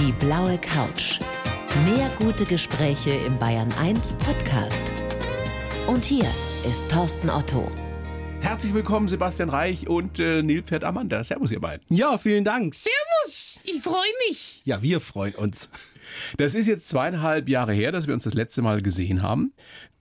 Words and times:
Die 0.00 0.12
blaue 0.12 0.56
Couch. 0.56 1.18
Mehr 1.84 2.10
gute 2.18 2.46
Gespräche 2.46 3.10
im 3.10 3.38
Bayern 3.38 3.70
1 3.78 4.14
Podcast. 4.14 4.80
Und 5.86 6.06
hier 6.06 6.24
ist 6.66 6.90
Thorsten 6.90 7.28
Otto. 7.28 7.70
Herzlich 8.40 8.72
willkommen, 8.72 9.08
Sebastian 9.08 9.50
Reich 9.50 9.88
und 9.88 10.18
äh, 10.18 10.42
Nilpferd 10.42 10.84
Amanda. 10.84 11.22
Servus, 11.22 11.52
ihr 11.52 11.60
beiden. 11.60 11.84
Ja, 11.94 12.16
vielen 12.16 12.44
Dank. 12.44 12.74
Servus, 12.74 13.60
ich 13.62 13.82
freue 13.82 14.08
mich. 14.26 14.62
Ja, 14.64 14.80
wir 14.80 15.00
freuen 15.00 15.34
uns. 15.34 15.68
Das 16.36 16.54
ist 16.54 16.66
jetzt 16.66 16.88
zweieinhalb 16.88 17.48
Jahre 17.48 17.72
her, 17.72 17.92
dass 17.92 18.06
wir 18.06 18.14
uns 18.14 18.24
das 18.24 18.34
letzte 18.34 18.62
Mal 18.62 18.80
gesehen 18.82 19.22
haben. 19.22 19.52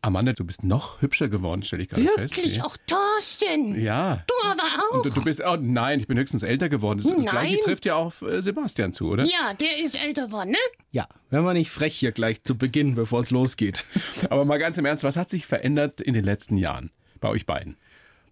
Amanda, 0.02 0.32
du 0.32 0.46
bist 0.46 0.64
noch 0.64 1.02
hübscher 1.02 1.28
geworden, 1.28 1.62
stelle 1.62 1.84
ich 1.84 1.89
gerade 1.89 2.04
fest. 2.16 2.38
Wirklich, 2.38 2.55
Ja. 2.57 2.64
auch 2.66 2.78
Thorsten. 2.88 3.82
Ja. 3.82 4.24
Du 4.28 4.48
aber 4.50 4.64
auch. 4.64 4.96
Und 4.98 5.06
du- 5.06 5.10
du 5.10 5.24
bist, 5.25 5.42
oh 5.46 5.57
nein, 5.60 6.00
ich 6.00 6.07
bin 6.07 6.18
höchstens 6.18 6.42
älter 6.43 6.70
geworden. 6.70 7.00
Das, 7.00 7.07
das 7.07 7.18
Nein. 7.18 7.30
gleiche 7.32 7.60
trifft 7.60 7.86
ja 7.86 7.96
auf 7.96 8.21
äh, 8.21 8.42
Sebastian 8.42 8.93
zu, 8.93 9.10
oder? 9.10 9.25
ja, 9.25 9.54
der 9.60 9.78
ist 9.84 10.01
älter 10.01 10.28
geworden, 10.28 10.51
ne? 10.51 10.57
Ja, 10.92 11.07
wenn 11.29 11.43
wir 11.43 11.54
nicht 11.54 11.70
frech 11.70 11.96
hier 11.98 12.14
gleich 12.14 12.43
zu 12.43 12.57
Beginn, 12.57 12.96
bevor 12.96 13.20
es 13.20 13.29
losgeht. 13.32 13.84
Aber 14.29 14.46
mal 14.46 14.57
ganz 14.57 14.78
im 14.78 14.86
Ernst, 14.86 15.04
was 15.04 15.18
hat 15.18 15.29
sich 15.29 15.46
verändert 15.46 16.00
in 16.00 16.14
den 16.14 16.23
letzten 16.23 16.56
Jahren 16.56 16.92
bei 17.20 17.28
euch 17.28 17.46
beiden? 17.46 17.76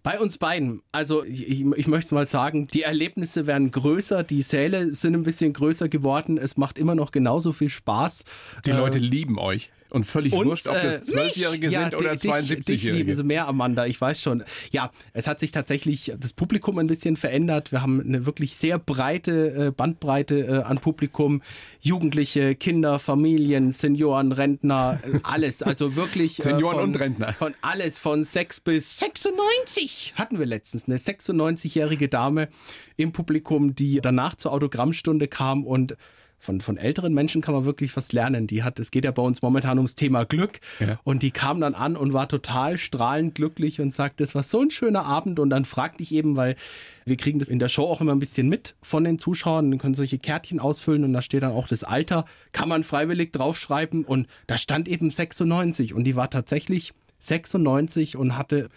Bei 0.02 0.18
uns 0.18 0.38
beiden, 0.38 0.82
also 0.92 1.24
ich, 1.24 1.48
ich, 1.48 1.86
möchte 1.86 2.14
mal 2.14 2.26
sagen, 2.26 2.68
die 2.68 2.82
Erlebnisse 2.82 3.46
werden 3.46 3.70
größer, 3.70 4.22
die 4.22 4.42
Säle 4.42 4.94
sind 4.94 5.14
ein 5.14 5.22
bisschen 5.22 5.52
größer 5.52 5.88
geworden, 5.88 6.38
es 6.38 6.56
macht 6.56 6.78
immer 6.78 6.94
noch 6.94 7.10
genauso 7.10 7.52
viel 7.52 7.70
Spaß. 7.70 8.24
Die 8.64 8.70
Leute 8.70 8.98
lieben 8.98 9.38
euch. 9.38 9.70
Und 9.90 10.04
völlig 10.04 10.32
uns, 10.34 10.46
wurscht, 10.46 10.66
ob 10.66 10.74
das 10.74 10.96
äh, 10.96 11.02
Zwölfjährige 11.02 11.70
sind 11.70 11.94
oder 11.94 12.14
di- 12.16 12.28
dich- 12.28 12.30
Dich 12.48 12.62
lieben 12.62 12.62
72-Jährige. 12.64 13.16
sie 13.16 13.22
mehr, 13.24 13.48
Amanda, 13.48 13.86
ich 13.86 13.98
weiß 14.00 14.20
schon. 14.20 14.44
Ja, 14.70 14.90
es 15.14 15.26
hat 15.26 15.40
sich 15.40 15.50
tatsächlich 15.50 16.12
das 16.18 16.32
Publikum 16.34 16.78
ein 16.78 16.86
bisschen 16.86 17.16
verändert. 17.16 17.72
Wir 17.72 17.80
haben 17.82 18.00
eine 18.00 18.26
wirklich 18.26 18.54
sehr 18.56 18.78
breite 18.78 19.66
äh, 19.68 19.70
Bandbreite 19.70 20.40
äh, 20.46 20.62
an 20.62 20.78
Publikum. 20.78 21.40
Jugendliche, 21.80 22.54
Kinder, 22.54 22.98
Familien, 22.98 23.70
Senioren, 23.72 24.32
Rentner, 24.32 25.00
äh, 25.04 25.20
alles. 25.22 25.62
Also 25.62 25.96
wirklich. 25.96 26.38
äh, 26.40 26.42
Senioren 26.42 26.76
von, 26.76 26.84
und 26.90 26.96
Rentner. 27.00 27.32
Von 27.32 27.54
alles, 27.62 27.98
von 27.98 28.24
sechs 28.24 28.60
bis 28.60 28.98
96. 28.98 30.14
hatten 30.16 30.38
wir 30.38 30.46
letztens 30.46 30.84
eine 30.86 30.98
96-jährige 30.98 32.08
Dame 32.08 32.48
im 32.96 33.12
Publikum, 33.12 33.74
die 33.74 34.00
danach 34.02 34.34
zur 34.34 34.52
Autogrammstunde 34.52 35.28
kam 35.28 35.64
und 35.64 35.96
von, 36.38 36.60
von 36.60 36.76
älteren 36.76 37.12
Menschen 37.12 37.42
kann 37.42 37.54
man 37.54 37.64
wirklich 37.64 37.96
was 37.96 38.12
lernen. 38.12 38.46
Die 38.46 38.62
hat, 38.62 38.78
es 38.78 38.90
geht 38.90 39.04
ja 39.04 39.10
bei 39.10 39.22
uns 39.22 39.42
momentan 39.42 39.78
ums 39.78 39.96
Thema 39.96 40.24
Glück. 40.24 40.60
Ja. 40.78 41.00
Und 41.02 41.22
die 41.22 41.32
kam 41.32 41.60
dann 41.60 41.74
an 41.74 41.96
und 41.96 42.12
war 42.12 42.28
total 42.28 42.78
strahlend 42.78 43.34
glücklich 43.34 43.80
und 43.80 43.92
sagte, 43.92 44.22
es 44.22 44.34
war 44.34 44.42
so 44.42 44.60
ein 44.60 44.70
schöner 44.70 45.04
Abend. 45.04 45.40
Und 45.40 45.50
dann 45.50 45.64
fragte 45.64 46.02
ich 46.02 46.12
eben, 46.12 46.36
weil 46.36 46.56
wir 47.04 47.16
kriegen 47.16 47.38
das 47.38 47.48
in 47.48 47.58
der 47.58 47.68
Show 47.68 47.84
auch 47.84 48.00
immer 48.00 48.12
ein 48.12 48.18
bisschen 48.18 48.48
mit 48.48 48.76
von 48.82 49.02
den 49.02 49.18
Zuschauern, 49.18 49.70
dann 49.70 49.80
können 49.80 49.94
solche 49.94 50.18
Kärtchen 50.18 50.60
ausfüllen 50.60 51.04
und 51.04 51.12
da 51.12 51.22
steht 51.22 51.42
dann 51.42 51.52
auch 51.52 51.66
das 51.66 51.82
Alter, 51.82 52.26
kann 52.52 52.68
man 52.68 52.84
freiwillig 52.84 53.32
draufschreiben. 53.32 54.04
Und 54.04 54.28
da 54.46 54.58
stand 54.58 54.88
eben 54.88 55.10
96 55.10 55.94
und 55.94 56.04
die 56.04 56.16
war 56.16 56.30
tatsächlich 56.30 56.92
96 57.20 58.16
und 58.16 58.36
hatte 58.36 58.68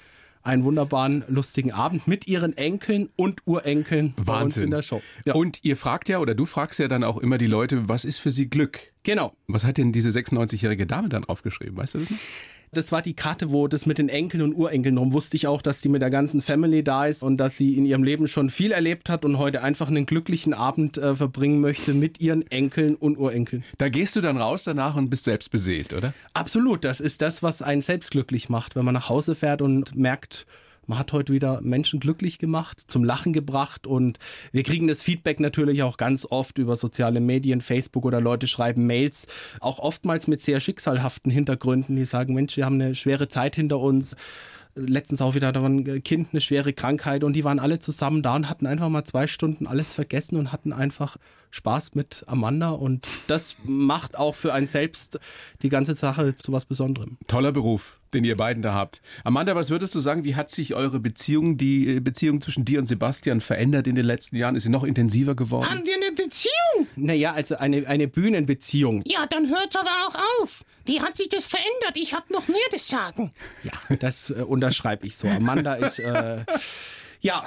einen 0.43 0.63
wunderbaren, 0.63 1.23
lustigen 1.27 1.71
Abend 1.71 2.07
mit 2.07 2.27
ihren 2.27 2.55
Enkeln 2.57 3.09
und 3.15 3.41
Urenkeln 3.45 4.13
bei 4.15 4.21
uns 4.21 4.27
Wahnsinn. 4.27 4.63
in 4.63 4.71
der 4.71 4.81
Show. 4.81 5.01
Ja. 5.25 5.33
Und 5.33 5.63
ihr 5.63 5.77
fragt 5.77 6.09
ja, 6.09 6.19
oder 6.19 6.35
du 6.35 6.45
fragst 6.45 6.79
ja 6.79 6.87
dann 6.87 7.03
auch 7.03 7.17
immer 7.17 7.37
die 7.37 7.47
Leute, 7.47 7.87
was 7.87 8.05
ist 8.05 8.19
für 8.19 8.31
sie 8.31 8.49
Glück? 8.49 8.91
genau. 9.03 9.33
Was 9.47 9.63
hat 9.63 9.77
denn 9.77 9.91
diese 9.91 10.09
96-jährige 10.09 10.85
Dame 10.85 11.09
dann 11.09 11.25
aufgeschrieben? 11.25 11.77
Weißt 11.77 11.95
du 11.95 11.99
das 11.99 12.09
noch? 12.09 12.17
Das 12.73 12.93
war 12.93 13.01
die 13.01 13.15
Karte, 13.15 13.51
wo 13.51 13.67
das 13.67 13.85
mit 13.85 13.97
den 13.97 14.07
Enkeln 14.07 14.41
und 14.41 14.53
Urenkeln 14.53 14.95
drum 14.95 15.11
wusste 15.11 15.35
ich 15.35 15.45
auch, 15.45 15.61
dass 15.61 15.81
die 15.81 15.89
mit 15.89 16.01
der 16.01 16.09
ganzen 16.09 16.39
Family 16.39 16.85
da 16.85 17.05
ist 17.05 17.21
und 17.21 17.35
dass 17.35 17.57
sie 17.57 17.75
in 17.75 17.85
ihrem 17.85 18.01
Leben 18.01 18.29
schon 18.29 18.49
viel 18.49 18.71
erlebt 18.71 19.09
hat 19.09 19.25
und 19.25 19.37
heute 19.37 19.61
einfach 19.61 19.89
einen 19.89 20.05
glücklichen 20.05 20.53
Abend 20.53 20.97
äh, 20.97 21.13
verbringen 21.13 21.59
möchte 21.59 21.93
mit 21.93 22.21
ihren 22.21 22.49
Enkeln 22.49 22.95
und 22.95 23.17
Urenkeln. 23.17 23.65
Da 23.77 23.89
gehst 23.89 24.15
du 24.15 24.21
dann 24.21 24.37
raus 24.37 24.63
danach 24.63 24.95
und 24.95 25.09
bist 25.09 25.25
selbst 25.25 25.51
beseelt, 25.51 25.91
oder? 25.91 26.13
Absolut, 26.33 26.85
das 26.85 27.01
ist 27.01 27.21
das, 27.21 27.43
was 27.43 27.61
einen 27.61 27.81
selbst 27.81 28.11
glücklich 28.11 28.47
macht, 28.47 28.77
wenn 28.77 28.85
man 28.85 28.93
nach 28.93 29.09
Hause 29.09 29.35
fährt 29.35 29.61
und 29.61 29.97
merkt, 29.97 30.45
man 30.87 30.97
hat 30.97 31.13
heute 31.13 31.31
wieder 31.33 31.61
Menschen 31.61 31.99
glücklich 31.99 32.39
gemacht, 32.39 32.81
zum 32.87 33.03
Lachen 33.03 33.33
gebracht 33.33 33.87
und 33.87 34.17
wir 34.51 34.63
kriegen 34.63 34.87
das 34.87 35.03
Feedback 35.03 35.39
natürlich 35.39 35.83
auch 35.83 35.97
ganz 35.97 36.25
oft 36.29 36.57
über 36.57 36.75
soziale 36.75 37.19
Medien, 37.19 37.61
Facebook 37.61 38.05
oder 38.05 38.19
Leute 38.19 38.47
schreiben 38.47 38.85
Mails, 38.87 39.27
auch 39.59 39.79
oftmals 39.79 40.27
mit 40.27 40.41
sehr 40.41 40.59
schicksalhaften 40.59 41.31
Hintergründen, 41.31 41.95
die 41.95 42.05
sagen, 42.05 42.33
Mensch, 42.33 42.57
wir 42.57 42.65
haben 42.65 42.81
eine 42.81 42.95
schwere 42.95 43.27
Zeit 43.27 43.55
hinter 43.55 43.79
uns. 43.79 44.15
Letztens 44.73 45.21
auch 45.21 45.35
wieder 45.35 45.51
da 45.51 45.61
war 45.61 45.69
ein 45.69 46.01
Kind, 46.01 46.29
eine 46.31 46.39
schwere 46.39 46.71
Krankheit 46.71 47.25
und 47.25 47.33
die 47.33 47.43
waren 47.43 47.59
alle 47.59 47.79
zusammen 47.79 48.21
da 48.21 48.35
und 48.35 48.49
hatten 48.49 48.65
einfach 48.65 48.87
mal 48.87 49.03
zwei 49.03 49.27
Stunden 49.27 49.67
alles 49.67 49.93
vergessen 49.93 50.37
und 50.37 50.53
hatten 50.53 50.71
einfach 50.71 51.17
Spaß 51.51 51.95
mit 51.95 52.23
Amanda 52.27 52.69
und 52.69 53.07
das 53.27 53.55
macht 53.63 54.17
auch 54.17 54.35
für 54.35 54.53
einen 54.53 54.67
selbst 54.67 55.19
die 55.61 55.69
ganze 55.69 55.95
Sache 55.95 56.35
zu 56.35 56.51
was 56.51 56.65
Besonderem. 56.65 57.17
Toller 57.27 57.51
Beruf, 57.51 57.99
den 58.13 58.23
ihr 58.23 58.35
beiden 58.37 58.63
da 58.63 58.73
habt. 58.73 59.01
Amanda, 59.23 59.55
was 59.55 59.69
würdest 59.69 59.93
du 59.93 59.99
sagen, 59.99 60.23
wie 60.23 60.35
hat 60.35 60.49
sich 60.49 60.73
eure 60.73 60.99
Beziehung, 60.99 61.57
die 61.57 61.97
äh, 61.97 61.99
Beziehung 61.99 62.41
zwischen 62.41 62.65
dir 62.65 62.79
und 62.79 62.87
Sebastian 62.87 63.41
verändert 63.41 63.87
in 63.87 63.95
den 63.95 64.05
letzten 64.05 64.37
Jahren? 64.37 64.55
Ist 64.55 64.63
sie 64.63 64.69
noch 64.69 64.83
intensiver 64.83 65.35
geworden? 65.35 65.69
Haben 65.69 65.85
wir 65.85 65.95
eine 65.95 66.11
Beziehung? 66.13 66.87
Naja, 66.95 67.33
also 67.33 67.57
eine, 67.57 67.87
eine 67.87 68.07
Bühnenbeziehung. 68.07 69.03
Ja, 69.05 69.25
dann 69.27 69.49
hört's 69.49 69.75
aber 69.75 69.91
auch 70.07 70.41
auf. 70.41 70.63
Wie 70.85 71.01
hat 71.01 71.17
sich 71.17 71.29
das 71.29 71.47
verändert? 71.47 71.95
Ich 71.95 72.13
hab 72.13 72.29
noch 72.29 72.47
mehr 72.47 72.57
das 72.71 72.87
Sagen. 72.87 73.33
Ja, 73.63 73.95
das 73.97 74.29
äh, 74.29 74.41
unterschreibe 74.41 75.05
ich 75.05 75.17
so. 75.17 75.27
Amanda 75.27 75.75
ist, 75.75 75.99
äh, 75.99 76.43
ja, 77.21 77.43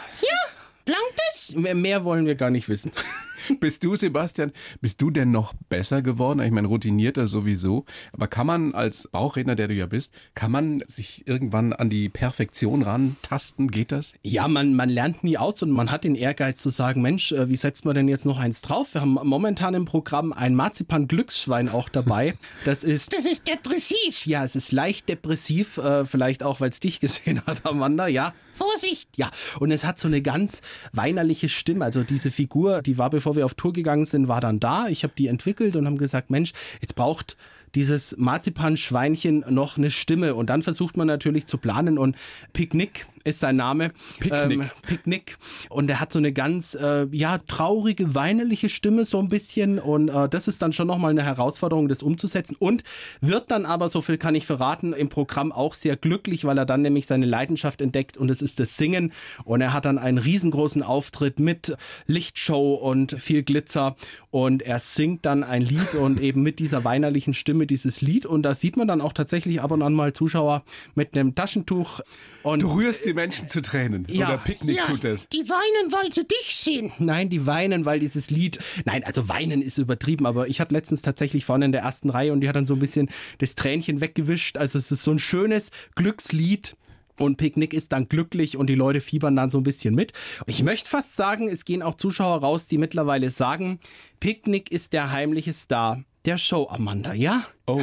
Langt 0.86 1.20
es? 1.30 1.54
mehr, 1.54 1.74
mehr 1.74 2.04
wollen 2.04 2.26
wir 2.26 2.34
gar 2.34 2.50
nicht 2.50 2.68
wissen. 2.68 2.92
Bist 3.60 3.84
du, 3.84 3.94
Sebastian, 3.94 4.52
bist 4.80 5.02
du 5.02 5.10
denn 5.10 5.30
noch 5.30 5.52
besser 5.68 6.00
geworden? 6.00 6.40
Ich 6.40 6.50
meine, 6.50 6.68
routinierter 6.68 7.26
sowieso. 7.26 7.84
Aber 8.12 8.26
kann 8.26 8.46
man 8.46 8.74
als 8.74 9.08
Bauchredner, 9.08 9.54
der 9.54 9.68
du 9.68 9.74
ja 9.74 9.84
bist, 9.84 10.14
kann 10.34 10.50
man 10.50 10.82
sich 10.86 11.26
irgendwann 11.26 11.74
an 11.74 11.90
die 11.90 12.08
Perfektion 12.08 12.80
rantasten? 12.82 13.70
Geht 13.70 13.92
das? 13.92 14.14
Ja, 14.22 14.48
man, 14.48 14.74
man 14.74 14.88
lernt 14.88 15.24
nie 15.24 15.36
aus 15.36 15.62
und 15.62 15.72
man 15.72 15.90
hat 15.90 16.04
den 16.04 16.14
Ehrgeiz 16.14 16.60
zu 16.60 16.70
sagen, 16.70 17.02
Mensch, 17.02 17.32
äh, 17.32 17.48
wie 17.50 17.56
setzt 17.56 17.84
man 17.84 17.94
denn 17.94 18.08
jetzt 18.08 18.24
noch 18.24 18.38
eins 18.38 18.62
drauf? 18.62 18.94
Wir 18.94 19.02
haben 19.02 19.18
momentan 19.22 19.74
im 19.74 19.84
Programm 19.84 20.32
ein 20.32 20.54
Marzipan-Glücksschwein 20.54 21.68
auch 21.68 21.88
dabei. 21.88 22.34
Das 22.64 22.82
ist 22.82 23.12
Das 23.12 23.26
ist 23.26 23.46
depressiv. 23.46 24.24
Ja, 24.26 24.42
es 24.44 24.56
ist 24.56 24.72
leicht 24.72 25.08
depressiv, 25.08 25.76
äh, 25.78 26.06
vielleicht 26.06 26.42
auch, 26.42 26.60
weil 26.60 26.70
es 26.70 26.80
dich 26.80 26.98
gesehen 26.98 27.42
hat, 27.46 27.66
Amanda, 27.66 28.06
ja. 28.06 28.32
Vorsicht. 28.54 29.08
Ja, 29.16 29.30
und 29.58 29.70
es 29.70 29.84
hat 29.84 29.98
so 29.98 30.08
eine 30.08 30.22
ganz 30.22 30.62
weinerliche 30.92 31.48
Stimme. 31.48 31.84
Also 31.84 32.02
diese 32.02 32.30
Figur, 32.30 32.82
die 32.82 32.98
war, 32.98 33.10
bevor 33.10 33.36
wir 33.36 33.44
auf 33.44 33.54
Tour 33.54 33.72
gegangen 33.72 34.04
sind, 34.04 34.28
war 34.28 34.40
dann 34.40 34.60
da. 34.60 34.88
Ich 34.88 35.02
habe 35.02 35.14
die 35.16 35.28
entwickelt 35.28 35.76
und 35.76 35.86
haben 35.86 35.98
gesagt, 35.98 36.30
Mensch, 36.30 36.52
jetzt 36.80 36.94
braucht 36.94 37.36
dieses 37.74 38.16
Marzipanschweinchen 38.16 39.44
noch 39.48 39.76
eine 39.76 39.90
Stimme. 39.90 40.34
Und 40.34 40.50
dann 40.50 40.62
versucht 40.62 40.96
man 40.96 41.06
natürlich 41.06 41.46
zu 41.46 41.58
planen 41.58 41.98
und 41.98 42.16
Picknick 42.52 43.06
ist 43.24 43.40
sein 43.40 43.56
Name. 43.56 43.90
Picknick. 44.20 44.60
Ähm, 44.60 44.70
Picknick. 44.86 45.38
Und 45.70 45.88
er 45.88 46.00
hat 46.00 46.12
so 46.12 46.18
eine 46.18 46.32
ganz, 46.32 46.74
äh, 46.74 47.06
ja, 47.10 47.38
traurige, 47.38 48.14
weinerliche 48.14 48.68
Stimme 48.68 49.04
so 49.04 49.18
ein 49.18 49.28
bisschen. 49.28 49.78
Und 49.78 50.08
äh, 50.10 50.28
das 50.28 50.46
ist 50.46 50.60
dann 50.60 50.72
schon 50.72 50.86
nochmal 50.86 51.10
eine 51.10 51.24
Herausforderung, 51.24 51.88
das 51.88 52.02
umzusetzen. 52.02 52.56
Und 52.58 52.84
wird 53.20 53.50
dann 53.50 53.64
aber, 53.64 53.88
so 53.88 54.02
viel 54.02 54.18
kann 54.18 54.34
ich 54.34 54.46
verraten, 54.46 54.92
im 54.92 55.08
Programm 55.08 55.52
auch 55.52 55.74
sehr 55.74 55.96
glücklich, 55.96 56.44
weil 56.44 56.58
er 56.58 56.66
dann 56.66 56.82
nämlich 56.82 57.06
seine 57.06 57.26
Leidenschaft 57.26 57.80
entdeckt 57.80 58.16
und 58.16 58.30
es 58.30 58.42
ist 58.42 58.60
das 58.60 58.76
Singen. 58.76 59.12
Und 59.44 59.62
er 59.62 59.72
hat 59.72 59.86
dann 59.86 59.98
einen 59.98 60.18
riesengroßen 60.18 60.82
Auftritt 60.82 61.40
mit 61.40 61.76
Lichtshow 62.06 62.74
und 62.74 63.12
viel 63.12 63.42
Glitzer. 63.42 63.96
Und 64.30 64.62
er 64.62 64.80
singt 64.80 65.24
dann 65.24 65.44
ein 65.44 65.62
Lied 65.62 65.94
und 65.94 66.20
eben 66.20 66.42
mit 66.42 66.58
dieser 66.58 66.84
weinerlichen 66.84 67.32
Stimme 67.32 67.66
dieses 67.66 68.02
Lied. 68.02 68.26
Und 68.26 68.42
da 68.42 68.54
sieht 68.54 68.76
man 68.76 68.86
dann 68.86 69.00
auch 69.00 69.12
tatsächlich 69.14 69.62
ab 69.62 69.70
und 69.70 69.80
an 69.82 69.94
mal 69.94 70.12
Zuschauer 70.12 70.62
mit 70.94 71.16
einem 71.16 71.34
Taschentuch. 71.34 72.00
Und 72.42 72.62
Du 72.62 72.72
rührst 72.72 73.06
die 73.06 73.13
Menschen 73.14 73.48
zu 73.48 73.62
Tränen. 73.62 74.06
Ja. 74.08 74.28
Oder 74.28 74.38
Picknick 74.38 74.76
Ja, 74.76 74.86
tut 74.86 75.04
das. 75.04 75.28
die 75.28 75.48
weinen, 75.48 75.92
weil 75.92 76.12
sie 76.12 76.24
dich 76.26 76.54
sehen. 76.54 76.92
Nein, 76.98 77.30
die 77.30 77.46
weinen, 77.46 77.84
weil 77.84 78.00
dieses 78.00 78.30
Lied. 78.30 78.58
Nein, 78.84 79.04
also 79.04 79.28
weinen 79.28 79.62
ist 79.62 79.78
übertrieben, 79.78 80.26
aber 80.26 80.48
ich 80.48 80.60
hatte 80.60 80.74
letztens 80.74 81.02
tatsächlich 81.02 81.44
vorne 81.44 81.64
in 81.66 81.72
der 81.72 81.82
ersten 81.82 82.10
Reihe 82.10 82.32
und 82.32 82.40
die 82.40 82.48
hat 82.48 82.56
dann 82.56 82.66
so 82.66 82.74
ein 82.74 82.80
bisschen 82.80 83.08
das 83.38 83.54
Tränchen 83.54 84.00
weggewischt. 84.00 84.56
Also 84.58 84.78
es 84.78 84.90
ist 84.90 85.02
so 85.02 85.10
ein 85.10 85.18
schönes 85.18 85.70
Glückslied. 85.94 86.76
Und 87.16 87.36
Picknick 87.36 87.72
ist 87.74 87.92
dann 87.92 88.08
glücklich 88.08 88.56
und 88.56 88.66
die 88.66 88.74
Leute 88.74 89.00
fiebern 89.00 89.36
dann 89.36 89.48
so 89.48 89.58
ein 89.58 89.62
bisschen 89.62 89.94
mit. 89.94 90.12
Ich 90.48 90.64
möchte 90.64 90.90
fast 90.90 91.14
sagen, 91.14 91.48
es 91.48 91.64
gehen 91.64 91.80
auch 91.80 91.94
Zuschauer 91.94 92.38
raus, 92.40 92.66
die 92.66 92.76
mittlerweile 92.76 93.30
sagen, 93.30 93.78
Picknick 94.18 94.72
ist 94.72 94.92
der 94.92 95.12
heimliche 95.12 95.52
Star 95.52 96.02
der 96.24 96.38
Show, 96.38 96.66
Amanda, 96.68 97.12
ja? 97.12 97.46
Oh. 97.68 97.80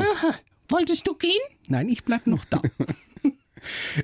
Wolltest 0.67 1.07
du 1.07 1.15
gehen? 1.15 1.31
Nein, 1.67 1.87
ich 1.87 2.03
bleib 2.03 2.27
noch 2.27 2.43
da. 2.49 2.61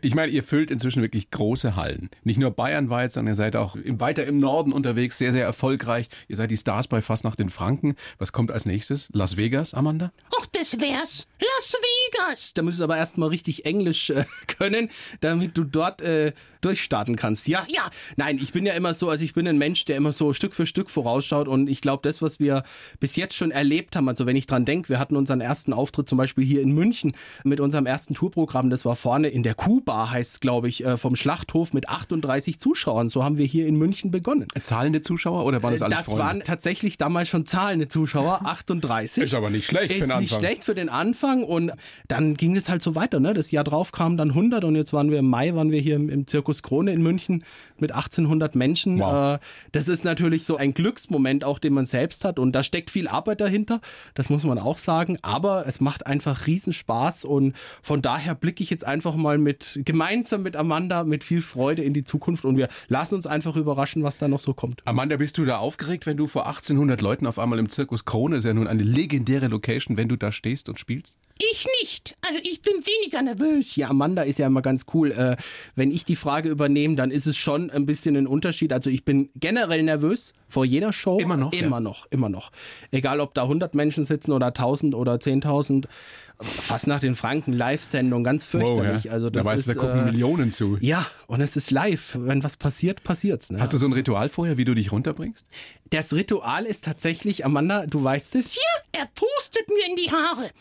Ich 0.02 0.16
meine, 0.16 0.32
ihr 0.32 0.44
füllt 0.44 0.72
inzwischen 0.72 1.02
wirklich 1.02 1.32
große 1.32 1.76
Hallen. 1.76 2.10
Nicht 2.24 2.40
nur 2.40 2.52
bayernweit, 2.52 3.12
sondern 3.12 3.34
ihr 3.34 3.36
seid 3.36 3.56
auch 3.56 3.76
weiter 3.86 4.26
im 4.26 4.40
Norden 4.40 4.72
unterwegs, 4.72 5.18
sehr, 5.18 5.32
sehr 5.32 5.46
erfolgreich. 5.46 6.10
Ihr 6.28 6.36
seid 6.36 6.52
die 6.52 6.58
Stars 6.58 6.88
bei 6.88 7.02
Fast 7.02 7.24
nach 7.24 7.36
den 7.36 7.50
Franken. 7.50 7.96
Was 8.18 8.32
kommt 8.32 8.52
als 8.52 8.66
nächstes? 8.66 9.10
Las 9.12 9.38
Vegas, 9.38 9.74
Amanda? 9.74 10.12
Ach, 10.40 10.46
das 10.48 10.80
wär's. 10.80 11.28
Las 11.40 11.76
das? 12.18 12.54
Da 12.54 12.62
müsstest 12.62 12.82
du 12.82 12.84
aber 12.86 12.98
erstmal 12.98 13.30
richtig 13.30 13.66
Englisch 13.66 14.10
äh, 14.10 14.26
können, 14.48 14.90
damit 15.20 15.58
du 15.58 15.64
dort 15.64 16.02
äh, 16.02 16.34
durchstarten 16.62 17.16
kannst. 17.16 17.48
Ja, 17.48 17.66
Ja. 17.68 17.90
Nein, 18.16 18.40
ich 18.42 18.52
bin 18.52 18.66
ja 18.66 18.74
immer 18.74 18.94
so, 18.94 19.10
also 19.10 19.24
ich 19.24 19.34
bin 19.34 19.48
ein 19.48 19.58
Mensch, 19.58 19.86
der 19.86 19.98
immer 19.98 20.14
so 20.14 20.34
Stück 20.34 20.54
für 20.54 20.66
Stück 20.66 20.90
vorausschaut 20.90 21.48
und 21.48 21.70
ich 21.70 21.82
glaube, 21.82 22.02
das, 22.04 22.22
was 22.22 22.40
wir 22.40 22.64
bis 23.00 23.16
jetzt 23.16 23.36
schon 23.36 23.52
erlebt 23.52 23.96
haben, 23.96 24.10
also 24.10 24.26
wenn 24.26 24.36
ich 24.36 24.48
dran 24.48 24.66
denke, 24.66 24.90
wir 24.90 25.00
hatten 25.00 25.16
unseren 25.16 25.42
ersten 25.42 25.74
Auftritt 25.74 26.10
zum 26.10 26.18
Beispiel 26.18 26.44
hier 26.46 26.62
in 26.62 26.74
München 26.74 27.16
mit 27.44 27.60
unserem 27.60 27.86
ersten 27.86 28.16
Tourprogramm, 28.16 28.70
das 28.70 28.86
war 28.86 28.96
vorne 28.96 29.30
in 29.30 29.44
der 29.48 29.56
Kuhbar, 29.56 30.12
heißt 30.12 30.34
es, 30.34 30.40
glaube 30.42 30.68
ich, 30.68 30.84
äh, 30.86 30.98
vom 30.98 31.16
Schlachthof 31.16 31.72
mit 31.72 31.88
38 31.88 32.60
Zuschauern. 32.60 33.08
So 33.08 33.24
haben 33.24 33.38
wir 33.38 33.46
hier 33.46 33.66
in 33.66 33.78
München 33.78 34.12
begonnen. 34.12 34.46
Zahlende 34.62 35.02
Zuschauer 35.02 35.46
oder 35.46 35.64
waren 35.64 35.72
das 35.72 35.82
alles 35.82 35.94
Äh, 35.94 35.98
Das 36.00 36.06
Freunde? 36.08 36.24
waren 36.24 36.44
tatsächlich 36.44 36.98
damals 36.98 37.30
schon 37.30 37.46
zahlende 37.46 37.88
Zuschauer, 37.88 38.42
38. 38.46 39.24
Ist 39.24 39.34
aber 39.34 39.50
nicht 39.50 39.66
schlecht 39.66 39.94
für 39.94 40.00
Ist 40.00 40.10
den 40.10 40.20
nicht 40.20 40.34
Anfang. 40.34 40.40
schlecht 40.40 40.64
für 40.66 40.76
den 40.76 40.90
Anfang 40.90 41.46
und 41.46 41.72
dann 42.10 42.34
ging 42.34 42.58
es 42.58 42.68
halt 42.68 42.82
so 42.82 42.94
weiter. 42.96 43.22
Ne? 43.22 43.34
Das 43.34 43.52
Jahr 43.52 43.64
drauf 43.64 43.94
kamen 43.94 44.18
dann 44.18 44.32
100 44.32 44.66
und 44.66 44.76
jetzt 44.76 44.92
waren 44.92 45.12
wir 45.12 45.20
im 45.20 45.30
Mai, 45.30 45.56
waren 45.56 45.72
wir 45.72 45.80
hier 45.80 45.96
im, 45.96 46.10
im 46.10 46.28
Zirkus 46.28 46.62
Krone 46.62 46.92
in 46.92 47.02
München 47.02 47.46
mit 47.78 47.94
1800 47.94 48.54
Menschen. 48.56 49.00
Wow. 49.00 49.36
Äh, 49.36 49.40
das 49.72 49.88
ist 49.88 50.04
natürlich 50.04 50.44
so 50.44 50.58
ein 50.58 50.74
Glücksmoment 50.74 51.46
auch, 51.46 51.60
den 51.60 51.72
man 51.74 51.86
selbst 51.86 52.26
hat 52.26 52.38
und 52.38 52.52
da 52.52 52.64
steckt 52.64 52.90
viel 52.92 53.08
Arbeit 53.08 53.40
dahinter, 53.40 53.80
das 54.14 54.30
muss 54.30 54.44
man 54.44 54.60
auch 54.60 54.78
sagen, 54.78 55.18
aber 55.22 55.66
es 55.68 55.80
macht 55.80 56.06
einfach 56.06 56.48
Riesenspaß 56.48 57.24
und 57.24 57.56
von 57.82 58.02
daher 58.02 58.36
blicke 58.36 58.62
ich 58.62 58.70
jetzt 58.70 58.86
einfach 58.86 59.16
mal 59.16 59.37
mit, 59.44 59.80
gemeinsam 59.86 60.44
mit 60.44 60.56
Amanda, 60.56 61.04
mit 61.04 61.24
viel 61.24 61.42
Freude 61.42 61.84
in 61.84 61.94
die 61.94 62.04
Zukunft 62.04 62.46
und 62.46 62.58
wir 62.58 62.68
lassen 62.88 63.16
uns 63.16 63.28
einfach 63.28 63.56
überraschen, 63.56 64.04
was 64.04 64.18
da 64.18 64.28
noch 64.28 64.40
so 64.40 64.54
kommt. 64.54 64.82
Amanda, 64.86 65.18
bist 65.18 65.38
du 65.38 65.46
da 65.46 65.58
aufgeregt, 65.58 66.06
wenn 66.06 66.18
du 66.18 66.28
vor 66.28 66.48
1800 66.48 67.02
Leuten 67.02 67.28
auf 67.28 67.40
einmal 67.40 67.60
im 67.60 67.70
Zirkus 67.70 68.06
Krone, 68.06 68.38
ist 68.38 68.44
ja 68.44 68.54
nun 68.54 68.68
eine 68.68 68.84
legendäre 68.84 69.48
Location, 69.48 69.98
wenn 69.98 70.10
du 70.10 70.16
da 70.16 70.32
stehst 70.32 70.70
und 70.70 70.80
spielst? 70.80 71.18
Ich 71.40 71.68
nicht. 71.82 72.18
Also 72.26 72.40
ich 72.44 72.62
bin 72.62 72.74
weniger 72.74 73.22
nervös. 73.22 73.76
Ja, 73.76 73.90
Amanda 73.90 74.24
ist 74.24 74.40
ja 74.40 74.48
immer 74.48 74.62
ganz 74.62 74.86
cool. 74.94 75.12
Äh, 75.12 75.38
wenn 75.76 75.92
ich 75.92 76.04
die 76.04 76.16
Frage 76.16 76.50
übernehme, 76.50 76.96
dann 76.96 77.12
ist 77.12 77.28
es 77.28 77.38
schon 77.38 77.70
ein 77.70 77.86
bisschen 77.86 78.16
ein 78.16 78.28
Unterschied. 78.28 78.74
Also 78.74 78.90
ich 78.90 79.06
bin 79.06 79.30
generell 79.36 79.84
nervös 79.84 80.34
vor 80.50 80.66
jeder 80.66 80.94
Show. 80.94 81.20
Immer 81.20 81.38
noch, 81.38 81.54
Immer 81.54 81.78
ja. 81.78 81.80
noch, 81.82 82.06
immer 82.10 82.30
noch. 82.30 82.52
Egal, 82.92 83.20
ob 83.20 83.34
da 83.34 83.44
100 83.44 83.76
Menschen 83.76 84.06
sitzen 84.06 84.32
oder 84.32 84.48
1000 84.48 84.96
oder 84.96 85.16
10.000. 85.16 85.86
Fast 86.40 86.86
nach 86.86 87.00
den 87.00 87.16
Franken 87.16 87.52
Live-Sendung, 87.54 88.24
ganz 88.24 88.46
fürchterlich. 88.46 89.06
ja. 89.06 89.12
Also 89.12 89.30
das 89.32 89.44
da 89.44 89.50
weißt 89.50 89.66
du, 89.66 89.72
ist, 89.72 89.78
da 89.78 89.82
gucken 89.82 90.02
äh, 90.02 90.06
Millionen 90.12 90.52
zu. 90.52 90.78
Ja, 90.82 91.06
und 91.26 91.42
es 91.42 91.56
ist 91.56 91.72
live. 91.72 92.16
Wenn 92.20 92.44
was 92.44 92.58
passiert, 92.58 93.04
passiert's. 93.04 93.50
Ne? 93.50 93.60
Hast 93.60 93.74
du 93.74 93.78
so 93.78 93.88
ein 93.88 93.94
Ritual 93.94 94.30
vorher, 94.30 94.58
wie 94.58 94.66
du 94.66 94.76
dich 94.76 94.92
runterbringst? 94.92 95.46
das 95.90 96.14
Ritual 96.14 96.66
ist 96.66 96.84
tatsächlich, 96.86 97.46
Amanda, 97.46 97.86
du 97.88 98.04
weißt 98.04 98.36
es. 98.36 98.54
Hier, 98.54 99.00
er 99.00 99.08
pustet 99.16 99.68
mir 99.70 99.90
in 99.90 99.96
die 99.96 100.12
Haare. 100.12 100.52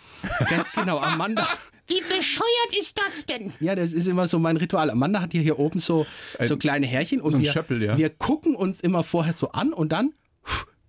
Ganz 0.48 0.72
genau, 0.72 0.98
Amanda. 0.98 1.46
Wie 1.88 2.00
bescheuert 2.00 2.76
ist 2.80 2.98
das 2.98 3.26
denn? 3.26 3.52
Ja, 3.60 3.74
das 3.76 3.92
ist 3.92 4.08
immer 4.08 4.26
so 4.26 4.38
mein 4.40 4.56
Ritual. 4.56 4.90
Amanda 4.90 5.20
hat 5.20 5.32
hier, 5.32 5.42
hier 5.42 5.58
oben 5.58 5.78
so, 5.78 6.04
so 6.42 6.54
Ein- 6.54 6.58
kleine 6.58 6.86
Härchen 6.86 7.20
und 7.20 7.30
so 7.30 7.36
ein 7.36 7.44
wir, 7.44 7.52
Schöppel, 7.52 7.82
ja. 7.82 7.96
wir 7.96 8.10
gucken 8.10 8.56
uns 8.56 8.80
immer 8.80 9.04
vorher 9.04 9.32
so 9.32 9.52
an 9.52 9.72
und 9.72 9.92
dann 9.92 10.12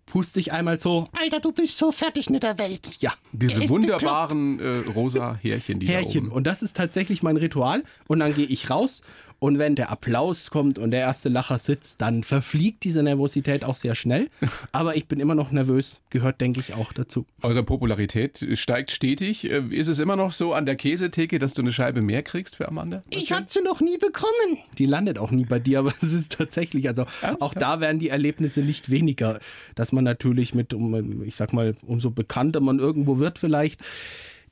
puste 0.07 0.39
ich 0.39 0.51
einmal 0.51 0.79
so, 0.79 1.07
Alter, 1.19 1.39
du 1.39 1.51
bist 1.51 1.77
so 1.77 1.91
fertig 1.91 2.29
mit 2.29 2.41
der 2.43 2.57
Welt. 2.57 2.97
ja, 2.99 3.13
Diese 3.31 3.69
wunderbaren 3.69 4.59
äh, 4.59 4.89
rosa 4.89 5.35
Härchen, 5.41 5.79
die 5.79 5.85
da 5.87 5.93
Härchen. 5.93 6.25
oben. 6.27 6.31
Und 6.31 6.45
das 6.45 6.61
ist 6.63 6.75
tatsächlich 6.75 7.21
mein 7.21 7.37
Ritual. 7.37 7.83
Und 8.07 8.19
dann 8.19 8.33
gehe 8.33 8.45
ich 8.45 8.69
raus 8.69 9.01
und 9.39 9.59
wenn 9.59 9.75
der 9.75 9.91
Applaus 9.91 10.49
kommt 10.49 10.79
und 10.79 10.91
der 10.91 11.01
erste 11.01 11.29
Lacher 11.29 11.59
sitzt, 11.59 12.01
dann 12.01 12.23
verfliegt 12.23 12.83
diese 12.83 13.03
Nervosität 13.03 13.63
auch 13.63 13.75
sehr 13.75 13.95
schnell. 13.95 14.29
Aber 14.71 14.95
ich 14.95 15.07
bin 15.07 15.19
immer 15.19 15.35
noch 15.35 15.51
nervös, 15.51 16.01
gehört, 16.09 16.41
denke 16.41 16.59
ich, 16.59 16.73
auch 16.73 16.93
dazu. 16.93 17.25
Eure 17.41 17.63
Popularität 17.63 18.45
steigt 18.53 18.91
stetig. 18.91 19.49
Äh, 19.49 19.63
Ist 19.69 19.87
es 19.87 19.99
immer 19.99 20.15
noch 20.15 20.31
so 20.31 20.53
an 20.53 20.65
der 20.65 20.75
Käsetheke, 20.75 21.39
dass 21.39 21.53
du 21.53 21.61
eine 21.61 21.71
Scheibe 21.71 22.01
mehr 22.01 22.23
kriegst 22.23 22.55
für 22.55 22.67
Amanda? 22.67 23.03
Ich 23.09 23.31
hab 23.31 23.49
sie 23.49 23.61
noch 23.61 23.79
nie 23.79 23.97
bekommen. 23.97 24.57
Die 24.77 24.85
landet 24.85 25.19
auch 25.19 25.31
nie 25.31 25.45
bei 25.45 25.59
dir, 25.59 25.79
aber 25.79 25.93
es 26.01 26.13
ist 26.13 26.33
tatsächlich, 26.33 26.87
also 26.87 27.05
auch 27.39 27.53
da 27.53 27.79
werden 27.79 27.99
die 27.99 28.09
Erlebnisse 28.09 28.61
nicht 28.61 28.89
weniger, 28.89 29.39
dass 29.75 29.91
man 29.91 30.03
natürlich 30.03 30.55
mit, 30.55 30.73
um, 30.73 31.23
ich 31.23 31.35
sag 31.35 31.53
mal, 31.53 31.75
umso 31.85 32.09
bekannter 32.09 32.59
man 32.59 32.79
irgendwo 32.79 33.19
wird 33.19 33.39
vielleicht, 33.39 33.81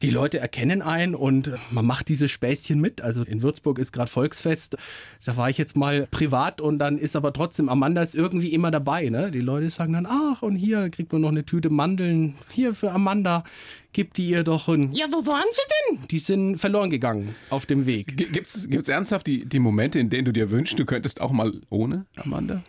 die 0.01 0.09
Leute 0.09 0.39
erkennen 0.39 0.81
einen 0.81 1.15
und 1.15 1.51
man 1.71 1.85
macht 1.85 2.09
diese 2.09 2.27
Späßchen 2.27 2.79
mit. 2.81 2.99
Also 3.01 3.23
in 3.23 3.41
Würzburg 3.41 3.79
ist 3.79 3.93
gerade 3.93 4.11
Volksfest. 4.11 4.75
Da 5.23 5.37
war 5.37 5.49
ich 5.49 5.57
jetzt 5.57 5.77
mal 5.77 6.07
privat 6.11 6.59
und 6.59 6.79
dann 6.79 6.97
ist 6.97 7.15
aber 7.15 7.31
trotzdem 7.31 7.69
Amanda 7.69 8.01
ist 8.01 8.13
irgendwie 8.13 8.53
immer 8.53 8.71
dabei. 8.71 9.07
Ne? 9.09 9.31
Die 9.31 9.39
Leute 9.39 9.69
sagen 9.69 9.93
dann, 9.93 10.05
ach 10.05 10.41
und 10.41 10.57
hier 10.57 10.89
kriegt 10.89 11.13
man 11.13 11.21
noch 11.21 11.29
eine 11.29 11.45
Tüte 11.45 11.69
Mandeln. 11.69 12.35
Hier 12.51 12.73
für 12.75 12.91
Amanda, 12.91 13.45
gibt 13.93 14.17
die 14.17 14.27
ihr 14.27 14.43
doch. 14.43 14.67
Und 14.67 14.93
Ja, 14.97 15.05
wo 15.11 15.25
waren 15.25 15.45
sie 15.51 15.97
denn? 15.97 16.07
die 16.09 16.19
sind 16.19 16.57
verloren 16.57 16.89
gegangen 16.89 17.33
auf 17.49 17.65
dem 17.65 17.85
Weg. 17.85 18.17
G- 18.17 18.25
Gibt's, 18.25 18.67
gibt's 18.69 18.89
ernsthaft 18.89 19.25
die, 19.27 19.45
die 19.45 19.59
Momente, 19.59 19.97
in 19.99 20.09
denen 20.09 20.25
du 20.25 20.33
dir 20.33 20.51
wünschst, 20.51 20.77
du 20.77 20.85
könntest 20.85 21.21
auch 21.21 21.31
mal 21.31 21.53
ohne 21.69 22.05
Amanda? 22.17 22.61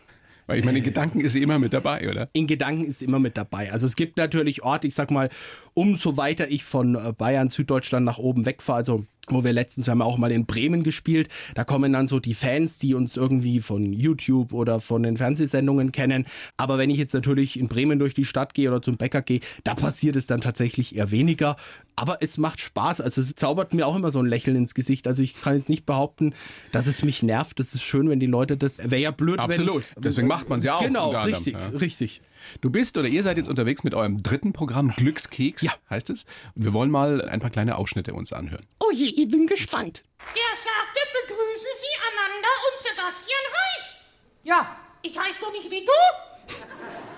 Weil 0.47 0.59
ich 0.59 0.65
meine, 0.65 0.79
in 0.79 0.85
Gedanken 0.85 1.21
ist 1.21 1.33
sie 1.33 1.43
immer 1.43 1.59
mit 1.59 1.73
dabei, 1.73 2.09
oder? 2.09 2.29
in 2.33 2.47
Gedanken 2.47 2.85
ist 2.85 3.03
immer 3.03 3.19
mit 3.19 3.37
dabei. 3.37 3.73
Also 3.73 3.87
es 3.87 3.97
gibt 3.97 4.17
natürlich 4.17 4.63
Orte, 4.63 4.87
ich 4.87 4.95
sag 4.95 5.11
mal, 5.11 5.29
umso 5.75 6.17
weiter 6.17 6.49
ich 6.49 6.65
von 6.65 6.95
äh, 6.95 7.13
Bayern, 7.13 7.49
Süddeutschland 7.49 8.07
nach 8.07 8.19
oben 8.19 8.47
wegfahre, 8.47 8.79
also 8.79 9.05
wo 9.29 9.45
wir 9.45 9.53
letztens, 9.53 9.87
wir 9.87 9.93
haben 9.93 10.03
auch 10.03 10.19
mal 10.19 10.31
in 10.31 10.47
Bremen 10.47 10.83
gespielt, 10.83 11.29
da 11.55 11.65
kommen 11.65 11.93
dann 11.93 12.09
so 12.09 12.21
die 12.21 12.35
Fans, 12.35 12.79
die 12.79 12.95
uns 12.95 13.17
irgendwie 13.17 13.61
von 13.61 13.93
YouTube 13.93 14.53
oder 14.53 14.81
von 14.81 15.03
den 15.03 15.17
Fernsehsendungen 15.17 15.93
kennen. 15.93 16.27
Aber 16.57 16.79
wenn 16.79 16.91
ich 16.91 16.99
jetzt 16.99 17.15
natürlich 17.15 17.59
in 17.59 17.69
Bremen 17.69 17.99
durch 17.99 18.15
die 18.15 18.25
Stadt 18.25 18.55
gehe 18.55 18.69
oder 18.69 18.83
zum 18.83 18.97
Bäcker 18.97 19.23
gehe, 19.23 19.41
da 19.65 19.75
passiert 19.75 20.17
es 20.17 20.27
dann 20.27 20.41
tatsächlich 20.41 20.97
eher 20.97 21.11
weniger. 21.11 21.57
Aber 21.97 22.19
es 22.21 22.39
macht 22.39 22.61
Spaß. 22.61 23.01
Also 23.01 23.21
es 23.21 23.35
zaubert 23.35 23.73
mir 23.73 23.87
auch 23.87 23.97
immer 23.97 24.11
so 24.11 24.21
ein 24.21 24.27
Lächeln 24.27 24.57
ins 24.57 24.75
Gesicht. 24.75 25.07
Also 25.07 25.23
ich 25.23 25.41
kann 25.41 25.57
jetzt 25.57 25.69
nicht 25.69 25.87
behaupten, 25.87 26.35
dass 26.71 26.87
es 26.87 27.03
mich 27.03 27.23
nervt. 27.23 27.59
Das 27.59 27.75
ist 27.75 27.83
schön, 27.83 28.09
wenn 28.11 28.21
die 28.21 28.27
Leute 28.27 28.57
das, 28.57 28.79
wäre 28.79 29.01
ja 29.01 29.11
blöd, 29.11 29.39
Absolut. 29.39 29.85
wenn... 29.95 30.03
Deswegen 30.03 30.29
macht 30.29 30.49
man's 30.49 30.65
ja 30.65 30.75
auch, 30.75 30.83
Genau, 30.83 31.11
richtig, 31.23 31.55
ja. 31.55 31.67
richtig. 31.69 32.21
Du 32.61 32.71
bist 32.71 32.97
oder 32.97 33.09
ihr 33.09 33.23
seid 33.23 33.37
jetzt 33.37 33.49
unterwegs 33.49 33.83
mit 33.85 33.95
eurem 33.95 34.23
dritten 34.23 34.53
Programm 34.53 34.95
Glückskeks, 34.97 35.63
Ja. 35.63 35.73
heißt 35.91 36.11
es. 36.11 36.25
Und 36.55 36.65
wir 36.65 36.73
wollen 36.73 36.91
mal 36.91 37.23
ein 37.29 37.41
paar 37.41 37.51
kleine 37.51 37.77
Ausschnitte 37.77 38.15
uns 38.15 38.33
anhören. 38.33 38.65
Oh 38.81 38.91
je, 38.93 39.07
ich 39.09 39.29
bin 39.29 39.47
gespannt. 39.47 40.03
Er 40.19 40.57
sagte, 40.57 41.01
begrüßen 41.27 41.73
Sie 41.81 41.95
Amanda 42.09 42.49
und 42.67 42.79
Sebastian 42.83 43.45
Reich. 43.53 43.97
Ja, 44.45 44.77
Ich 45.03 45.17
heiße 45.19 45.39
doch 45.41 45.53
nicht 45.53 45.71
wie 45.71 45.85
du. 45.85 46.57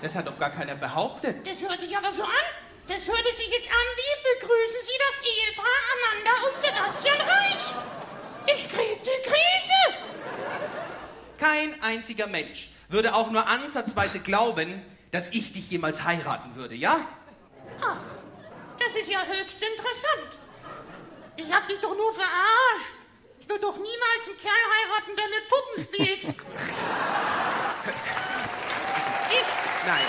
das 0.01 0.15
hat 0.15 0.27
doch 0.27 0.37
gar 0.39 0.51
keiner 0.51 0.75
behauptet. 0.75 1.45
Das 1.47 1.61
hört 1.61 1.79
sich 1.81 1.95
aber 1.97 2.11
so 2.11 2.23
an. 2.23 2.29
Das 2.87 3.07
hörte 3.07 3.33
sich 3.35 3.47
jetzt 3.51 3.69
an 3.69 3.87
wie 3.95 4.39
begrüßen 4.39 4.81
Sie 4.81 4.97
das 5.05 5.21
Ehepaar 5.29 5.79
Amanda 5.95 6.31
und 6.47 6.57
Sebastian 6.57 7.21
Reich. 7.27 8.55
Ich 8.55 8.67
krieg 8.69 9.03
die 9.03 9.29
Krise. 9.29 9.97
Kein 11.37 11.81
einziger 11.83 12.27
Mensch 12.27 12.69
würde 12.89 13.13
auch 13.15 13.29
nur 13.31 13.45
ansatzweise 13.47 14.19
glauben, 14.19 14.81
dass 15.11 15.29
ich 15.29 15.51
dich 15.51 15.69
jemals 15.71 16.03
heiraten 16.03 16.55
würde, 16.55 16.75
ja? 16.75 16.99
Ach, 17.81 17.97
das 18.79 18.95
ist 18.95 19.09
ja 19.09 19.19
höchst 19.25 19.61
interessant. 19.61 20.37
Ich 21.35 21.51
hab 21.51 21.67
dich 21.67 21.79
doch 21.79 21.95
nur 21.95 22.13
verarscht. 22.13 22.93
Ich 23.39 23.47
würde 23.49 23.61
doch 23.61 23.75
niemals 23.77 24.27
einen 24.27 24.37
Kerl 24.37 24.53
heiraten, 24.75 25.15
der 25.15 25.25
mit 25.27 25.47
Puppen 25.49 25.83
spielt. 25.83 26.35
Ich, 29.31 29.85
Nein. 29.85 30.01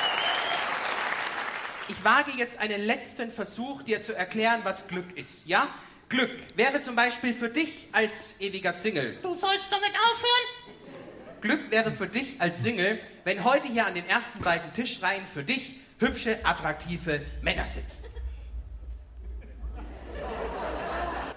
Ich 1.88 2.04
wage 2.04 2.33
jetzt 2.33 2.59
einen 2.59 2.80
letzten 2.83 3.30
Versuch, 3.30 3.83
dir 3.83 4.00
zu 4.00 4.14
erklären, 4.14 4.61
was 4.64 4.87
Glück 4.87 5.16
ist, 5.16 5.47
ja? 5.47 5.69
Glück 6.09 6.30
wäre 6.57 6.80
zum 6.80 6.97
Beispiel 6.97 7.35
für 7.35 7.50
dich 7.50 7.88
als 7.92 8.35
ewiger 8.40 8.73
Single. 8.73 9.19
du 9.23 9.35
sollst 9.35 9.71
damit 9.71 9.90
aufhören? 9.90 10.60
Glück 11.40 11.70
wäre 11.70 11.90
für 11.92 12.06
dich 12.06 12.40
als 12.40 12.62
Single, 12.62 13.00
wenn 13.25 13.44
heute 13.44 13.68
hier 13.68 13.87
an 13.87 13.94
den 13.94 14.09
ersten 14.09 14.40
beiden 14.40 14.73
Tischreihen 14.73 15.26
für 15.26 15.42
dich 15.42 15.80
hübsche, 15.99 16.38
attraktive 16.44 17.20
Männer 17.42 17.66
sitzen. 17.66 18.04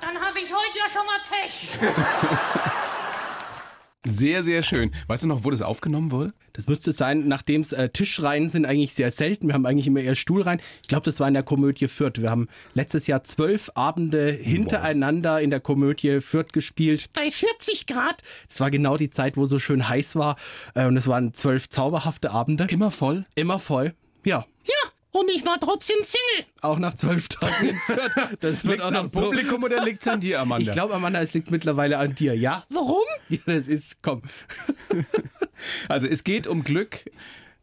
Dann 0.02 0.20
habe 0.20 0.40
ich 0.40 0.46
heute 0.46 0.78
ja 0.78 0.90
schon 0.92 1.06
mal 1.06 1.20
Pech. 1.30 2.60
Sehr, 4.06 4.44
sehr 4.44 4.64
schön. 4.64 4.92
Weißt 5.08 5.24
du 5.24 5.28
noch, 5.28 5.46
wo 5.46 5.50
das 5.50 5.62
aufgenommen 5.62 6.12
wurde? 6.12 6.34
Das 6.52 6.68
müsste 6.68 6.92
sein, 6.92 7.28
nachdem 7.28 7.62
es 7.62 7.72
äh, 7.72 7.88
Tischreihen 7.88 8.50
sind 8.50 8.66
eigentlich 8.66 8.94
sehr 8.94 9.12
selten. 9.12 9.48
Wir 9.48 9.54
haben 9.54 9.66
eigentlich 9.66 9.88
immer 9.88 10.02
eher 10.02 10.16
Stuhlreihen. 10.16 10.60
Ich 10.82 10.90
glaube, 10.90 11.06
das 11.06 11.22
war 11.22 11.28
in 11.30 11.34
der 11.34 11.44
Komödie 11.44 11.88
Fürth. 11.88 12.22
Wir 12.22 12.30
haben 12.30 12.50
letztes 12.74 13.08
Jahr 13.08 13.24
zwölf 13.24 13.72
Abende 13.76 14.30
hintereinander 14.32 15.40
in 15.42 15.50
der 15.50 15.62
Komödie 15.62 16.20
Fürth 16.20 16.52
gespielt. 16.52 17.12
Bei 17.14 17.32
40 17.32 17.88
Grad. 17.88 18.22
Das 18.50 18.60
war 18.60 18.70
genau 18.72 18.98
die 18.98 19.10
Zeit, 19.10 19.38
wo 19.38 19.46
so 19.46 19.58
schön 19.58 19.88
heiß 19.88 20.18
war. 20.18 20.36
Äh, 20.76 20.86
und 20.86 20.98
es 20.98 21.08
waren 21.08 21.34
zwölf 21.34 21.70
zauberhafte 21.70 22.32
Abende. 22.32 22.68
Immer 22.70 22.92
voll. 22.92 23.24
Immer 23.36 23.58
voll. 23.58 23.94
Ja. 24.26 24.46
Ja, 24.66 24.90
und 25.14 25.30
ich 25.30 25.46
war 25.46 25.60
trotzdem 25.60 25.98
Single. 26.04 26.46
Auch 26.62 26.80
nach 26.80 26.96
zwölf 26.96 27.30
Tagen 27.30 27.70
in 27.70 27.76
Fürth. 27.78 28.12
Das 28.42 28.66
wird 28.66 28.80
Liegt's 28.80 28.84
auch 28.84 28.92
noch 28.92 29.00
am 29.02 29.08
so. 29.08 29.22
Publikum 29.22 29.64
oder 29.64 29.82
liegt's 29.86 30.08
an 30.08 30.20
dir, 30.20 30.42
Amanda? 30.42 30.66
Ich 30.66 30.72
glaube, 30.72 30.94
Amanda, 30.96 31.22
es 31.22 31.34
liegt 31.34 31.52
mittlerweile 31.52 31.98
an 31.98 32.16
dir, 32.16 32.36
ja? 32.36 32.66
Warum? 32.70 33.04
Ja, 33.30 33.40
das 33.46 33.68
ist, 33.68 34.02
komm. 34.02 34.22
Also 35.88 36.08
es 36.08 36.24
geht 36.26 36.46
um 36.46 36.64
Glück. 36.64 37.06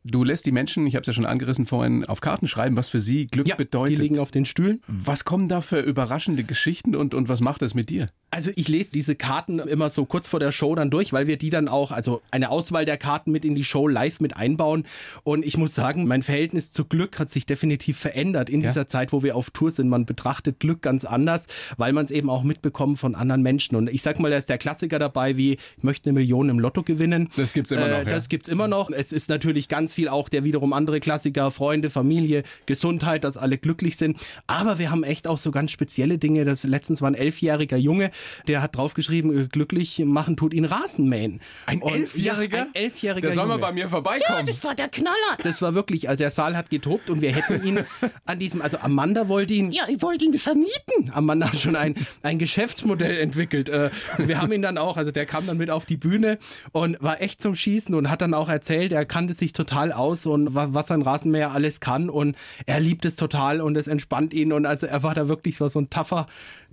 Du 0.03 0.25
lässt 0.25 0.47
die 0.47 0.53
Menschen, 0.53 0.87
ich 0.87 0.95
habe 0.95 1.03
es 1.03 1.07
ja 1.09 1.13
schon 1.13 1.27
angerissen 1.27 1.67
vorhin, 1.67 2.07
auf 2.07 2.21
Karten 2.23 2.49
schreiben, 2.49 2.75
was 2.77 2.89
für 2.89 3.01
sie 3.01 3.27
Glück 3.27 3.47
Ja, 3.47 3.55
bedeutet. 3.57 3.99
die 3.99 4.03
liegen 4.03 4.19
auf 4.19 4.31
den 4.31 4.47
Stühlen. 4.47 4.81
was 4.89 5.25
kommen 5.27 5.49
da 5.49 5.61
für 5.61 5.81
überraschende 5.81 6.43
Geschichten 6.43 6.97
und, 6.97 7.13
und 7.15 7.29
was 7.29 7.41
macht 7.43 7.61
das 7.61 7.75
mit 7.75 7.91
dir? 7.91 8.07
Also 8.33 8.53
ich 8.55 8.69
lese 8.69 8.93
diese 8.93 9.17
Karten 9.17 9.59
immer 9.59 9.91
so 9.91 10.05
kurz 10.07 10.29
vor 10.29 10.39
der 10.41 10.53
Show 10.53 10.75
dann 10.77 10.89
durch, 10.89 11.13
weil 11.13 11.27
wir 11.27 11.37
die 11.37 11.51
dann 11.51 11.69
auch, 11.69 11.91
also 11.91 12.23
eine 12.31 12.49
Auswahl 12.51 12.85
der 12.85 12.97
Karten 12.97 13.33
mit 13.33 13.45
in 13.45 13.55
die 13.57 13.65
Show 13.65 13.89
live 13.89 14.21
mit 14.21 14.37
einbauen. 14.37 14.85
Und 15.25 15.45
ich 15.45 15.59
muss 15.59 15.75
sagen, 15.75 16.07
mein 16.07 16.23
Verhältnis 16.23 16.71
zu 16.73 16.85
Glück 16.85 17.19
hat 17.19 17.29
sich 17.31 17.45
definitiv 17.45 17.99
verändert 17.99 18.49
in 18.49 18.63
dieser 18.63 18.87
Zeit, 18.87 19.13
wo 19.13 19.23
wir 19.25 19.35
auf 19.37 19.51
Tour 19.51 19.73
sind. 19.73 19.89
Man 19.89 20.07
betrachtet 20.07 20.61
Glück 20.61 20.81
ganz 20.81 21.05
anders, 21.05 21.49
weil 21.77 21.93
man 21.93 22.05
es 22.05 22.13
eben 22.13 22.31
auch 22.31 22.45
mitbekommt 22.45 23.01
von 23.01 23.17
anderen 23.17 23.43
Menschen. 23.43 23.75
Und 23.77 23.91
ich 23.91 24.01
sag 24.03 24.21
mal, 24.21 24.31
da 24.31 24.37
ist 24.37 24.49
der 24.49 24.59
Klassiker 24.59 25.01
dabei, 25.01 25.37
wie 25.37 25.55
ich 25.55 25.83
möchte 25.83 26.09
eine 26.09 26.19
Million 26.21 26.49
im 26.49 26.61
Lotto 26.61 26.85
gewinnen. 26.85 27.31
Das 27.37 27.53
gibt's 27.53 27.73
immer 27.73 27.89
noch, 27.89 27.99
ja. 27.99 28.05
Das 28.05 28.29
gibt's 28.29 28.49
immer 28.49 28.69
noch. 28.69 28.91
Es 28.91 29.11
ist 29.13 29.29
natürlich 29.29 29.67
ganz 29.69 29.90
viel 29.95 30.09
auch 30.09 30.29
der 30.29 30.45
wiederum 30.45 30.73
andere 30.73 31.01
Klassiker, 31.01 31.51
Freunde, 31.51 31.91
Familie, 31.91 32.43
Gesundheit, 32.67 33.25
dass 33.25 33.37
alle 33.37 33.59
glücklich 33.59 33.97
sind. 33.97 34.19
Aber 34.47 34.79
wir 34.79 34.91
haben 34.91 35.05
echt 35.05 35.27
auch 35.27 35.39
so 35.39 35.51
ganz 35.51 35.71
spezielle 35.71 36.19
Dinge. 36.19 36.45
Das 36.45 36.65
letztens 36.65 37.03
war 37.03 37.11
ein 37.11 37.15
elfjähriger 37.15 37.77
Junge, 37.77 38.11
der 38.49 38.63
hat 38.63 38.77
draufgeschrieben, 38.77 39.45
äh, 39.45 39.47
glücklich 39.49 39.99
machen 40.05 40.37
tut 40.37 40.55
ihn 40.55 40.65
Rasenmähen. 40.65 41.41
Ein 41.67 41.83
Und- 41.83 41.93
Elfjähriger? 41.95 42.57
Ja, 42.59 42.63
ein 42.65 42.75
elfjähriger 42.75 43.29
Der 43.29 43.35
soll 43.35 43.47
mal 43.47 43.55
Junge. 43.55 43.63
bei 43.67 43.73
mir 43.73 43.89
vorbeikommen. 43.89 44.47
Das 44.47 44.63
war 44.65 44.75
der 44.75 44.89
Knaller. 44.89 45.15
Das 45.43 45.63
war 45.63 45.75
wirklich, 45.75 46.09
also 46.09 46.19
der 46.19 46.31
Saal 46.31 46.57
hat 46.57 46.71
getobt 46.71 47.11
und 47.11 47.21
wir 47.21 47.33
hätten 47.35 47.65
ihn 47.67 47.85
an 48.27 48.39
diesem, 48.39 48.63
also 48.63 48.79
Amanda 48.79 49.29
wollte 49.29 49.55
ihn 49.55 49.73
Ja, 49.73 49.85
ich 49.89 50.03
wollte 50.03 50.25
ihn 50.25 50.39
vermieten. 50.39 51.11
Amanda 51.13 51.53
hat 51.53 51.59
schon 51.59 51.77
ein, 51.77 51.95
ein 52.23 52.39
Geschäftsmodell 52.39 53.17
entwickelt. 53.19 53.69
Äh, 53.69 53.91
und 54.19 54.29
wir 54.29 54.41
haben 54.41 54.53
ihn 54.53 54.63
dann 54.63 54.77
auch, 54.79 54.97
also 54.97 55.11
der 55.11 55.27
kam 55.27 55.47
dann 55.47 55.57
mit 55.57 55.71
auf 55.71 55.87
die 55.87 55.97
Bühne 55.97 56.39
und 56.73 56.97
war 57.01 57.23
echt 57.23 57.41
zum 57.41 57.55
Schießen 57.55 57.95
und 57.95 58.11
hat 58.11 58.21
dann 58.21 58.35
auch 58.35 58.49
erzählt, 58.49 58.93
er 58.93 59.05
kannte 59.05 59.35
sich 59.35 59.53
total 59.53 59.80
aus 59.89 60.27
und 60.27 60.55
wa- 60.55 60.69
was 60.71 60.91
ein 60.91 61.03
Rasenmäher 61.03 61.51
alles 61.53 61.81
kann 61.81 62.09
und 62.11 62.37
er 62.67 62.81
liebt 62.81 63.05
es 63.05 63.17
total 63.17 63.61
und 63.61 63.77
es 63.77 63.89
entspannt 63.89 64.33
ihn 64.35 64.53
und 64.53 64.67
also 64.67 64.87
er 64.87 65.03
war 65.03 65.15
da 65.15 65.29
wirklich 65.29 65.57
so, 65.57 65.67
so 65.69 65.81
ein 65.81 65.89
taffer 65.91 66.27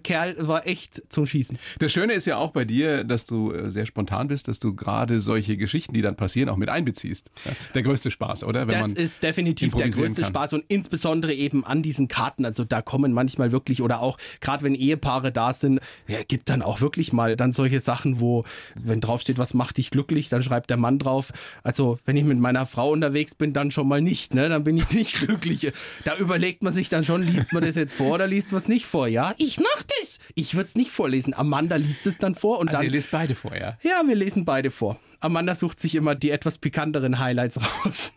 Kerl, 0.03 0.35
war 0.47 0.67
echt 0.67 1.03
zum 1.09 1.25
Schießen. 1.25 1.57
Das 1.79 1.91
Schöne 1.91 2.13
ist 2.13 2.25
ja 2.25 2.37
auch 2.37 2.51
bei 2.51 2.65
dir, 2.65 3.03
dass 3.03 3.25
du 3.25 3.51
äh, 3.51 3.69
sehr 3.69 3.85
spontan 3.85 4.27
bist, 4.27 4.47
dass 4.47 4.59
du 4.59 4.75
gerade 4.75 5.21
solche 5.21 5.57
Geschichten, 5.57 5.93
die 5.93 6.01
dann 6.01 6.15
passieren, 6.15 6.49
auch 6.49 6.57
mit 6.57 6.69
einbeziehst. 6.69 7.29
Der 7.75 7.83
größte 7.83 8.11
Spaß, 8.11 8.43
oder? 8.43 8.67
Wenn 8.67 8.79
das 8.79 8.93
ist 8.93 9.23
definitiv 9.23 9.75
der 9.75 9.89
größte 9.89 10.21
kann. 10.21 10.29
Spaß 10.29 10.53
und 10.53 10.65
insbesondere 10.67 11.33
eben 11.33 11.65
an 11.65 11.81
diesen 11.81 12.07
Karten. 12.07 12.45
Also 12.45 12.63
da 12.63 12.81
kommen 12.81 13.13
manchmal 13.13 13.51
wirklich 13.51 13.81
oder 13.81 14.01
auch 14.01 14.17
gerade 14.39 14.63
wenn 14.63 14.75
Ehepaare 14.75 15.31
da 15.31 15.53
sind, 15.53 15.79
ja, 16.07 16.19
gibt 16.27 16.49
dann 16.49 16.61
auch 16.61 16.81
wirklich 16.81 17.13
mal 17.13 17.35
dann 17.35 17.51
solche 17.51 17.79
Sachen, 17.79 18.19
wo 18.19 18.43
wenn 18.75 19.01
draufsteht, 19.01 19.37
was 19.37 19.53
macht 19.53 19.77
dich 19.77 19.91
glücklich, 19.91 20.29
dann 20.29 20.43
schreibt 20.43 20.69
der 20.69 20.77
Mann 20.77 20.99
drauf. 20.99 21.31
Also 21.63 21.99
wenn 22.05 22.17
ich 22.17 22.23
mit 22.23 22.39
meiner 22.39 22.65
Frau 22.65 22.91
unterwegs 22.91 23.35
bin, 23.35 23.53
dann 23.53 23.71
schon 23.71 23.87
mal 23.87 24.01
nicht, 24.01 24.33
ne? 24.33 24.49
Dann 24.49 24.63
bin 24.63 24.77
ich 24.77 24.89
nicht 24.91 25.19
glücklich. 25.19 25.71
Da 26.03 26.17
überlegt 26.17 26.63
man 26.63 26.73
sich 26.73 26.89
dann 26.89 27.03
schon, 27.03 27.23
liest 27.23 27.53
man 27.53 27.63
das 27.63 27.75
jetzt 27.75 27.93
vor 27.93 28.15
oder 28.15 28.27
liest 28.27 28.51
man 28.51 28.61
es 28.61 28.67
nicht 28.67 28.85
vor, 28.85 29.07
ja? 29.07 29.33
Ich 29.37 29.59
mach 29.59 29.83
das. 29.99 30.19
Ich 30.35 30.55
würde 30.55 30.65
es 30.65 30.75
nicht 30.75 30.91
vorlesen. 30.91 31.33
Amanda 31.33 31.75
liest 31.75 32.05
es 32.07 32.17
dann 32.17 32.35
vor 32.35 32.59
und 32.59 32.69
Also 32.69 32.79
dann 32.79 32.85
ihr 32.85 32.91
lest 32.91 33.11
beide 33.11 33.35
vor, 33.35 33.55
ja? 33.55 33.77
ja, 33.81 34.01
wir 34.05 34.15
lesen 34.15 34.45
beide 34.45 34.71
vor. 34.71 34.99
Amanda 35.19 35.55
sucht 35.55 35.79
sich 35.79 35.95
immer 35.95 36.15
die 36.15 36.31
etwas 36.31 36.57
pikanteren 36.57 37.19
Highlights 37.19 37.59
raus. 37.85 38.13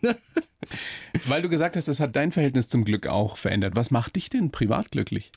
Weil 1.25 1.41
du 1.41 1.49
gesagt 1.49 1.75
hast, 1.75 1.87
das 1.87 1.99
hat 1.99 2.15
dein 2.15 2.31
Verhältnis 2.31 2.67
zum 2.67 2.85
Glück 2.85 3.07
auch 3.07 3.37
verändert. 3.37 3.75
Was 3.75 3.91
macht 3.91 4.15
dich 4.15 4.29
denn 4.29 4.51
privat 4.51 4.91
glücklich? 4.91 5.31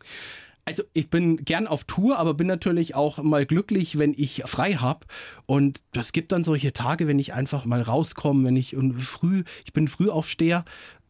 Also 0.66 0.82
ich 0.94 1.10
bin 1.10 1.44
gern 1.44 1.66
auf 1.66 1.84
Tour, 1.84 2.18
aber 2.18 2.32
bin 2.32 2.46
natürlich 2.46 2.94
auch 2.94 3.18
mal 3.18 3.44
glücklich, 3.44 3.98
wenn 3.98 4.14
ich 4.16 4.42
frei 4.46 4.74
hab. 4.74 5.04
Und 5.44 5.80
es 5.92 6.12
gibt 6.12 6.32
dann 6.32 6.42
solche 6.42 6.72
Tage, 6.72 7.06
wenn 7.06 7.18
ich 7.18 7.34
einfach 7.34 7.66
mal 7.66 7.82
rauskomme, 7.82 8.48
wenn 8.48 8.56
ich 8.56 8.74
früh, 9.00 9.44
ich 9.66 9.74
bin 9.74 9.88
Frühaufsteher 9.88 10.64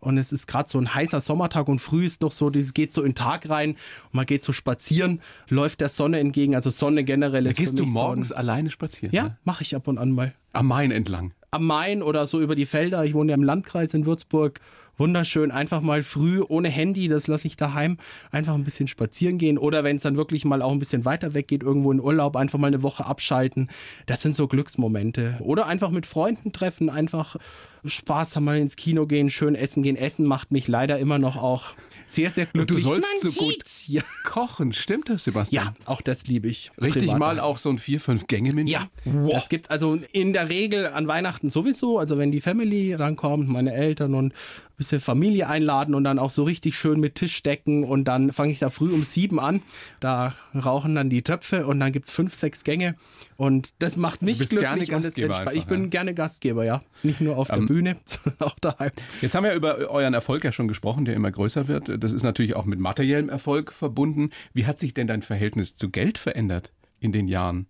und 0.05 0.19
es 0.19 0.33
ist 0.33 0.47
gerade 0.47 0.69
so 0.69 0.79
ein 0.79 0.95
heißer 0.95 1.21
Sommertag 1.21 1.69
und 1.69 1.79
früh 1.81 2.05
ist 2.07 2.21
noch 2.21 2.33
so, 2.33 2.51
das 2.51 2.75
geht 2.75 2.93
so 2.93 3.03
in 3.03 3.11
den 3.11 3.15
Tag 3.15 3.49
rein 3.49 3.71
und 3.71 4.15
man 4.15 4.27
geht 4.27 4.45
so 4.45 4.53
spazieren, 4.53 5.21
läuft 5.49 5.81
der 5.81 5.89
Sonne 5.89 6.19
entgegen, 6.21 6.55
also 6.55 6.71
Sonne 6.71 7.05
generell 7.05 7.45
Da 7.45 7.51
ist 7.51 7.57
für 7.57 7.63
gehst 7.63 7.79
du 7.79 7.87
morgens 7.87 8.29
So 8.29 8.35
alleine 8.35 8.71
spazieren? 8.71 9.15
ja, 9.15 9.25
ne? 9.25 9.39
mache 9.45 9.63
ich 9.63 9.75
ab 9.75 9.89
und 9.89 9.99
an 9.99 10.13
mal. 10.13 10.33
Am 10.53 10.67
Main 10.69 10.91
entlang. 10.91 11.33
Am 11.51 11.67
Main 11.67 12.03
oder 12.03 12.27
so 12.27 12.41
über 12.41 12.55
die 12.55 12.67
Felder. 12.67 13.05
Ich 13.05 13.15
wohne 13.15 13.31
ja 13.31 13.37
im 13.37 13.43
Landkreis 13.45 13.95
in 13.95 14.07
Würzburg. 14.07 14.61
Wunderschön, 14.97 15.51
einfach 15.51 15.81
mal 15.81 16.03
früh 16.03 16.43
ohne 16.47 16.69
Handy, 16.69 17.09
das 17.09 17.27
lasse 17.27 17.47
ich 17.47 17.57
daheim, 17.57 17.99
einfach 18.31 18.55
ein 18.55 18.65
bisschen 18.65 18.89
spazieren 18.89 19.39
gehen. 19.39 19.59
Oder 19.59 19.85
wenn 19.85 19.97
es 19.97 20.03
dann 20.03 20.17
wirklich 20.17 20.45
mal 20.45 20.63
auch 20.63 20.73
ein 20.73 20.79
bisschen 20.79 21.05
weiter 21.05 21.35
weg 21.35 21.49
geht, 21.49 21.63
irgendwo 21.63 21.91
in 21.93 22.01
Urlaub, 22.01 22.37
einfach 22.37 22.59
mal 22.59 22.69
eine 22.69 22.83
Woche 22.83 23.05
abschalten. 23.07 23.69
Das 24.07 24.23
sind 24.23 24.35
so 24.37 24.47
Glücksmomente. 24.47 25.37
Oder 25.41 25.67
einfach 25.67 25.91
mit 25.91 26.07
Freunden 26.07 26.53
treffen, 26.53 26.91
einfach 26.91 27.37
Spaß 27.85 28.37
haben, 28.37 28.45
mal 28.45 28.57
ins 28.59 28.77
Kino 28.77 29.07
gehen, 29.07 29.31
schön 29.31 29.55
essen 29.55 29.83
gehen. 29.83 29.97
Essen 29.97 30.27
macht 30.27 30.53
mich 30.53 30.69
leider 30.69 30.99
immer 30.99 31.19
noch 31.19 31.37
auch 31.37 31.71
sehr, 32.07 32.31
sehr 32.31 32.45
Du 32.47 32.53
glücklich. 32.53 32.83
sollst 32.83 33.09
Man 33.25 33.33
so 33.33 33.45
gut 33.45 33.65
ja, 33.89 34.03
kochen, 34.25 34.73
stimmt 34.75 35.09
das, 35.09 35.25
Sebastian? 35.25 35.65
ja, 35.65 35.75
auch 35.87 36.03
das 36.03 36.27
liebe 36.27 36.49
ich. 36.49 36.71
Richtig 36.81 37.05
Privat 37.05 37.19
mal 37.19 37.41
auch 37.41 37.57
so 37.59 37.71
ein 37.71 37.79
vier, 37.79 37.99
fünf 37.99 38.27
Gänge-Menü? 38.27 38.71
Ja, 38.71 38.87
das 39.31 39.49
gibt's 39.49 39.71
also 39.71 39.99
in 40.13 40.33
der 40.35 40.49
Regel 40.51 40.87
an 40.87 41.09
Weihnachten 41.09 41.49
sowieso. 41.49 41.99
Also 41.99 42.19
wenn 42.19 42.31
die 42.31 42.41
Family 42.43 42.93
rankommt, 42.95 43.49
meine 43.49 43.73
Eltern 43.73 44.15
und 44.15 44.35
bisschen 44.77 45.01
Familie 45.01 45.49
einladen 45.49 45.95
und 45.95 46.05
dann 46.05 46.19
auch 46.19 46.31
so 46.31 46.45
richtig 46.45 46.77
schön 46.77 47.01
mit 47.01 47.15
Tisch 47.15 47.43
decken 47.43 47.85
und 47.85 48.05
dann 48.05 48.33
fange 48.33 48.53
ich 48.53 48.59
da 48.59 48.71
früh 48.71 48.93
um 48.93 49.05
sieben 49.05 49.41
an. 49.41 49.63
Da 50.01 50.35
rauchen 50.55 50.95
dann 50.95 51.11
die 51.11 51.23
Töpfe 51.23 51.67
und 51.67 51.81
dann 51.81 51.93
gibt's 51.93 52.11
fünf, 52.11 52.35
sechs 52.35 52.65
Gänge 52.65 52.97
und 53.37 53.71
das 53.79 53.97
macht 53.97 54.23
mich 54.23 54.39
bist 54.39 54.51
glücklich. 54.51 54.87
gerne 54.87 55.03
Gastgeber 55.03 55.39
einfach, 55.39 55.53
ich 55.53 55.67
bin 55.67 55.85
ja. 55.85 55.89
gerne 55.89 56.15
Gastgeber, 56.15 56.65
ja. 56.65 56.81
Nicht 57.03 57.21
nur 57.21 57.37
auf 57.37 57.49
der 57.49 57.59
Bühne, 57.59 57.97
sondern 58.05 58.41
auch 58.41 58.59
daheim. 58.61 58.91
Jetzt 59.21 59.35
haben 59.35 59.45
wir 59.45 59.55
über 59.55 59.77
euren 59.91 60.15
Erfolg 60.15 60.45
ja 60.45 60.53
schon 60.53 60.69
gesprochen, 60.69 61.05
der 61.05 61.15
immer 61.15 61.31
größer 61.31 61.69
wird. 61.69 62.03
Das 62.03 62.13
ist 62.13 62.23
natürlich 62.23 62.57
auch 62.57 62.65
mit 62.65 62.79
materiellem 62.81 63.29
Erfolg 63.29 63.73
verbunden. 63.73 64.31
Wie 64.53 64.67
hat 64.67 64.79
sich 64.79 64.95
denn 64.95 65.07
dein 65.07 65.23
Verhältnis 65.23 65.77
zu 65.77 65.91
Geld 65.91 66.19
verändert 66.19 66.73
in 67.01 67.13
den 67.13 67.29
Jahren? 67.29 67.67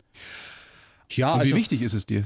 Ja, 1.10 1.34
Und 1.34 1.44
wie 1.44 1.54
wichtig 1.54 1.82
ist 1.82 1.94
es 1.94 2.06
dir? 2.06 2.24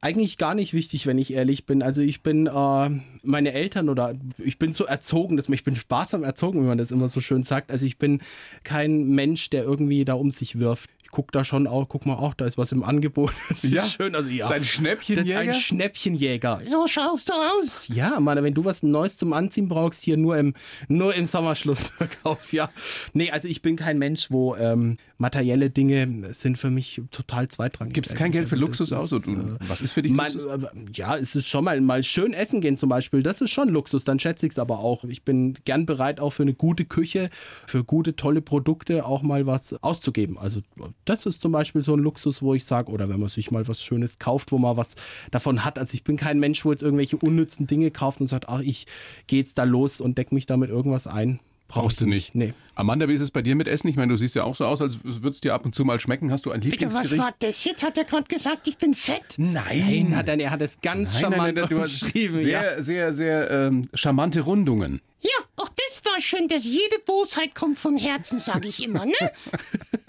Eigentlich 0.00 0.38
gar 0.38 0.54
nicht 0.54 0.72
wichtig, 0.72 1.06
wenn 1.06 1.18
ich 1.18 1.32
ehrlich 1.32 1.66
bin. 1.66 1.82
Also 1.82 2.00
ich 2.00 2.22
bin 2.22 2.46
äh, 2.46 2.90
meine 3.22 3.52
Eltern 3.52 3.88
oder 3.90 4.14
ich 4.38 4.58
bin 4.58 4.72
so 4.72 4.86
erzogen, 4.86 5.36
dass 5.36 5.48
ich 5.50 5.64
bin 5.64 5.76
sparsam 5.76 6.24
erzogen, 6.24 6.62
wie 6.62 6.66
man 6.66 6.78
das 6.78 6.90
immer 6.90 7.08
so 7.08 7.20
schön 7.20 7.42
sagt. 7.42 7.70
Also 7.70 7.84
ich 7.84 7.98
bin 7.98 8.20
kein 8.64 9.08
Mensch, 9.08 9.50
der 9.50 9.64
irgendwie 9.64 10.04
da 10.04 10.14
um 10.14 10.30
sich 10.30 10.58
wirft. 10.58 10.90
Ich 11.16 11.22
guck 11.22 11.32
da 11.32 11.46
schon 11.46 11.66
auch, 11.66 11.88
guck 11.88 12.04
mal 12.04 12.12
auch, 12.16 12.34
da 12.34 12.44
ist 12.44 12.58
was 12.58 12.72
im 12.72 12.82
Angebot. 12.84 13.32
Das 13.48 13.64
ist 13.64 13.72
Ja. 13.72 13.86
schön. 13.86 14.14
Also 14.14 14.28
ja, 14.28 14.44
Ist 14.44 14.52
ein 14.52 14.58
das 14.60 14.68
ist 14.68 14.74
Schnäppchenjäger? 14.74 15.38
ein 15.40 15.54
Schnäppchenjäger. 15.54 16.60
So 16.68 16.86
schaust 16.86 17.30
du 17.30 17.32
aus. 17.32 17.88
Ja, 17.88 18.20
Mann, 18.20 18.42
wenn 18.44 18.52
du 18.52 18.66
was 18.66 18.82
Neues 18.82 19.16
zum 19.16 19.32
Anziehen 19.32 19.66
brauchst, 19.66 20.02
hier 20.02 20.18
nur 20.18 20.36
im, 20.36 20.52
nur 20.88 21.14
im 21.14 21.24
Sommerschlussverkauf, 21.24 22.52
ja. 22.52 22.68
Nee, 23.14 23.30
also 23.30 23.48
ich 23.48 23.62
bin 23.62 23.76
kein 23.76 23.98
Mensch, 23.98 24.26
wo 24.30 24.56
ähm, 24.56 24.98
materielle 25.16 25.70
Dinge 25.70 26.34
sind 26.34 26.58
für 26.58 26.68
mich 26.70 27.00
total 27.12 27.48
zweitrangig. 27.48 27.94
Gibt 27.94 28.08
es 28.08 28.14
kein 28.14 28.30
Geld 28.30 28.46
für 28.50 28.56
Also 28.56 28.66
Luxus 28.66 28.92
aus? 28.92 29.08
du, 29.08 29.56
was 29.68 29.80
ist 29.80 29.92
für 29.92 30.02
dich 30.02 30.12
Mal, 30.12 30.30
Luxus? 30.34 30.44
äh, 30.64 30.66
ja, 30.92 31.16
es 31.16 31.34
ist 31.34 31.46
schon 31.48 31.64
mal, 31.64 31.80
mal 31.80 32.02
schön 32.02 32.34
essen 32.34 32.60
gehen 32.60 32.76
zum 32.76 32.90
Beispiel. 32.90 33.22
Das 33.22 33.40
ist 33.40 33.50
schon 33.52 33.70
Luxus, 33.70 34.04
dann 34.04 34.18
schätze 34.18 34.44
ich 34.44 34.52
es 34.52 34.58
aber 34.58 34.80
auch. 34.80 35.04
Ich 35.04 35.22
bin 35.24 35.56
gern 35.64 35.86
bereit, 35.86 36.20
auch 36.20 36.30
für 36.34 36.42
eine 36.42 36.52
gute 36.52 36.84
Küche, 36.84 37.30
für 37.66 37.84
gute, 37.84 38.16
tolle 38.16 38.42
Produkte 38.42 39.06
auch 39.06 39.22
mal 39.22 39.46
was 39.46 39.82
auszugeben. 39.82 40.36
Also 40.36 40.60
das 41.06 41.24
ist 41.24 41.40
zum 41.40 41.52
Beispiel 41.52 41.82
so 41.82 41.94
ein 41.94 42.00
Luxus, 42.00 42.42
wo 42.42 42.54
ich 42.54 42.64
sage, 42.64 42.90
oder 42.92 43.08
wenn 43.08 43.20
man 43.20 43.28
sich 43.28 43.50
mal 43.50 43.66
was 43.66 43.82
Schönes 43.82 44.18
kauft, 44.18 44.52
wo 44.52 44.58
man 44.58 44.76
was 44.76 44.94
davon 45.30 45.64
hat. 45.64 45.78
Also 45.78 45.94
ich 45.94 46.04
bin 46.04 46.16
kein 46.16 46.38
Mensch, 46.38 46.64
wo 46.64 46.70
jetzt 46.70 46.82
irgendwelche 46.82 47.16
unnützen 47.16 47.66
Dinge 47.66 47.90
kauft 47.90 48.20
und 48.20 48.26
sagt, 48.26 48.48
ach, 48.48 48.60
ich 48.60 48.86
gehe 49.26 49.38
jetzt 49.38 49.56
da 49.58 49.64
los 49.64 50.00
und 50.00 50.18
deck 50.18 50.32
mich 50.32 50.46
damit 50.46 50.68
irgendwas 50.68 51.06
ein. 51.06 51.40
Brauch 51.68 51.82
Brauchst 51.82 52.00
du 52.00 52.06
nicht. 52.06 52.34
Nee. 52.34 52.54
Amanda, 52.76 53.08
wie 53.08 53.14
ist 53.14 53.20
es 53.20 53.32
bei 53.32 53.42
dir 53.42 53.56
mit 53.56 53.66
Essen? 53.66 53.88
Ich 53.88 53.96
meine, 53.96 54.12
du 54.12 54.16
siehst 54.16 54.36
ja 54.36 54.44
auch 54.44 54.54
so 54.54 54.66
aus, 54.66 54.80
als 54.80 55.02
würde 55.02 55.30
es 55.30 55.40
dir 55.40 55.52
ab 55.52 55.64
und 55.64 55.74
zu 55.74 55.84
mal 55.84 55.98
schmecken. 55.98 56.30
Hast 56.30 56.46
du 56.46 56.52
ein 56.52 56.60
Bitte, 56.60 56.76
was 56.76 56.80
Lieblingsgericht? 56.82 57.24
war 57.24 57.34
das? 57.40 57.64
Jetzt 57.64 57.82
hat 57.82 57.98
er 57.98 58.04
gerade 58.04 58.28
gesagt, 58.28 58.68
ich 58.68 58.78
bin 58.78 58.94
fett. 58.94 59.34
Nein, 59.36 60.14
hat 60.14 60.28
er, 60.28 60.38
er 60.38 60.50
hat 60.50 60.62
es 60.62 60.80
ganz 60.80 61.14
Nein, 61.14 61.22
nein, 61.22 61.32
charmant 61.32 61.70
nein, 61.70 61.80
hast 61.80 62.00
beschrieben. 62.00 62.36
sehr, 62.36 62.76
ja. 62.76 62.82
sehr, 62.82 63.12
sehr 63.12 63.50
ähm, 63.50 63.88
charmante 63.94 64.42
Rundungen. 64.42 65.00
Ja, 65.20 65.30
auch 65.56 65.70
das 65.70 66.04
war 66.04 66.20
schön, 66.20 66.46
dass 66.46 66.64
jede 66.64 66.98
Bosheit 67.04 67.54
kommt 67.56 67.78
von 67.78 67.96
Herzen, 67.98 68.38
sage 68.38 68.68
ich 68.68 68.84
immer, 68.84 69.06
ne? 69.06 69.14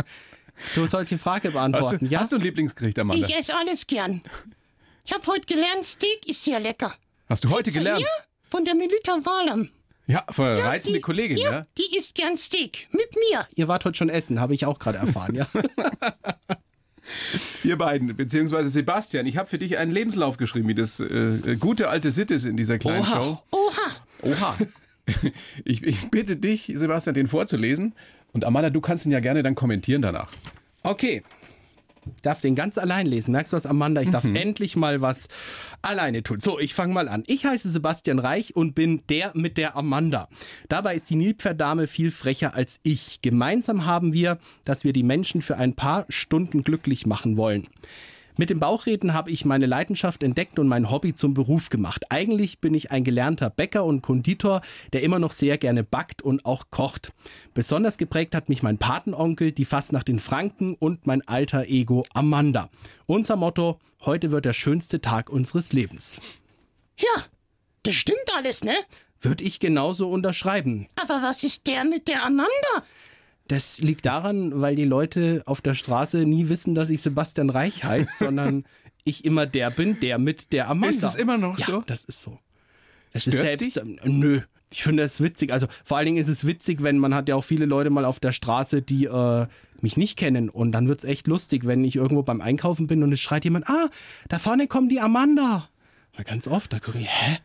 Du 0.77 0.86
sollst 0.86 1.10
die 1.10 1.17
Frage 1.17 1.48
Hast 1.48 1.53
beantworten. 1.53 2.05
du, 2.05 2.12
ja? 2.12 2.19
hast 2.19 2.31
du 2.31 2.36
ein 2.36 2.43
Lieblingsgericht, 2.43 3.00
Amanda? 3.00 3.27
Ich 3.27 3.36
esse 3.36 3.57
alles 3.57 3.88
gern. 3.88 4.22
Ich 5.05 5.12
habe 5.12 5.25
heute 5.25 5.48
gelernt, 5.48 5.84
Steak 5.84 6.27
ist 6.27 6.43
sehr 6.43 6.60
lecker. 6.60 6.93
Hast 7.27 7.43
du 7.43 7.50
heute 7.50 7.72
gelernt? 7.72 8.01
Ja, 8.01 8.07
von 8.48 8.63
der 8.63 8.75
Melita 8.75 9.13
Wahlam. 9.13 9.69
Ja, 10.05 10.24
von 10.29 10.46
einer 10.46 10.63
reizende 10.63 11.00
die, 11.00 11.01
Kollegin, 11.01 11.38
ja? 11.38 11.51
ja? 11.51 11.63
Die 11.79 11.98
isst 11.98 12.13
gern 12.13 12.38
Steak. 12.38 12.89
Mit 12.91 13.10
mir. 13.15 13.48
Ihr 13.55 13.67
wart 13.67 13.86
heute 13.86 13.98
schon 13.98 14.10
essen, 14.10 14.39
habe 14.39 14.53
ich 14.53 14.65
auch 14.65 14.77
gerade 14.77 15.00
erfahren, 15.00 15.34
ja. 15.34 15.48
Ihr 17.63 17.77
beiden, 17.77 18.15
beziehungsweise 18.15 18.69
Sebastian, 18.69 19.25
ich 19.25 19.38
habe 19.38 19.50
für 19.50 19.57
dich 19.57 19.79
einen 19.79 19.89
Lebenslauf 19.91 20.38
geschrieben, 20.38 20.67
wie 20.67 20.75
das 20.75 21.00
äh, 21.00 21.55
gute 21.60 21.89
alte 21.89 22.12
Sitte 22.12 22.36
ist 22.36 22.46
in 22.46 22.55
dieser 22.55 22.77
kleinen 22.77 23.01
Oha. 23.01 23.15
Show. 23.15 23.41
Oha. 23.51 23.72
Oha. 24.22 24.55
Ich, 25.63 25.84
ich 25.84 26.12
bitte 26.12 26.36
dich, 26.36 26.72
Sebastian, 26.75 27.15
den 27.15 27.27
vorzulesen. 27.27 27.96
Und 28.34 28.46
Amanda, 28.46 28.69
du 28.69 28.81
kannst 28.81 29.05
ihn 29.05 29.12
ja 29.12 29.22
gerne 29.22 29.41
dann 29.41 29.55
kommentieren 29.55 30.01
danach. 30.01 30.29
Okay. 30.84 31.24
Ich 32.15 32.22
darf 32.22 32.41
den 32.41 32.55
ganz 32.55 32.77
allein 32.77 33.05
lesen. 33.05 33.31
Merkst 33.31 33.51
du 33.51 33.57
was, 33.57 33.65
Amanda? 33.65 34.01
Ich 34.01 34.10
darf 34.10 34.24
endlich 34.24 34.75
mal 34.75 35.01
was 35.01 35.27
alleine 35.81 36.24
tun. 36.24 36.39
So, 36.39 36.57
ich 36.60 36.74
fange 36.74 36.93
mal 36.93 37.10
an. 37.10 37.24
Ich 37.27 37.46
heiße 37.46 37.69
Sebastian 37.69 38.19
Reich 38.19 38.55
und 38.55 38.75
bin 38.75 39.01
der 39.10 39.31
mit 39.34 39.57
der 39.57 39.75
Amanda. 39.75 40.29
Dabei 40.69 40.96
ist 40.96 41.10
die 41.10 41.15
Nilpferdame 41.15 41.88
viel 41.88 42.12
frecher 42.12 42.53
als 42.53 42.79
ich. 42.84 43.22
Gemeinsam 43.22 43.86
haben 43.86 44.13
wir, 44.13 44.39
dass 44.63 44.84
wir 44.84 44.93
die 44.93 45.03
Menschen 45.03 45.41
für 45.41 45.57
ein 45.57 45.75
paar 45.75 46.05
Stunden 46.10 46.63
glücklich 46.63 47.05
machen 47.05 47.38
wollen. 47.38 47.67
Mit 48.39 48.51
dem 48.51 48.60
Bauchreden 48.60 49.15
habe 49.15 49.32
ich 49.32 49.46
meine 49.46 49.65
Leidenschaft 49.65 50.22
entdeckt 50.22 50.60
und 50.60 50.67
mein 50.67 50.91
Hobby 50.91 51.15
zum 51.15 51.34
Beruf 51.34 51.70
gemacht. 51.70 52.12
Eigentlich 52.12 52.60
bin 52.60 52.75
ich 52.75 52.91
ein 52.91 53.03
gelernter 53.03 53.50
Bäcker 53.50 53.84
und 53.84 54.03
Konditor, 54.03 54.62
der 54.94 55.01
immer 55.01 55.17
noch 55.17 55.34
sehr 55.34 55.58
gerne 55.58 55.84
backt 55.84 56.22
und 56.22 56.46
auch 56.46 56.65
kocht. 56.70 57.13
Besonders 57.56 57.98
geprägt 57.98 58.36
hat 58.36 58.48
mich 58.48 58.62
mein 58.62 58.77
Patenonkel, 58.77 59.51
die 59.51 59.65
fast 59.65 59.91
nach 59.91 60.03
den 60.03 60.20
Franken 60.20 60.75
und 60.75 61.08
mein 61.08 61.27
alter 61.27 61.65
Ego 61.65 62.06
Amanda. 62.13 62.70
Unser 63.08 63.38
Motto, 63.38 63.79
heute 64.01 64.29
wird 64.29 64.46
der 64.46 64.53
schönste 64.53 65.01
Tag 65.01 65.32
unseres 65.32 65.74
Lebens. 65.74 66.22
Ja, 67.00 67.24
das 67.82 67.96
stimmt 67.96 68.36
alles, 68.36 68.63
ne? 68.63 68.75
Würde 69.20 69.44
ich 69.44 69.60
genauso 69.60 70.10
unterschreiben. 70.10 70.88
Aber 70.96 71.24
was 71.24 71.44
ist 71.44 71.65
der 71.65 71.86
mit 71.86 72.08
der 72.08 72.24
Amanda? 72.24 72.84
Das 73.48 73.80
liegt 73.80 74.06
daran, 74.06 74.62
weil 74.62 74.75
die 74.75 74.86
Leute 74.86 75.44
auf 75.46 75.62
der 75.62 75.74
Straße 75.74 76.25
nie 76.25 76.50
wissen, 76.50 76.75
dass 76.75 76.89
ich 76.89 77.01
Sebastian 77.01 77.50
Reich 77.50 77.84
heiße, 77.84 78.12
sondern 78.25 78.66
ich 79.04 79.25
immer 79.25 79.46
der 79.46 79.70
bin, 79.70 80.00
der 80.00 80.18
mit 80.18 80.51
der 80.51 80.70
Amanda. 80.70 80.89
Ist 80.89 81.04
das 81.04 81.16
immer 81.16 81.38
noch 81.38 81.58
ja, 81.60 81.66
so? 81.66 81.84
das 81.86 82.04
ist 82.06 82.22
so. 82.22 82.39
Das 83.13 83.24
Stört's 83.24 83.62
ist 83.62 83.74
selbst, 83.74 84.00
ähm, 84.06 84.20
nö. 84.20 84.42
Ich 84.70 84.84
finde 84.84 85.04
das 85.04 85.22
witzig. 85.22 85.54
Also 85.54 85.68
vor 85.86 85.98
allen 85.98 86.08
Dingen 86.08 86.18
ist 86.18 86.27
es 86.27 86.46
witzig, 86.46 86.84
wenn 86.84 86.98
man 86.98 87.16
hat 87.16 87.30
ja 87.30 87.36
auch 87.36 87.44
viele 87.44 87.66
Leute 87.66 87.89
mal 87.89 88.04
auf 88.04 88.20
der 88.20 88.34
Straße, 88.34 88.82
die 88.82 89.06
äh, 89.06 89.48
mich 89.82 89.96
nicht 89.96 90.18
kennen. 90.18 90.50
Und 90.50 90.74
dann 90.74 90.89
wird's 90.89 91.06
echt 91.06 91.27
lustig, 91.27 91.66
wenn 91.66 91.86
ich 91.86 91.96
irgendwo 91.96 92.24
beim 92.24 92.42
Einkaufen 92.42 92.88
bin 92.88 93.01
und 93.01 93.13
es 93.13 93.22
schreit 93.22 93.46
jemand, 93.46 93.70
ah, 93.70 93.89
da 94.27 94.39
vorne 94.39 94.68
kommt 94.68 94.92
die 94.92 95.00
Amanda. 95.00 95.70
Mal 96.18 96.24
ganz 96.25 96.48
oft, 96.50 96.74
da 96.74 96.80
gucke 96.80 97.00
ich, 97.00 97.08
hä? 97.08 97.38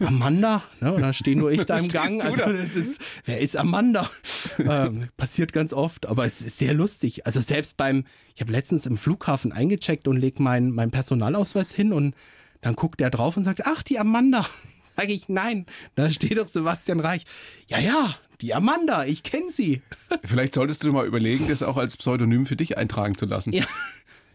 Amanda, 0.00 0.62
ne? 0.80 0.92
Und 0.92 1.02
dann 1.02 1.14
stehe 1.14 1.36
nur 1.36 1.50
ich 1.50 1.64
da 1.66 1.78
im 1.78 1.88
Gang. 1.88 2.24
Also 2.24 2.42
da? 2.42 2.52
das 2.52 2.74
ist, 2.74 3.00
wer 3.24 3.40
ist 3.40 3.56
Amanda? 3.56 4.10
ähm, 4.58 5.08
passiert 5.16 5.52
ganz 5.52 5.72
oft, 5.72 6.06
aber 6.06 6.24
es 6.24 6.40
ist 6.40 6.58
sehr 6.58 6.74
lustig. 6.74 7.26
Also 7.26 7.40
selbst 7.40 7.76
beim, 7.76 8.04
ich 8.34 8.40
habe 8.40 8.52
letztens 8.52 8.86
im 8.86 8.96
Flughafen 8.96 9.52
eingecheckt 9.52 10.08
und 10.08 10.16
leg 10.16 10.40
meinen 10.40 10.72
mein 10.72 10.90
Personalausweis 10.90 11.72
hin 11.72 11.92
und 11.92 12.14
dann 12.60 12.74
guckt 12.74 13.00
der 13.00 13.10
drauf 13.10 13.36
und 13.36 13.44
sagt, 13.44 13.66
ach, 13.66 13.82
die 13.82 13.98
Amanda. 13.98 14.46
Sage 14.96 15.12
ich, 15.12 15.28
nein, 15.28 15.66
da 15.94 16.08
steht 16.08 16.38
doch 16.38 16.48
Sebastian 16.48 17.00
Reich. 17.00 17.24
Ja, 17.68 17.78
ja, 17.78 18.16
die 18.40 18.54
Amanda, 18.54 19.04
ich 19.04 19.22
kenne 19.22 19.50
sie. 19.50 19.82
Vielleicht 20.24 20.54
solltest 20.54 20.84
du 20.84 20.92
mal 20.92 21.06
überlegen, 21.06 21.48
das 21.48 21.62
auch 21.62 21.76
als 21.76 21.96
Pseudonym 21.96 22.46
für 22.46 22.56
dich 22.56 22.78
eintragen 22.78 23.16
zu 23.16 23.26
lassen. 23.26 23.52
Ja. 23.52 23.64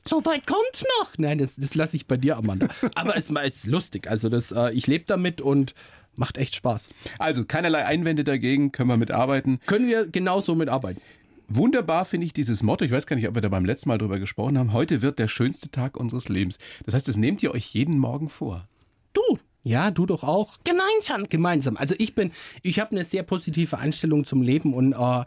So 0.06 0.26
weit 0.26 0.48
kommt's 0.48 0.84
noch. 1.00 1.18
Nein, 1.18 1.38
das, 1.38 1.56
das 1.56 1.76
lasse 1.76 1.96
ich 1.96 2.08
bei 2.08 2.18
dir, 2.18 2.38
Amanda. 2.38 2.68
Aber 2.96 3.16
es 3.16 3.30
ist 3.30 3.68
lustig. 3.68 4.10
Also 4.10 4.30
das, 4.30 4.52
äh, 4.52 4.72
ich 4.72 4.88
lebe 4.88 5.06
damit 5.06 5.42
und 5.42 5.76
macht 6.16 6.38
echt 6.38 6.56
Spaß. 6.56 6.90
Also 7.20 7.46
keinerlei 7.46 7.86
Einwände 7.86 8.24
dagegen, 8.24 8.72
können 8.72 8.90
wir 8.90 8.98
mitarbeiten. 8.98 9.60
Können 9.66 9.88
wir 9.88 10.08
genauso 10.08 10.56
mitarbeiten. 10.56 11.02
Wunderbar 11.48 12.06
finde 12.06 12.26
ich 12.26 12.34
dieses 12.34 12.64
Motto. 12.64 12.86
Ich 12.86 12.92
weiß 12.92 13.08
gar 13.08 13.16
nicht, 13.16 13.28
ob 13.28 13.36
wir 13.36 13.42
da 13.42 13.50
beim 13.50 13.66
letzten 13.66 13.90
Mal 13.90 13.98
drüber 13.98 14.20
gesprochen 14.20 14.58
haben. 14.58 14.74
Heute 14.74 15.02
wird 15.02 15.20
der 15.20 15.28
schönste 15.28 15.70
Tag 15.70 15.98
unseres 15.98 16.30
Lebens. 16.30 16.60
Das 16.86 16.94
heißt, 16.94 17.08
das 17.08 17.18
nehmt 17.18 17.44
ihr 17.44 17.52
euch 17.52 17.66
jeden 17.74 17.98
Morgen 17.98 18.30
vor. 18.30 18.68
Du. 19.14 19.38
Ja, 19.64 19.92
du 19.92 20.06
doch 20.06 20.24
auch. 20.24 20.58
Gemeinsam. 20.64 21.30
Gemeinsam. 21.30 21.78
Also 21.78 21.94
ich 21.98 22.16
bin, 22.16 22.32
ich 22.64 22.80
habe 22.80 22.92
eine 22.92 23.04
sehr 23.04 23.24
positive 23.24 23.78
Einstellung 23.78 24.24
zum 24.26 24.42
Leben 24.42 24.74
und 24.74 24.94
äh, 24.94 25.26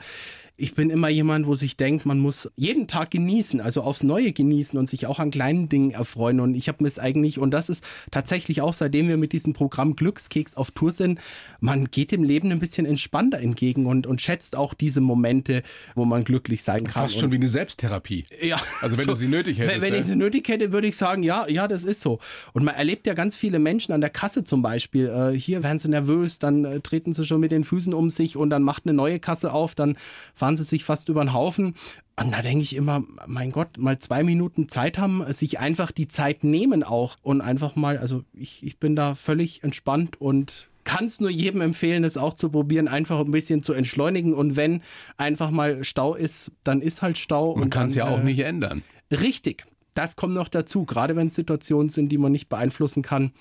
ich 0.57 0.75
bin 0.75 0.89
immer 0.91 1.09
jemand, 1.09 1.47
wo 1.47 1.57
sich 1.57 1.77
denkt, 1.77 2.07
man 2.07 2.21
muss 2.21 2.49
jeden 2.55 2.87
Tag 2.87 3.11
genießen, 3.11 3.61
also 3.61 3.83
aufs 3.83 4.05
Neue 4.05 4.33
genießen 4.33 4.79
und 4.79 4.89
sich 4.89 5.07
auch 5.07 5.19
an 5.19 5.33
kleinen 5.33 5.69
Dingen 5.69 5.91
erfreuen. 5.91 6.39
Und 6.39 6.55
ich 6.55 6.69
habe 6.69 6.85
mir 6.85 6.89
es 6.89 7.01
eigentlich, 7.01 7.41
und 7.41 7.51
das 7.51 7.69
ist 7.69 7.83
tatsächlich 8.13 8.61
auch, 8.61 8.73
seitdem 8.73 9.09
wir 9.09 9.17
mit 9.17 9.33
diesem 9.33 9.53
Programm 9.53 9.97
Glückskeks 9.97 10.57
auf 10.57 10.71
Tour 10.71 10.93
sind, 10.93 11.19
man 11.59 11.91
geht 11.91 12.13
dem 12.13 12.23
Leben 12.23 12.53
ein 12.53 12.61
bisschen 12.61 12.87
entspannter 12.87 13.39
entgegen 13.39 13.87
und, 13.87 14.07
und 14.07 14.23
schätzt 14.23 14.55
auch 14.55 14.75
diese 14.75 15.01
Momente, 15.01 15.65
wo 15.97 16.05
man 16.05 16.23
glücklich 16.23 16.63
sein 16.63 16.85
kann. 16.85 17.03
Fast 17.03 17.17
und, 17.17 17.21
schon 17.23 17.33
wie 17.33 17.37
eine 17.37 17.49
Selbsttherapie. 17.49 18.27
ja. 18.41 18.61
Also 18.81 18.97
wenn 18.97 19.07
du 19.07 19.17
sie 19.17 19.29
nötig 19.29 19.59
hättest, 19.59 19.83
Wenn, 19.83 19.93
wenn 19.93 20.01
ich 20.01 20.07
sie 20.07 20.15
nötig 20.15 20.47
hätte, 20.49 20.71
würde 20.71 20.87
ich 20.87 20.97
sagen, 20.97 21.25
ja, 21.25 21.49
ja, 21.49 21.67
das 21.67 21.83
ist 21.83 22.01
so. 22.01 22.21
Und 22.53 22.65
man 22.65 22.77
erlebt 22.77 23.09
ja 23.09 23.15
ganz 23.15 23.35
viele 23.35 23.59
Menschen 23.59 23.93
an 23.93 24.01
der 24.01 24.11
Kasse 24.11 24.45
zum 24.45 24.63
Beispiel. 24.63 25.09
Äh, 25.09 25.37
hier 25.37 25.65
werden 25.65 25.81
sie 25.81 25.89
nervös, 25.89 26.39
dann 26.39 26.65
äh, 26.65 26.81
treten 26.81 27.13
sie 27.13 27.25
schon 27.25 27.41
mit 27.41 27.51
den 27.51 27.65
Füßen 27.65 27.93
um 27.93 28.09
sich 28.09 28.37
und 28.37 28.51
dann 28.51 28.63
macht 28.63 28.85
eine 28.87 28.95
neue 28.95 29.19
Kasse 29.19 29.53
auf, 29.53 29.75
dann 29.75 29.97
fahren 30.45 30.59
sie 30.59 30.65
sich 30.65 30.85
fast 30.85 31.09
über 31.09 31.25
den 31.25 31.33
Haufen. 31.33 31.75
Und 32.21 32.33
da 32.33 32.43
denke 32.43 32.63
ich 32.63 32.77
immer, 32.77 33.03
mein 33.27 33.51
Gott, 33.51 33.79
mal 33.79 33.99
zwei 33.99 34.23
Minuten 34.23 34.69
Zeit 34.69 34.99
haben, 34.99 35.25
sich 35.33 35.59
einfach 35.59 35.91
die 35.91 36.07
Zeit 36.07 36.45
nehmen 36.45 36.83
auch 36.83 37.17
und 37.23 37.41
einfach 37.41 37.77
mal, 37.77 37.97
also 37.97 38.25
ich, 38.35 38.63
ich 38.63 38.79
bin 38.79 38.95
da 38.95 39.15
völlig 39.15 39.65
entspannt 39.65 40.21
und 40.21 40.69
kann 40.85 41.07
es 41.07 41.19
nur 41.19 41.31
jedem 41.31 41.63
empfehlen, 41.63 42.03
das 42.03 42.19
auch 42.19 42.35
zu 42.35 42.51
probieren, 42.51 42.89
einfach 42.89 43.21
ein 43.21 43.31
bisschen 43.31 43.63
zu 43.63 43.73
entschleunigen. 43.73 44.35
Und 44.35 44.55
wenn 44.55 44.83
einfach 45.17 45.51
mal 45.51 45.83
Stau 45.83 46.15
ist, 46.15 46.53
dann 46.63 46.83
ist 46.83 47.01
halt 47.01 47.17
Stau. 47.17 47.55
Man 47.55 47.65
und 47.65 47.71
kann 47.71 47.87
es 47.87 47.95
ja 47.95 48.07
auch 48.07 48.21
äh, 48.21 48.25
nicht 48.25 48.41
ändern. 48.41 48.83
Richtig. 49.11 49.65
Das 49.95 50.15
kommt 50.15 50.35
noch 50.35 50.49
dazu, 50.49 50.85
gerade 50.85 51.17
wenn 51.17 51.29
es 51.29 51.37
Situationen 51.37 51.89
sind, 51.89 52.11
die 52.11 52.19
man 52.19 52.33
nicht 52.33 52.51
beeinflussen 52.51 53.03
kann. 53.03 53.33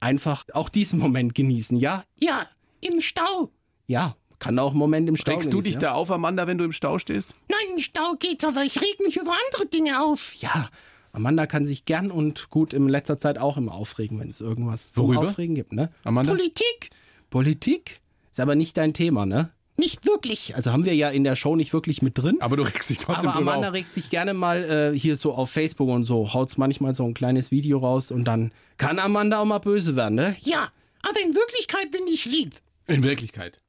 Einfach 0.00 0.46
auch 0.54 0.70
diesen 0.70 0.98
Moment 0.98 1.34
genießen. 1.34 1.76
Ja, 1.76 2.04
Ja, 2.18 2.46
im 2.80 3.02
Stau. 3.02 3.50
ja, 3.86 4.16
kann 4.46 4.58
auch 4.58 4.70
einen 4.70 4.78
Moment 4.78 5.08
im 5.08 5.16
Stau 5.16 5.32
Regst 5.32 5.52
du 5.52 5.60
dich 5.60 5.74
ja? 5.74 5.80
da 5.80 5.92
auf, 5.92 6.10
Amanda, 6.10 6.46
wenn 6.46 6.56
du 6.58 6.64
im 6.64 6.72
Stau 6.72 6.98
stehst? 6.98 7.34
Nein, 7.48 7.76
im 7.76 7.82
Stau 7.82 8.14
geht's, 8.18 8.44
aber 8.44 8.62
ich 8.62 8.80
reg 8.80 9.00
mich 9.04 9.16
über 9.16 9.32
andere 9.46 9.66
Dinge 9.66 10.02
auf. 10.02 10.34
Ja, 10.34 10.68
Amanda 11.12 11.46
kann 11.46 11.64
sich 11.64 11.84
gern 11.84 12.10
und 12.10 12.50
gut 12.50 12.72
in 12.72 12.88
letzter 12.88 13.18
Zeit 13.18 13.38
auch 13.38 13.56
immer 13.56 13.74
aufregen, 13.74 14.20
wenn 14.20 14.28
es 14.28 14.40
irgendwas 14.40 14.92
zum 14.92 15.08
Worüber? 15.08 15.30
Aufregen 15.30 15.54
gibt, 15.54 15.72
ne? 15.72 15.90
Amanda? 16.04 16.30
Politik? 16.32 16.90
Politik 17.30 18.00
ist 18.30 18.38
aber 18.38 18.54
nicht 18.54 18.76
dein 18.76 18.94
Thema, 18.94 19.26
ne? 19.26 19.50
Nicht 19.78 20.06
wirklich. 20.06 20.54
Also 20.56 20.72
haben 20.72 20.84
wir 20.86 20.94
ja 20.94 21.10
in 21.10 21.24
der 21.24 21.36
Show 21.36 21.56
nicht 21.56 21.72
wirklich 21.72 22.00
mit 22.00 22.16
drin. 22.16 22.36
Aber 22.40 22.56
du 22.56 22.62
regst 22.62 22.88
dich 22.88 22.98
trotzdem 22.98 23.30
Aber 23.30 23.40
Amanda 23.40 23.68
auf. 23.68 23.74
regt 23.74 23.92
sich 23.92 24.10
gerne 24.10 24.32
mal 24.32 24.64
äh, 24.64 24.98
hier 24.98 25.16
so 25.16 25.34
auf 25.34 25.50
Facebook 25.50 25.88
und 25.88 26.04
so, 26.04 26.32
haut's 26.32 26.56
manchmal 26.56 26.94
so 26.94 27.04
ein 27.04 27.14
kleines 27.14 27.50
Video 27.50 27.78
raus 27.78 28.10
und 28.10 28.24
dann 28.24 28.52
kann 28.78 28.98
Amanda 28.98 29.40
auch 29.40 29.44
mal 29.44 29.58
böse 29.58 29.96
werden, 29.96 30.14
ne? 30.14 30.36
Ja, 30.42 30.70
aber 31.02 31.20
in 31.20 31.34
Wirklichkeit 31.34 31.90
bin 31.90 32.06
ich 32.06 32.24
lieb. 32.24 32.54
In 32.86 33.02
Wirklichkeit. 33.02 33.60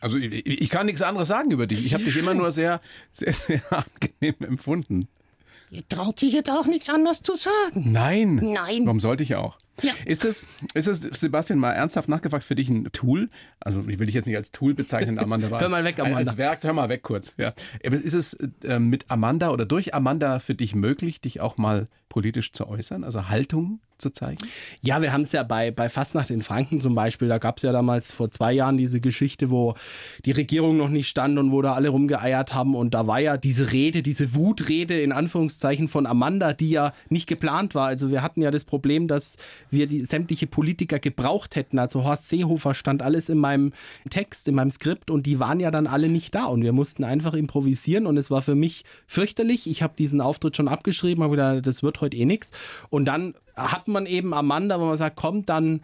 Also 0.00 0.16
ich, 0.16 0.46
ich 0.46 0.70
kann 0.70 0.86
nichts 0.86 1.02
anderes 1.02 1.28
sagen 1.28 1.50
über 1.50 1.66
dich. 1.66 1.84
Ich 1.84 1.94
habe 1.94 2.04
dich 2.04 2.16
immer 2.16 2.34
nur 2.34 2.52
sehr, 2.52 2.80
sehr, 3.12 3.32
sehr 3.32 3.62
angenehm 3.70 4.36
empfunden. 4.40 5.08
Ihr 5.70 5.86
traut 5.88 6.18
sich 6.18 6.32
jetzt 6.32 6.50
auch 6.50 6.66
nichts 6.66 6.88
anderes 6.88 7.22
zu 7.22 7.34
sagen. 7.34 7.92
Nein. 7.92 8.36
Nein. 8.36 8.86
Warum 8.86 9.00
sollte 9.00 9.22
ich 9.22 9.34
auch? 9.34 9.58
Ja. 9.82 9.92
Ist 10.04 10.24
das, 10.24 10.42
ist 10.74 10.88
das, 10.88 11.00
Sebastian, 11.00 11.58
mal 11.58 11.72
ernsthaft 11.72 12.08
nachgefragt, 12.08 12.44
für 12.44 12.54
dich 12.54 12.68
ein 12.68 12.90
Tool? 12.92 13.28
Also 13.60 13.84
ich 13.86 13.98
will 13.98 14.06
dich 14.06 14.14
jetzt 14.14 14.26
nicht 14.26 14.36
als 14.36 14.50
Tool 14.50 14.74
bezeichnen, 14.74 15.18
Amanda 15.20 15.50
war. 15.50 15.60
Hör 15.60 15.68
mal 15.68 15.84
weg, 15.84 16.00
Amanda. 16.00 16.18
Als 16.18 16.36
Werk, 16.36 16.64
hör 16.64 16.72
mal 16.72 16.88
weg 16.88 17.02
kurz. 17.02 17.34
Ja. 17.36 17.52
Ist 17.80 18.14
es 18.14 18.34
äh, 18.64 18.78
mit 18.78 19.04
Amanda 19.08 19.50
oder 19.50 19.66
durch 19.66 19.94
Amanda 19.94 20.38
für 20.40 20.54
dich 20.54 20.74
möglich, 20.74 21.20
dich 21.20 21.40
auch 21.40 21.58
mal 21.58 21.86
politisch 22.08 22.52
zu 22.52 22.68
äußern, 22.68 23.04
also 23.04 23.28
Haltung 23.28 23.80
zu 23.98 24.10
zeigen? 24.10 24.38
Ja, 24.80 25.02
wir 25.02 25.12
haben 25.12 25.22
es 25.22 25.32
ja 25.32 25.42
bei, 25.42 25.70
bei 25.70 25.88
Fastnacht 25.88 26.30
in 26.30 26.42
Franken 26.42 26.80
zum 26.80 26.94
Beispiel, 26.94 27.28
da 27.28 27.38
gab 27.38 27.58
es 27.58 27.62
ja 27.64 27.72
damals 27.72 28.12
vor 28.12 28.30
zwei 28.30 28.52
Jahren 28.52 28.78
diese 28.78 29.00
Geschichte, 29.00 29.50
wo 29.50 29.74
die 30.24 30.32
Regierung 30.32 30.76
noch 30.76 30.88
nicht 30.88 31.08
stand 31.08 31.38
und 31.38 31.52
wo 31.52 31.62
da 31.62 31.74
alle 31.74 31.88
rumgeeiert 31.88 32.54
haben 32.54 32.74
und 32.74 32.94
da 32.94 33.06
war 33.06 33.20
ja 33.20 33.36
diese 33.36 33.72
Rede, 33.72 34.02
diese 34.02 34.34
Wutrede 34.34 35.00
in 35.00 35.12
Anführungszeichen 35.12 35.88
von 35.88 36.06
Amanda, 36.06 36.52
die 36.52 36.70
ja 36.70 36.92
nicht 37.08 37.26
geplant 37.26 37.74
war. 37.74 37.88
Also 37.88 38.10
wir 38.10 38.22
hatten 38.22 38.40
ja 38.40 38.50
das 38.50 38.64
Problem, 38.64 39.08
dass 39.08 39.36
wir 39.70 39.86
die 39.86 40.04
sämtliche 40.04 40.46
Politiker 40.46 40.98
gebraucht 40.98 41.56
hätten. 41.56 41.78
Also 41.78 42.04
Horst 42.04 42.28
Seehofer 42.28 42.74
stand 42.74 43.02
alles 43.02 43.28
in 43.28 43.38
meinem 43.38 43.72
Text, 44.10 44.48
in 44.48 44.54
meinem 44.54 44.70
Skript 44.70 45.10
und 45.10 45.26
die 45.26 45.40
waren 45.40 45.60
ja 45.60 45.70
dann 45.70 45.86
alle 45.86 46.08
nicht 46.08 46.34
da 46.34 46.46
und 46.46 46.62
wir 46.62 46.72
mussten 46.72 47.04
einfach 47.04 47.34
improvisieren 47.34 48.06
und 48.06 48.16
es 48.16 48.30
war 48.30 48.42
für 48.42 48.54
mich 48.54 48.84
fürchterlich. 49.06 49.68
Ich 49.68 49.82
habe 49.82 49.94
diesen 49.98 50.20
Auftritt 50.20 50.56
schon 50.56 50.68
abgeschrieben, 50.68 51.24
habe 51.24 51.36
gedacht, 51.36 51.66
das 51.66 51.82
wird 51.82 51.97
heute 52.00 52.16
eh 52.16 52.24
nichts. 52.24 52.50
Und 52.90 53.06
dann 53.06 53.34
hat 53.56 53.88
man 53.88 54.06
eben 54.06 54.34
Amanda, 54.34 54.80
wo 54.80 54.86
man 54.86 54.96
sagt, 54.96 55.16
komm, 55.16 55.44
dann 55.44 55.82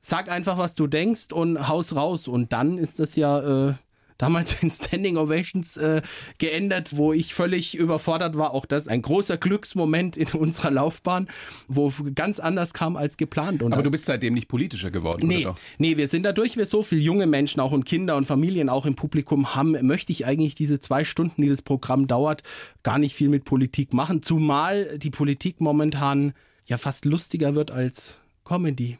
sag 0.00 0.30
einfach, 0.30 0.58
was 0.58 0.74
du 0.74 0.86
denkst 0.86 1.32
und 1.32 1.68
haus 1.68 1.94
raus. 1.94 2.28
Und 2.28 2.52
dann 2.52 2.78
ist 2.78 2.98
das 2.98 3.16
ja 3.16 3.68
äh, 3.68 3.74
damals 4.18 4.52
in 4.62 4.70
Standing 4.70 5.16
Ovations 5.16 5.76
äh, 5.76 6.02
geändert, 6.38 6.96
wo 6.96 7.12
ich 7.12 7.34
völlig 7.34 7.74
überfordert 7.76 8.36
war. 8.36 8.54
Auch 8.54 8.66
das 8.66 8.88
ein 8.88 9.02
großer 9.02 9.36
Glücksmoment 9.36 10.16
in 10.16 10.28
unserer 10.32 10.70
Laufbahn, 10.70 11.28
wo 11.68 11.92
ganz 12.14 12.38
anders 12.40 12.72
kam 12.74 12.96
als 12.96 13.16
geplant. 13.16 13.62
Und 13.62 13.72
Aber 13.72 13.82
du 13.82 13.90
bist 13.90 14.06
seitdem 14.06 14.34
nicht 14.34 14.48
politischer 14.48 14.90
geworden, 14.90 15.26
Nee, 15.26 15.44
oder 15.46 15.54
doch? 15.54 15.60
nee, 15.78 15.96
wir 15.96 16.08
sind 16.08 16.22
dadurch, 16.24 16.56
wir 16.56 16.66
so 16.66 16.82
viele 16.82 17.00
junge 17.00 17.26
Menschen 17.26 17.60
auch 17.60 17.72
und 17.72 17.84
Kinder 17.84 18.16
und 18.16 18.26
Familien 18.26 18.68
auch 18.68 18.86
im 18.86 18.94
Publikum 18.94 19.54
haben, 19.54 19.72
möchte 19.86 20.12
ich 20.12 20.26
eigentlich 20.26 20.54
diese 20.54 20.80
zwei 20.80 21.04
Stunden, 21.04 21.42
die 21.42 21.48
das 21.48 21.62
Programm 21.62 22.06
dauert, 22.06 22.42
gar 22.82 22.98
nicht 22.98 23.14
viel 23.14 23.28
mit 23.28 23.44
Politik 23.44 23.92
machen. 23.92 24.22
Zumal 24.22 24.98
die 24.98 25.10
Politik 25.10 25.60
momentan 25.60 26.32
ja 26.66 26.78
fast 26.78 27.04
lustiger 27.04 27.54
wird 27.54 27.70
als 27.70 28.16
Comedy. 28.44 28.98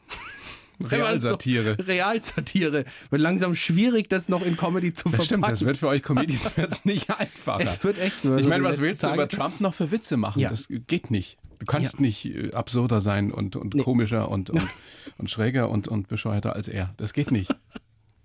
So- 0.78 0.86
Realsatire. 0.88 1.76
Realsatire. 1.86 2.84
Wird 3.10 3.22
langsam 3.22 3.54
schwierig, 3.54 4.08
das 4.08 4.28
noch 4.28 4.44
in 4.44 4.56
Comedy 4.56 4.92
zu 4.92 5.04
Das 5.04 5.12
verpacken. 5.12 5.24
stimmt, 5.24 5.48
das 5.48 5.64
wird 5.64 5.76
für 5.76 5.88
euch 5.88 6.02
Comedians 6.02 6.50
wird's 6.56 6.84
nicht 6.84 7.08
einfacher. 7.10 7.62
Es 7.64 7.82
wird 7.84 7.98
echt. 7.98 8.24
ich 8.24 8.30
meine, 8.46 8.58
die 8.58 8.64
was 8.64 8.80
willst 8.80 9.02
du 9.02 9.06
Tage- 9.08 9.22
über 9.22 9.28
Trump 9.28 9.60
noch 9.60 9.74
für 9.74 9.90
Witze 9.90 10.16
machen? 10.16 10.40
Ja. 10.40 10.50
Das 10.50 10.68
geht 10.86 11.10
nicht. 11.10 11.38
Du 11.58 11.66
kannst 11.66 11.94
Ja. 11.94 12.00
nicht 12.00 12.24
äh, 12.26 12.52
absurder 12.52 13.00
sein 13.00 13.30
und, 13.30 13.54
und 13.54 13.78
komischer 13.84 14.28
und, 14.28 14.50
und, 14.50 14.62
und 15.18 15.30
schräger 15.30 15.68
und, 15.70 15.86
und 15.86 16.08
bescheuerter 16.08 16.56
als 16.56 16.66
er. 16.66 16.92
Das 16.96 17.12
geht 17.12 17.30
nicht. 17.30 17.54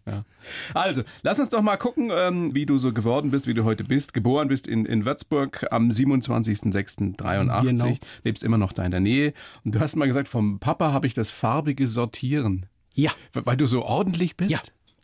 Ja. 0.07 0.25
Also, 0.73 1.03
lass 1.21 1.39
uns 1.39 1.49
doch 1.49 1.61
mal 1.61 1.77
gucken, 1.77 2.11
ähm, 2.15 2.55
wie 2.55 2.65
du 2.65 2.77
so 2.77 2.93
geworden 2.93 3.29
bist, 3.31 3.45
wie 3.45 3.53
du 3.53 3.65
heute 3.65 3.83
bist. 3.83 4.13
Geboren 4.13 4.47
bist 4.47 4.67
in, 4.67 4.85
in 4.85 5.05
Würzburg 5.05 5.65
am 5.71 5.89
27.06.83. 5.89 7.63
Genau. 7.63 7.97
Lebst 8.23 8.43
immer 8.43 8.57
noch 8.57 8.71
da 8.71 8.83
in 8.83 8.91
der 8.91 9.01
Nähe. 9.01 9.33
Und 9.65 9.75
du 9.75 9.79
hast 9.79 9.95
mal 9.95 10.07
gesagt, 10.07 10.29
vom 10.29 10.59
Papa 10.59 10.93
habe 10.93 11.07
ich 11.07 11.13
das 11.13 11.29
farbige 11.29 11.87
Sortieren. 11.87 12.65
Ja. 12.93 13.11
Weil 13.33 13.57
du 13.57 13.67
so 13.67 13.83
ordentlich 13.83 14.37
bist? 14.37 14.51
Ja. 14.51 14.59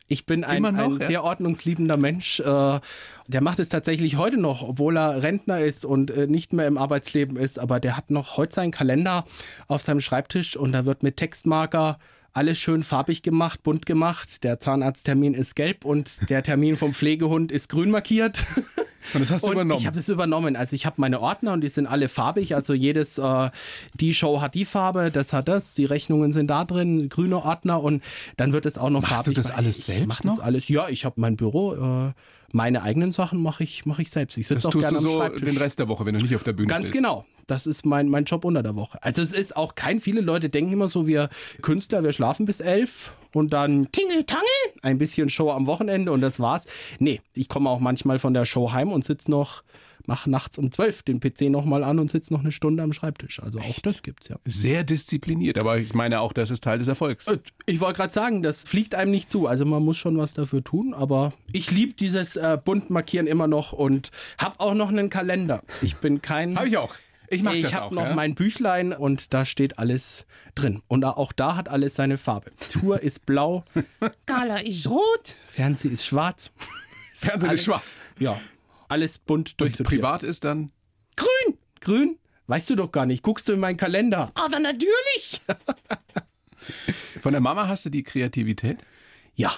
Ich 0.08 0.26
bin 0.26 0.44
ein, 0.44 0.58
Immer 0.58 0.72
noch, 0.74 0.96
ein 0.96 1.00
ja? 1.00 1.08
sehr 1.08 1.24
ordnungsliebender 1.24 1.96
Mensch. 1.96 2.40
Äh, 2.40 2.80
der 3.28 3.42
macht 3.42 3.60
es 3.60 3.70
tatsächlich 3.70 4.18
heute 4.18 4.38
noch, 4.38 4.62
obwohl 4.62 4.98
er 4.98 5.24
Rentner 5.24 5.60
ist 5.60 5.86
und 5.86 6.12
äh, 6.12 6.28
nicht 6.28 6.52
mehr 6.52 6.68
im 6.68 6.78
Arbeitsleben 6.78 7.38
ist. 7.38 7.58
Aber 7.58 7.80
der 7.80 7.96
hat 7.96 8.12
noch 8.12 8.36
heute 8.36 8.54
seinen 8.54 8.72
Kalender 8.72 9.24
auf 9.68 9.82
seinem 9.82 10.02
Schreibtisch 10.02 10.58
und 10.58 10.74
da 10.74 10.86
wird 10.86 11.04
mit 11.04 11.18
Textmarker 11.18 11.98
alles 12.34 12.60
schön 12.60 12.84
farbig 12.84 13.22
gemacht, 13.22 13.64
bunt 13.64 13.86
gemacht. 13.86 14.44
Der 14.44 14.60
Zahnarzttermin 14.60 15.34
ist 15.34 15.56
gelb 15.56 15.86
und 15.86 16.30
der 16.30 16.44
Termin 16.44 16.78
vom 16.78 16.94
Pflegehund 16.94 17.52
ist 17.52 17.70
grün 17.70 17.92
markiert. 17.92 18.44
Und 19.14 19.20
das 19.20 19.32
hast 19.32 19.44
du 19.44 19.48
Und 19.48 19.54
übernommen. 19.54 19.80
Ich 19.82 19.86
habe 19.86 19.98
das 19.98 20.08
übernommen. 20.10 20.56
Also 20.56 20.76
ich 20.76 20.86
habe 20.86 20.96
meine 21.00 21.20
Ordner 21.20 21.52
und 21.54 21.62
die 21.62 21.68
sind 21.68 21.88
alle 21.88 22.08
farbig. 22.08 22.56
Also 22.56 22.74
jedes, 22.74 23.18
äh, 23.18 23.50
die 23.96 24.14
Show 24.14 24.40
hat 24.42 24.56
die 24.56 24.64
Farbe, 24.66 25.12
das 25.12 25.34
hat 25.34 25.48
das. 25.50 25.76
Die 25.76 25.86
Rechnungen 25.86 26.32
sind 26.32 26.48
da 26.48 26.64
drin, 26.64 27.10
grüne 27.10 27.44
Ordner 27.44 27.84
und 27.84 28.02
dann 28.38 28.54
wird 28.54 28.66
es 28.66 28.78
auch 28.78 28.90
noch 28.90 29.02
Machst 29.02 29.14
farbig. 29.16 29.36
du 29.36 29.42
das 29.42 29.52
alles 29.52 29.80
ich 29.80 29.84
selbst 29.86 30.08
mach 30.08 30.24
noch? 30.24 30.38
Das 30.38 30.46
alles. 30.46 30.70
Ja, 30.70 30.88
ich 30.88 31.04
habe 31.06 31.20
mein 31.20 31.36
Büro. 31.36 31.74
Äh, 32.08 32.14
meine 32.54 32.82
eigenen 32.84 33.12
Sachen 33.12 33.42
mache 33.44 33.64
ich, 33.64 33.86
mache 33.86 34.04
ich 34.04 34.10
selbst. 34.10 34.38
Ich 34.38 34.48
das 34.48 34.56
sitze 34.64 34.68
auch 34.70 34.72
tust 34.72 34.84
gerne 34.88 34.98
du 35.00 35.04
am 35.06 35.12
so 35.12 35.20
Schreibtisch. 35.20 35.42
den 35.50 35.58
Rest 35.58 35.80
der 35.80 35.88
Woche, 35.90 36.06
wenn 36.06 36.16
du 36.16 36.22
nicht 36.22 36.36
auf 36.36 36.44
der 36.44 36.54
Bühne 36.54 36.68
Ganz 36.70 36.88
stehst. 36.88 36.94
genau. 36.94 37.26
Das 37.48 37.68
ist 37.68 37.86
mein, 37.86 38.10
mein 38.10 38.26
Job 38.26 38.46
unter 38.46 38.64
der 38.64 38.76
Woche. 38.76 39.02
Also 39.04 39.22
es 39.22 39.34
ist 39.34 39.56
auch 39.56 39.76
kein, 39.76 40.00
viele 40.00 40.22
Leute 40.22 40.50
denken 40.50 40.74
immer 40.74 40.90
so, 40.90 41.08
wir 41.08 41.30
Künstler, 41.62 42.04
wir 42.04 42.14
schlafen 42.14 42.46
bis 42.46 42.60
elf 42.60 43.14
und 43.34 43.52
dann 43.52 43.92
Tingeltangel? 43.92 44.44
ein 44.84 44.98
bisschen 44.98 45.30
Show 45.30 45.50
am 45.52 45.66
Wochenende 45.66 46.12
und 46.12 46.22
das 46.22 46.40
war's. 46.40 46.66
Nee, 47.00 47.22
ich 47.36 47.50
komme 47.50 47.70
auch 47.70 47.80
manchmal 47.80 48.20
von 48.20 48.34
der 48.34 48.46
Show 48.46 48.74
heim 48.74 48.92
und 48.92 49.04
sitze 49.06 49.32
noch, 49.32 49.64
mach 50.06 50.28
nachts 50.28 50.58
um 50.58 50.72
zwölf 50.72 51.04
den 51.04 51.20
PC 51.20 51.44
nochmal 51.44 51.84
an 51.84 52.00
und 52.00 52.12
sitze 52.12 52.34
noch 52.34 52.42
eine 52.42 52.52
Stunde 52.52 52.84
am 52.84 52.94
Schreibtisch. 52.94 53.42
Also 53.42 53.60
auch 53.60 53.80
das 53.82 54.04
gibt's 54.04 54.28
ja. 54.28 54.36
Sehr 54.46 54.84
diszipliniert, 54.84 55.60
aber 55.60 55.78
ich 55.78 55.94
meine 55.94 56.20
auch, 56.20 56.34
das 56.34 56.52
ist 56.52 56.64
Teil 56.64 56.80
des 56.80 56.88
Erfolgs. 56.88 57.26
Ich 57.66 57.80
wollte 57.80 57.98
gerade 57.98 58.14
sagen, 58.14 58.44
das 58.44 58.64
fliegt 58.64 58.94
einem 58.94 59.12
nicht 59.12 59.30
zu. 59.30 59.48
Also 59.48 59.66
man 59.66 59.84
muss 59.84 59.98
schon 59.98 60.18
was 60.18 60.34
dafür 60.34 60.64
tun, 60.64 60.94
aber 60.94 61.34
ich 61.52 61.72
liebe 61.72 61.94
dieses 61.94 62.36
äh, 62.36 62.58
bunt 62.64 62.90
markieren 62.90 63.28
immer 63.28 63.48
noch 63.48 63.72
und 63.74 64.12
habe 64.38 64.60
auch 64.60 64.74
noch 64.74 64.90
einen 64.90 65.10
Kalender. 65.10 65.64
Ich 65.82 65.96
bin 65.96 66.22
kein 66.22 66.58
Habe 66.58 66.68
ich 66.68 66.78
auch. 66.78 66.96
Ich 67.36 67.44
mag 67.44 67.62
das 67.62 67.72
ich 67.72 67.76
habe 67.78 67.94
noch 67.96 68.04
ja? 68.04 68.14
mein 68.16 68.36
Büchlein 68.36 68.94
und 68.94 69.34
da 69.34 69.46
steht 69.46 69.80
alles 69.80 70.26
drin. 70.56 70.82
Und 70.88 71.04
auch 71.06 71.32
da 71.34 71.56
hat 71.56 71.70
alles 71.70 71.96
seine 71.96 72.18
Farbe. 72.18 72.52
Tour 72.72 73.02
ist 73.02 73.26
blau, 73.26 73.64
Gala 74.26 74.58
ist 74.60 74.90
rot. 74.90 75.36
Fernseh 75.48 75.88
ist 75.90 76.06
schwarz. 76.06 76.52
Fernsehen 77.16 77.46
ist 77.46 77.50
alles- 77.50 77.64
schwarz. 77.64 77.98
Ja, 78.20 78.40
alles 78.90 79.18
bunt 79.18 79.60
durchsortiert. 79.60 79.88
Privat 80.02 80.24
ist 80.24 80.44
dann. 80.44 80.72
Grün. 81.16 81.58
Grün? 81.82 82.18
Weißt 82.48 82.70
du 82.70 82.76
doch 82.76 82.92
gar 82.92 83.06
nicht. 83.06 83.24
Guckst 83.24 83.48
du 83.48 83.54
in 83.54 83.60
meinen 83.60 83.78
Kalender? 83.78 84.32
Aber 84.36 84.60
natürlich. 84.60 85.42
Von 87.22 87.32
der 87.32 87.42
Mama 87.42 87.68
hast 87.68 87.86
du 87.86 87.90
die 87.90 88.04
Kreativität? 88.04 88.80
Ja. 89.36 89.52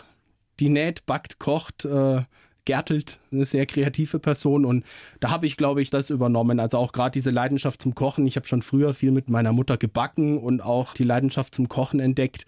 Die 0.59 0.69
näht, 0.69 1.05
backt, 1.05 1.39
kocht, 1.39 1.83
äh, 1.85 2.21
gärtelt. 2.65 3.19
Eine 3.31 3.45
sehr 3.45 3.65
kreative 3.65 4.19
Person. 4.19 4.65
Und 4.65 4.85
da 5.19 5.29
habe 5.29 5.45
ich, 5.45 5.57
glaube 5.57 5.81
ich, 5.81 5.89
das 5.89 6.09
übernommen. 6.09 6.59
Also 6.59 6.77
auch 6.77 6.91
gerade 6.91 7.11
diese 7.11 7.31
Leidenschaft 7.31 7.81
zum 7.81 7.95
Kochen. 7.95 8.27
Ich 8.27 8.35
habe 8.35 8.47
schon 8.47 8.61
früher 8.61 8.93
viel 8.93 9.11
mit 9.11 9.29
meiner 9.29 9.53
Mutter 9.53 9.77
gebacken 9.77 10.37
und 10.37 10.61
auch 10.61 10.93
die 10.93 11.03
Leidenschaft 11.03 11.55
zum 11.55 11.69
Kochen 11.69 11.99
entdeckt. 11.99 12.45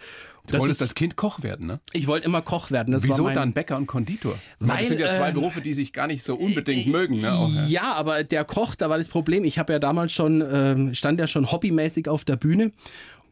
Du 0.47 0.53
Das 0.53 0.61
wolltest 0.61 0.81
ist, 0.81 0.87
als 0.87 0.95
Kind 0.95 1.17
Koch 1.17 1.43
werden, 1.43 1.67
ne? 1.67 1.81
ich 1.91 2.07
wollte 2.07 2.25
immer 2.25 2.41
Koch 2.41 2.71
werden. 2.71 2.93
Das 2.93 3.03
Wieso 3.03 3.23
mein, 3.23 3.35
dann 3.35 3.51
Bäcker 3.51 3.75
und 3.75 3.85
Konditor? 3.85 4.35
Weil, 4.59 4.77
das 4.77 4.87
sind 4.87 4.99
ja 5.01 5.11
zwei 5.11 5.29
äh, 5.29 5.33
Berufe, 5.33 5.59
die 5.59 5.73
sich 5.73 5.91
gar 5.91 6.07
nicht 6.07 6.23
so 6.23 6.35
unbedingt 6.35 6.87
mögen. 6.87 7.19
Ne? 7.19 7.33
Auch, 7.33 7.53
ja. 7.53 7.65
Ja, 7.65 7.93
aber 7.95 8.23
der 8.23 8.45
Koch, 8.45 8.75
da 8.75 8.89
war 8.89 8.97
das 8.97 9.09
Problem. 9.09 9.43
Ich 9.43 9.59
habe 9.59 9.73
ja 9.73 9.79
damals 9.79 10.13
schon, 10.13 10.41
ähm, 10.49 10.95
stand 10.95 11.19
ja 11.19 11.27
schon 11.27 11.51
hobbymäßig 11.51 12.07
auf 12.07 12.23
der 12.23 12.37
Bühne. 12.37 12.71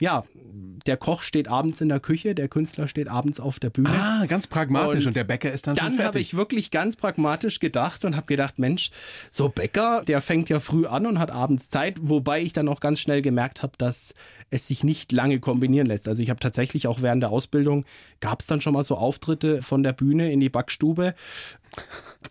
Ja, 0.06 0.24
der 0.86 0.98
Koch 0.98 1.24
steht 1.24 1.48
abends 1.48 1.82
in 1.82 1.89
der 1.89 2.00
Küche, 2.00 2.36
der 2.36 2.48
Künstler 2.48 2.88
steht 2.88 3.08
abends 3.08 3.39
auf 3.39 3.60
der 3.60 3.72
Bühne. 3.72 3.89
Ah, 3.89 4.28
ganz 4.28 4.46
pragmatisch. 4.46 5.06
Und, 5.06 5.08
Und 5.08 5.15
der 5.15 5.24
Bäcker 5.24 5.52
ist 5.52 5.65
dann, 5.65 5.76
schon 5.76 5.84
Dann 5.88 5.94
fertig. 5.96 6.08
habe 6.08 6.20
ich 6.20 6.38
wirklich 6.38 6.70
ganz 6.70 6.96
pragmatisch 6.96 7.60
gedacht 7.60 8.06
und 8.06 8.15
habe 8.15 8.28
gedacht, 8.28 8.60
Mensch, 8.60 8.91
so 9.32 9.50
Bäcker, 9.50 10.04
der 10.06 10.22
fängt 10.22 10.48
ja 10.50 10.60
früh 10.60 10.86
an 10.86 11.08
und 11.08 11.18
hat 11.18 11.32
abends 11.32 11.70
Zeit, 11.70 11.98
wobei 12.04 12.44
ich 12.44 12.54
dann 12.54 12.68
auch 12.68 12.82
ganz 12.82 13.00
schnell 13.00 13.24
gemerkt 13.24 13.63
habe, 13.63 13.74
dass 13.80 14.13
es 14.52 14.68
sich 14.68 14.84
nicht 14.84 15.12
lange 15.12 15.39
kombinieren 15.39 15.88
lässt. 15.88 16.08
Also 16.08 16.22
ich 16.22 16.30
habe 16.30 16.39
tatsächlich 16.39 16.86
auch 16.86 17.02
während 17.02 17.24
der 17.24 17.32
Ausbildung, 17.32 17.84
gab 18.26 18.42
es 18.42 18.48
dann 18.48 18.60
schon 18.62 18.74
mal 18.74 18.84
so 18.84 18.96
Auftritte 18.96 19.62
von 19.62 19.84
der 19.84 19.94
Bühne 19.94 20.32
in 20.32 20.40
die 20.40 20.50
Backstube 20.50 21.14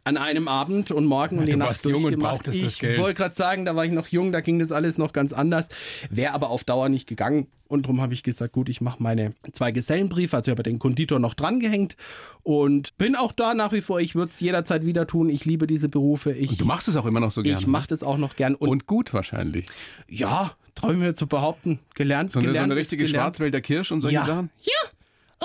an 0.04 0.16
einem 0.16 0.48
Abend 0.48 0.90
und 0.90 1.04
morgen 1.04 1.38
und 1.38 1.46
die 1.46 1.52
du 1.52 1.59
Nacht 1.59 1.68
warst 1.68 1.85
jung 1.85 2.04
und 2.04 2.18
brauchtest 2.18 2.62
das 2.62 2.74
ich 2.74 2.80
Geld. 2.80 2.98
wollte 2.98 3.14
gerade 3.16 3.35
sagen, 3.35 3.64
da 3.64 3.76
war 3.76 3.85
ich 3.85 3.92
noch 3.92 4.09
jung, 4.09 4.33
da 4.33 4.40
ging 4.40 4.59
das 4.59 4.72
alles 4.72 4.98
noch 4.98 5.12
ganz 5.12 5.33
anders. 5.33 5.68
Wäre 6.11 6.33
aber 6.33 6.50
auf 6.50 6.64
Dauer 6.64 6.88
nicht 6.88 7.07
gegangen. 7.07 7.46
Und 7.68 7.85
darum 7.87 8.00
habe 8.00 8.12
ich 8.14 8.22
gesagt, 8.22 8.52
gut, 8.52 8.68
ich 8.68 8.80
mache 8.80 9.02
meine 9.02 9.35
zwei 9.52 9.70
Gesellenbriefe, 9.72 10.37
also 10.37 10.50
ich 10.50 10.52
habe 10.52 10.62
den 10.62 10.78
Konditor 10.78 11.18
noch 11.18 11.35
drangehängt 11.35 11.96
und 12.42 12.96
bin 12.98 13.16
auch 13.16 13.33
da 13.33 13.54
nach 13.54 13.72
wie 13.72 13.80
vor. 13.80 14.00
Ich 14.00 14.14
würde 14.14 14.33
es 14.33 14.40
jederzeit 14.40 14.85
wieder 14.85 15.07
tun. 15.07 15.28
Ich 15.28 15.44
liebe 15.44 15.66
diese 15.66 15.88
Berufe. 15.88 16.33
Ich, 16.33 16.57
Du 16.59 16.64
machst 16.64 16.88
es 16.88 16.96
auch 16.96 17.07
immer 17.07 17.20
noch 17.20 17.33
so 17.33 17.42
gerne. 17.42 17.59
ich 17.61 17.66
mache 17.66 17.87
das 17.88 18.02
auch 18.02 18.18
noch 18.18 18.37
gern. 18.37 18.54
Und, 18.54 18.68
Und 18.68 18.87
gut 18.87 19.14
wahrscheinlich. 19.14 19.66
ja, 20.09 20.52
traue 20.74 20.94
mir 20.94 21.14
zu 21.14 21.26
behaupten, 21.26 21.78
gelernt, 21.94 22.33
So 22.33 22.38
eine, 22.40 22.48
so 22.48 22.52
gelernt 22.52 22.72
eine 22.72 22.80
richtige 22.80 23.04
gelernt. 23.04 23.24
Schwarzwälder 23.37 23.61
Kirsch 23.61 23.92
und 23.92 24.00
solche 24.00 24.16
Ja. 24.16 24.26
Sachen. 24.26 24.50
Ja. 24.62 24.72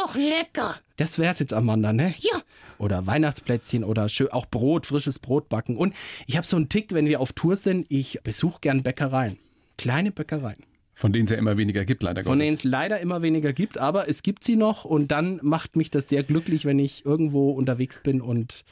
Och, 0.05 0.15
lecker. 0.15 0.75
Das 0.97 1.17
wär's 1.19 1.39
jetzt, 1.39 1.53
Amanda, 1.53 1.93
ne? 1.93 2.13
Ja. 2.19 2.39
Oder 2.77 3.05
Weihnachtsplätzchen 3.07 3.83
oder 3.83 4.07
schön, 4.07 4.29
auch 4.29 4.45
Brot, 4.45 4.85
frisches 4.85 5.19
Brot 5.19 5.49
backen. 5.49 5.75
Und 5.77 5.93
ich 6.27 6.37
habe 6.37 6.47
so 6.47 6.55
einen 6.55 6.69
Tick, 6.69 6.93
wenn 6.93 7.05
wir 7.05 7.19
auf 7.19 7.33
Tour 7.33 7.55
sind, 7.55 7.85
ich 7.89 8.19
besuche 8.23 8.59
gern 8.61 8.83
Bäckereien. 8.83 9.37
Kleine 9.77 10.11
Bäckereien. 10.11 10.63
Von 10.93 11.13
denen 11.13 11.25
es 11.25 11.31
ja 11.31 11.37
immer 11.37 11.57
weniger 11.57 11.85
gibt, 11.85 12.03
leider 12.03 12.23
Von 12.23 12.39
denen 12.39 12.53
es 12.53 12.65
leider 12.65 12.99
immer 12.99 13.21
weniger 13.21 13.53
gibt, 13.53 13.77
aber 13.77 14.09
es 14.09 14.21
gibt 14.21 14.43
sie 14.43 14.57
noch 14.57 14.83
und 14.83 15.09
dann 15.11 15.39
macht 15.41 15.77
mich 15.77 15.91
das 15.91 16.09
sehr 16.09 16.23
glücklich, 16.23 16.65
wenn 16.65 16.77
ich 16.77 17.05
irgendwo 17.05 17.51
unterwegs 17.51 18.01
bin 18.03 18.19
und 18.19 18.65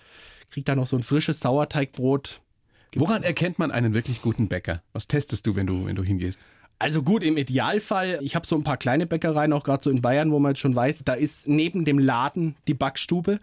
krieg 0.50 0.66
da 0.66 0.76
noch 0.76 0.88
so 0.88 0.98
ein 0.98 1.04
frisches 1.04 1.40
Sauerteigbrot. 1.40 2.42
Gibt's 2.92 3.08
Woran 3.08 3.24
erkennt 3.24 3.60
man 3.60 3.72
einen 3.72 3.94
wirklich 3.94 4.22
guten 4.22 4.50
Bäcker? 4.50 4.84
Was 4.92 5.08
testest 5.08 5.48
du, 5.48 5.56
wenn 5.56 5.68
du, 5.68 5.86
wenn 5.86 5.96
du 5.96 6.04
hingehst? 6.04 6.40
Also 6.80 7.02
gut, 7.02 7.24
im 7.24 7.38
Idealfall, 7.38 8.20
ich 8.22 8.36
habe 8.36 8.46
so 8.46 8.56
ein 8.56 8.64
paar 8.64 8.78
kleine 8.78 9.08
Bäckereien, 9.08 9.52
auch 9.52 9.64
gerade 9.64 9.84
so 9.84 9.90
in 9.90 10.02
Bayern, 10.02 10.32
wo 10.32 10.38
man 10.38 10.52
jetzt 10.52 10.60
schon 10.60 10.76
weiß, 10.76 11.04
da 11.06 11.14
ist 11.14 11.48
neben 11.48 11.86
dem 11.86 11.98
Laden 11.98 12.56
die 12.68 12.76
Backstube. 12.76 13.40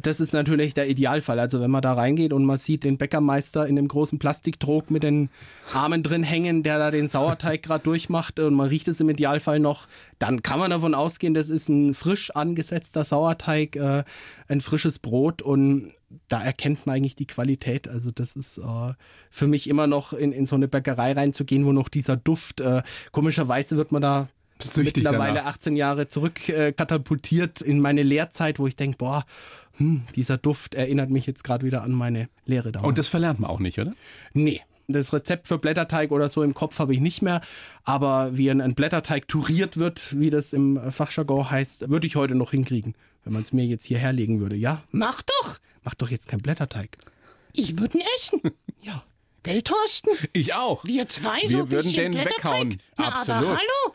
Das 0.00 0.18
ist 0.18 0.32
natürlich 0.32 0.74
der 0.74 0.88
Idealfall. 0.88 1.38
Also 1.38 1.60
wenn 1.60 1.70
man 1.70 1.82
da 1.82 1.92
reingeht 1.92 2.32
und 2.32 2.44
man 2.44 2.58
sieht 2.58 2.82
den 2.82 2.98
Bäckermeister 2.98 3.66
in 3.66 3.76
dem 3.76 3.86
großen 3.86 4.18
Plastiktrog 4.18 4.90
mit 4.90 5.04
den 5.04 5.30
Armen 5.72 6.02
drin 6.02 6.24
hängen, 6.24 6.64
der 6.64 6.78
da 6.78 6.90
den 6.90 7.06
Sauerteig 7.06 7.62
gerade 7.62 7.84
durchmacht 7.84 8.40
und 8.40 8.54
man 8.54 8.68
riecht 8.68 8.88
es 8.88 9.00
im 9.00 9.08
Idealfall 9.08 9.60
noch, 9.60 9.86
dann 10.18 10.42
kann 10.42 10.58
man 10.58 10.70
davon 10.70 10.94
ausgehen, 10.94 11.32
das 11.32 11.48
ist 11.48 11.68
ein 11.68 11.94
frisch 11.94 12.32
angesetzter 12.32 13.04
Sauerteig, 13.04 13.76
äh, 13.76 14.02
ein 14.48 14.60
frisches 14.60 14.98
Brot 14.98 15.42
und 15.42 15.92
da 16.28 16.42
erkennt 16.42 16.86
man 16.86 16.96
eigentlich 16.96 17.16
die 17.16 17.26
Qualität. 17.26 17.86
Also 17.88 18.10
das 18.10 18.34
ist 18.34 18.58
äh, 18.58 18.92
für 19.30 19.46
mich 19.46 19.68
immer 19.68 19.86
noch 19.86 20.12
in, 20.12 20.32
in 20.32 20.46
so 20.46 20.56
eine 20.56 20.68
Bäckerei 20.68 21.12
reinzugehen, 21.12 21.64
wo 21.64 21.72
noch 21.72 21.88
dieser 21.88 22.16
Duft, 22.16 22.60
äh, 22.60 22.82
komischerweise 23.12 23.76
wird 23.76 23.92
man 23.92 24.02
da 24.02 24.28
süchtig 24.60 25.04
mittlerweile 25.04 25.34
danach. 25.38 25.54
18 25.54 25.76
Jahre 25.76 26.08
zurück 26.08 26.48
äh, 26.48 26.72
katapultiert 26.72 27.60
in 27.60 27.80
meine 27.80 28.02
Lehrzeit, 28.02 28.58
wo 28.58 28.66
ich 28.66 28.76
denke, 28.76 28.98
boah, 28.98 29.24
hm, 29.76 30.02
dieser 30.14 30.36
Duft 30.38 30.74
erinnert 30.74 31.10
mich 31.10 31.26
jetzt 31.26 31.44
gerade 31.44 31.64
wieder 31.66 31.82
an 31.82 31.92
meine 31.92 32.28
Lehre 32.46 32.72
damals. 32.72 32.88
Und 32.88 32.98
das 32.98 33.08
verlernt 33.08 33.40
man 33.40 33.50
auch 33.50 33.60
nicht, 33.60 33.78
oder? 33.78 33.92
nee. 34.32 34.60
Das 34.86 35.14
Rezept 35.14 35.48
für 35.48 35.56
Blätterteig 35.56 36.10
oder 36.10 36.28
so 36.28 36.42
im 36.42 36.52
Kopf 36.52 36.78
habe 36.78 36.92
ich 36.92 37.00
nicht 37.00 37.22
mehr, 37.22 37.40
aber 37.84 38.36
wie 38.36 38.50
ein, 38.50 38.74
Blätterteig 38.74 39.26
touriert 39.28 39.78
wird, 39.78 40.14
wie 40.20 40.28
das 40.28 40.52
im 40.52 40.78
Fachjargon 40.92 41.50
heißt, 41.50 41.88
würde 41.88 42.06
ich 42.06 42.16
heute 42.16 42.34
noch 42.34 42.50
hinkriegen, 42.50 42.94
wenn 43.24 43.32
man 43.32 43.40
es 43.40 43.54
mir 43.54 43.64
jetzt 43.64 43.86
hierher 43.86 44.12
legen 44.12 44.40
würde. 44.40 44.56
Ja, 44.56 44.82
Mach 44.90 45.22
doch. 45.22 45.56
mach 45.84 45.94
doch 45.94 46.10
jetzt 46.10 46.28
kein 46.28 46.40
Blätterteig. 46.40 46.98
Ich 47.54 47.78
würde 47.78 47.96
ihn 47.96 48.04
essen. 48.16 48.40
Ja. 48.82 49.02
Gell, 49.42 49.62
Thorsten? 49.62 50.10
Ich 50.34 50.52
auch. 50.52 50.84
Wir 50.84 51.08
zwei 51.08 51.40
Wir 51.40 51.48
so 51.48 51.58
ein 51.60 51.70
würden 51.70 51.92
den 51.94 52.12
Blätterteig? 52.12 52.36
weghauen. 52.44 52.78
Na, 52.98 53.08
Absolut. 53.08 53.42
aber 53.44 53.48
hallo? 53.56 53.93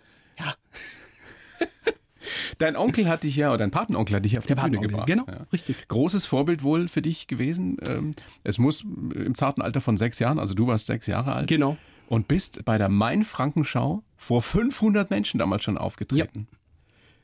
Dein 2.57 2.75
Onkel 2.75 3.07
hat 3.09 3.23
dich 3.23 3.35
ja, 3.35 3.49
oder 3.49 3.59
dein 3.59 3.71
Patenonkel 3.71 4.15
hat 4.15 4.25
dich 4.25 4.37
auf 4.37 4.45
die 4.47 4.55
Bühne 4.55 4.79
gebracht. 4.79 5.07
genau, 5.07 5.25
Ja. 5.27 5.45
richtig. 5.53 5.87
Großes 5.87 6.25
Vorbild 6.25 6.63
wohl 6.63 6.87
für 6.87 7.01
dich 7.01 7.27
gewesen. 7.27 7.77
Ähm, 7.87 8.13
Es 8.43 8.57
muss 8.57 8.81
im 8.83 9.35
zarten 9.35 9.61
Alter 9.61 9.81
von 9.81 9.97
sechs 9.97 10.19
Jahren, 10.19 10.39
also 10.39 10.53
du 10.53 10.67
warst 10.67 10.85
sechs 10.87 11.07
Jahre 11.07 11.33
alt. 11.33 11.47
Genau. 11.47 11.77
Und 12.07 12.27
bist 12.27 12.65
bei 12.65 12.77
der 12.77 12.89
Main-Frankenschau 12.89 14.03
vor 14.17 14.41
500 14.41 15.09
Menschen 15.11 15.37
damals 15.39 15.63
schon 15.63 15.77
aufgetreten. 15.77 16.47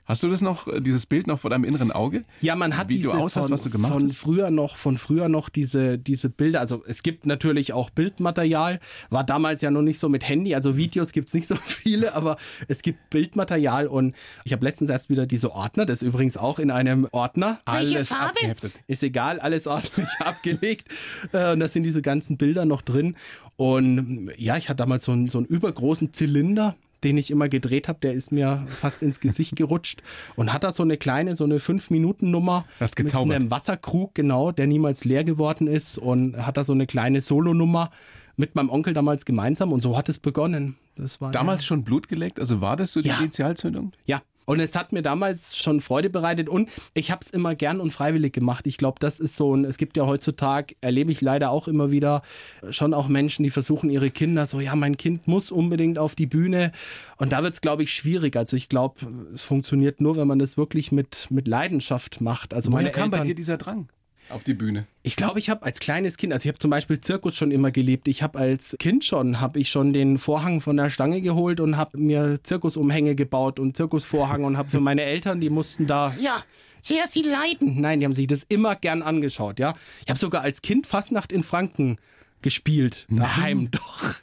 Hast 0.05 0.21
du 0.21 0.29
das 0.29 0.41
noch, 0.41 0.67
dieses 0.79 1.07
Bild 1.07 1.25
noch 1.25 1.39
vor 1.39 1.49
deinem 1.49 1.63
inneren 1.63 1.91
Auge? 1.91 2.25
Ja, 2.41 2.55
man 2.55 2.77
hat 2.77 2.89
Wie 2.89 2.97
diese 2.97 3.07
du 3.09 3.13
aussahst, 3.13 3.47
von, 3.47 3.53
was 3.53 3.61
du 3.63 3.71
gemacht 3.71 3.91
von 3.91 4.03
hast? 4.03 4.17
früher 4.17 4.51
noch, 4.51 4.77
von 4.77 4.97
früher 4.99 5.29
noch 5.29 5.49
diese, 5.49 5.97
diese 5.97 6.29
Bilder. 6.29 6.59
Also 6.59 6.83
es 6.85 7.01
gibt 7.01 7.25
natürlich 7.25 7.73
auch 7.73 7.89
Bildmaterial. 7.89 8.79
War 9.09 9.23
damals 9.23 9.61
ja 9.61 9.71
noch 9.71 9.81
nicht 9.81 9.97
so 9.97 10.07
mit 10.07 10.27
Handy. 10.27 10.53
Also 10.53 10.77
Videos 10.77 11.11
gibt's 11.11 11.33
nicht 11.33 11.47
so 11.47 11.55
viele, 11.63 12.13
aber 12.13 12.37
es 12.67 12.83
gibt 12.83 13.09
Bildmaterial 13.09 13.87
und 13.87 14.15
ich 14.43 14.53
habe 14.53 14.63
letztens 14.63 14.91
erst 14.91 15.09
wieder 15.09 15.25
diese 15.25 15.51
Ordner. 15.53 15.85
Das 15.87 16.01
ist 16.03 16.07
übrigens 16.07 16.37
auch 16.37 16.59
in 16.59 16.69
einem 16.69 17.07
Ordner. 17.11 17.59
Alles 17.65 18.09
Farbe? 18.09 18.25
abgeheftet. 18.29 18.73
Ist 18.87 19.01
egal, 19.01 19.39
alles 19.39 19.65
ordentlich 19.65 20.07
abgelegt. 20.19 20.87
Äh, 21.33 21.53
Und 21.53 21.59
da 21.61 21.67
sind 21.67 21.81
diese 21.83 22.03
ganzen 22.03 22.37
Bilder 22.37 22.65
noch 22.65 22.83
drin. 22.83 23.15
Und 23.57 24.29
ja, 24.37 24.57
ich 24.57 24.69
hatte 24.69 24.77
damals 24.77 25.05
so 25.05 25.13
einen, 25.13 25.29
so 25.29 25.37
einen 25.39 25.47
übergroßen 25.47 26.13
Zylinder, 26.13 26.75
den 27.05 27.17
ich 27.17 27.31
immer 27.31 27.47
gedreht 27.47 27.87
habe. 27.87 27.99
Der 28.01 28.11
ist 28.13 28.31
mir 28.33 28.67
fast 28.69 29.01
ins 29.01 29.21
Gesicht 29.21 29.55
gerutscht. 29.55 30.01
Und 30.35 30.51
hat 30.51 30.63
da 30.65 30.71
so 30.71 30.83
eine 30.83 30.97
kleine, 30.97 31.35
so 31.37 31.45
eine 31.45 31.59
5-Minuten-Nummer. 31.59 32.65
Hast 32.79 32.95
gezaubert. 32.97 33.27
Mit 33.27 33.35
einem 33.37 33.51
Wasserkrug, 33.51 34.13
genau, 34.15 34.51
der 34.51 34.67
niemals 34.67 35.05
leer 35.05 35.23
geworden 35.23 35.67
ist. 35.67 35.97
Und 35.97 36.35
hat 36.45 36.57
da 36.57 36.63
so 36.63 36.73
eine 36.73 36.87
kleine 36.87 37.21
Solonummer 37.21 37.91
mit 38.35 38.55
meinem 38.55 38.69
Onkel 38.69 38.93
damals 38.93 39.23
gemeinsam. 39.23 39.71
Und 39.71 39.81
so 39.81 39.97
hat 39.97 40.09
es 40.09 40.19
begonnen. 40.19 40.75
War 41.19 41.31
Damals 41.31 41.65
schon 41.65 41.83
Blut 41.83 42.07
geleckt? 42.07 42.39
Also 42.39 42.59
war 42.61 42.75
das 42.75 42.91
so 42.93 43.01
die 43.01 43.09
Ja. 43.09 43.19
Initialzündung? 43.19 43.93
ja. 44.05 44.21
Und 44.45 44.59
es 44.59 44.75
hat 44.75 44.91
mir 44.91 45.01
damals 45.01 45.57
schon 45.57 45.81
Freude 45.81 46.09
bereitet 46.09 46.49
und 46.49 46.69
ich 46.93 47.11
habe 47.11 47.21
es 47.23 47.31
immer 47.31 47.55
gern 47.55 47.79
und 47.79 47.91
freiwillig 47.91 48.33
gemacht. 48.33 48.67
Ich 48.67 48.77
glaube, 48.77 48.97
das 48.99 49.19
ist 49.19 49.35
so 49.35 49.55
ein, 49.55 49.65
es 49.65 49.77
gibt 49.77 49.97
ja 49.97 50.05
heutzutage, 50.05 50.75
erlebe 50.81 51.11
ich 51.11 51.21
leider 51.21 51.49
auch 51.49 51.67
immer 51.67 51.91
wieder, 51.91 52.21
schon 52.69 52.93
auch 52.93 53.07
Menschen, 53.07 53.43
die 53.43 53.49
versuchen 53.49 53.89
ihre 53.89 54.11
Kinder 54.11 54.45
so, 54.45 54.59
ja, 54.59 54.75
mein 54.75 54.97
Kind 54.97 55.27
muss 55.27 55.51
unbedingt 55.51 55.97
auf 55.97 56.15
die 56.15 56.27
Bühne. 56.27 56.71
Und 57.17 57.31
da 57.31 57.43
wird 57.43 57.53
es, 57.53 57.61
glaube 57.61 57.83
ich, 57.83 57.93
schwierig. 57.93 58.35
Also 58.35 58.55
ich 58.55 58.69
glaube, 58.69 58.95
es 59.33 59.43
funktioniert 59.43 60.01
nur, 60.01 60.15
wenn 60.15 60.27
man 60.27 60.39
das 60.39 60.57
wirklich 60.57 60.91
mit, 60.91 61.27
mit 61.29 61.47
Leidenschaft 61.47 62.21
macht. 62.21 62.53
Also 62.53 62.71
Woher 62.71 62.83
meine 62.83 62.91
kam 62.91 63.09
bei 63.09 63.17
Eltern, 63.17 63.27
dir 63.29 63.35
dieser 63.35 63.57
Drang 63.57 63.89
auf 64.29 64.43
die 64.43 64.53
Bühne? 64.53 64.87
ich 65.05 65.15
glaube, 65.15 65.37
ich 65.37 65.51
habe 65.51 65.63
als 65.63 65.79
kleines 65.79 66.17
Kind, 66.17 66.33
also 66.33 66.45
ich 66.45 66.47
habe 66.47 66.57
zum 66.57 66.71
Beispiel 66.71 66.99
Zirkus 66.99 67.35
schon 67.37 67.51
immer 67.51 67.69
geliebt. 67.69 68.07
Ich 68.07 68.23
habe 68.23 68.39
als 68.39 68.75
Kind 68.79 69.05
schon, 69.05 69.39
habe 69.39 69.59
ich 69.59 69.69
schon 69.69 69.93
den 69.93 70.17
Vorhang 70.17 70.61
von 70.61 70.77
der 70.77 70.89
Stange 70.89 71.21
geholt 71.21 71.59
und 71.59 71.77
habe 71.77 71.99
mir 71.99 72.39
Zirkusumhänge 72.41 73.13
gebaut 73.13 73.59
und 73.59 73.77
Zirkusvorhang 73.77 74.43
und 74.43 74.57
habe 74.57 74.67
für 74.67 74.79
meine 74.79 75.03
Eltern, 75.03 75.39
die 75.39 75.51
mussten 75.51 75.85
da 75.85 76.15
Ja, 76.19 76.43
sehr 76.81 77.07
viel 77.07 77.29
leiden. 77.29 77.79
Nein, 77.79 77.99
die 77.99 78.05
haben 78.05 78.13
sich 78.13 78.25
das 78.25 78.43
immer 78.43 78.75
gern 78.75 79.03
angeschaut, 79.03 79.59
ja. 79.59 79.75
Ich 80.03 80.09
habe 80.09 80.19
sogar 80.19 80.41
als 80.41 80.63
Kind 80.63 80.87
Fastnacht 80.87 81.31
in 81.31 81.43
Franken 81.43 81.97
gespielt. 82.41 83.05
Daheim 83.09 83.69
doch. 83.69 84.15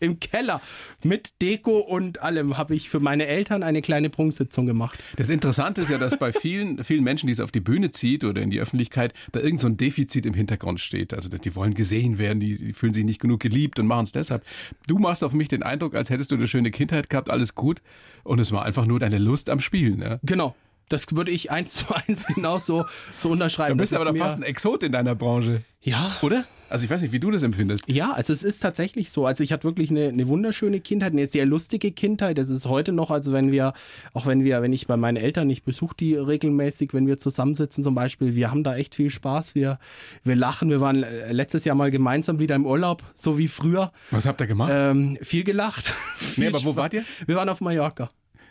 Im 0.00 0.20
Keller. 0.20 0.60
Mit 1.02 1.40
Deko 1.40 1.78
und 1.78 2.22
allem 2.22 2.58
habe 2.58 2.74
ich 2.74 2.90
für 2.90 3.00
meine 3.00 3.26
Eltern 3.26 3.62
eine 3.62 3.82
kleine 3.82 4.10
Prunksitzung 4.10 4.66
gemacht. 4.66 4.98
Das 5.16 5.30
Interessante 5.30 5.80
ist 5.80 5.90
ja, 5.90 5.98
dass 5.98 6.18
bei 6.18 6.32
vielen, 6.32 6.82
vielen 6.84 7.04
Menschen, 7.04 7.26
die 7.26 7.32
es 7.32 7.40
auf 7.40 7.52
die 7.52 7.60
Bühne 7.60 7.90
zieht 7.90 8.24
oder 8.24 8.42
in 8.42 8.50
die 8.50 8.60
Öffentlichkeit, 8.60 9.14
da 9.32 9.40
irgend 9.40 9.60
so 9.60 9.68
ein 9.68 9.76
Defizit 9.76 10.26
im 10.26 10.34
Hintergrund 10.34 10.80
steht. 10.80 11.14
Also 11.14 11.28
die 11.28 11.54
wollen 11.54 11.74
gesehen 11.74 12.18
werden, 12.18 12.40
die, 12.40 12.56
die 12.56 12.72
fühlen 12.72 12.94
sich 12.94 13.04
nicht 13.04 13.20
genug 13.20 13.40
geliebt 13.40 13.78
und 13.78 13.86
machen 13.86 14.04
es 14.04 14.12
deshalb. 14.12 14.44
Du 14.86 14.98
machst 14.98 15.22
auf 15.22 15.32
mich 15.32 15.48
den 15.48 15.62
Eindruck, 15.62 15.94
als 15.94 16.10
hättest 16.10 16.30
du 16.30 16.36
eine 16.36 16.48
schöne 16.48 16.70
Kindheit 16.70 17.08
gehabt, 17.08 17.30
alles 17.30 17.54
gut. 17.54 17.80
Und 18.24 18.40
es 18.40 18.52
war 18.52 18.64
einfach 18.64 18.86
nur 18.86 18.98
deine 18.98 19.18
Lust 19.18 19.48
am 19.48 19.60
Spielen. 19.60 20.00
Ja? 20.00 20.18
Genau. 20.22 20.56
Das 20.88 21.06
würde 21.10 21.30
ich 21.32 21.50
eins 21.50 21.74
zu 21.74 21.86
eins 21.94 22.26
genauso 22.34 22.84
so 23.18 23.28
Du 23.28 23.32
unterschreiben. 23.32 23.76
bist 23.76 23.92
Das 23.92 24.00
aber 24.00 24.12
mir- 24.12 24.18
fast 24.20 24.36
ein 24.38 24.42
Exot 24.44 24.82
in 24.82 24.92
deiner 24.92 25.14
Branche. 25.14 25.62
Ja, 25.82 26.16
Oder? 26.22 26.44
Also 26.68 26.84
ich 26.84 26.90
weiß 26.90 27.00
nicht, 27.02 27.12
wie 27.12 27.20
du 27.20 27.30
das 27.30 27.44
empfindest. 27.44 27.84
Ja, 27.86 28.10
also 28.10 28.32
es 28.32 28.42
ist 28.42 28.58
tatsächlich 28.60 29.10
so. 29.12 29.24
Also 29.24 29.44
ich 29.44 29.52
hatte 29.52 29.62
wirklich 29.62 29.88
eine, 29.90 30.08
eine 30.08 30.26
wunderschöne 30.26 30.80
Kindheit, 30.80 31.12
eine 31.12 31.28
sehr 31.28 31.46
lustige 31.46 31.92
Kindheit. 31.92 32.38
Das 32.38 32.48
ist 32.48 32.66
heute 32.66 32.90
noch, 32.90 33.12
also 33.12 33.32
wenn 33.32 33.52
wir, 33.52 33.72
auch 34.12 34.26
wenn 34.26 34.42
wir, 34.42 34.60
wenn 34.62 34.72
ich 34.72 34.88
bei 34.88 34.96
meinen 34.96 35.16
Eltern, 35.16 35.48
ich 35.48 35.62
besuche 35.62 35.94
die 35.96 36.16
regelmäßig, 36.16 36.92
wenn 36.92 37.06
wir 37.06 37.18
zusammensitzen 37.18 37.84
zum 37.84 37.94
Beispiel, 37.94 38.34
wir 38.34 38.50
haben 38.50 38.64
da 38.64 38.74
echt 38.76 38.96
viel 38.96 39.10
Spaß. 39.10 39.54
Wir, 39.54 39.78
wir 40.24 40.34
lachen. 40.34 40.68
Wir 40.68 40.80
waren 40.80 41.04
äh, 41.04 41.30
letztes 41.32 41.64
Jahr 41.64 41.76
mal 41.76 41.92
gemeinsam 41.92 42.40
wieder 42.40 42.56
im 42.56 42.66
Urlaub, 42.66 43.04
so 43.14 43.38
wie 43.38 43.46
früher. 43.46 43.92
Was 44.10 44.26
habt 44.26 44.40
ihr 44.40 44.48
gemacht? 44.48 44.72
Ähm, 44.74 45.16
viel 45.22 45.44
gelacht. 45.44 45.94
nee, 46.36 46.46
Viel 46.46 46.48
aber 46.48 46.64
wo 46.64 46.74
wart 46.74 46.94
ihr? 46.94 47.04
Wir 47.26 47.36
waren 47.36 47.48
auf 47.48 47.60
Mallorca. 47.60 48.08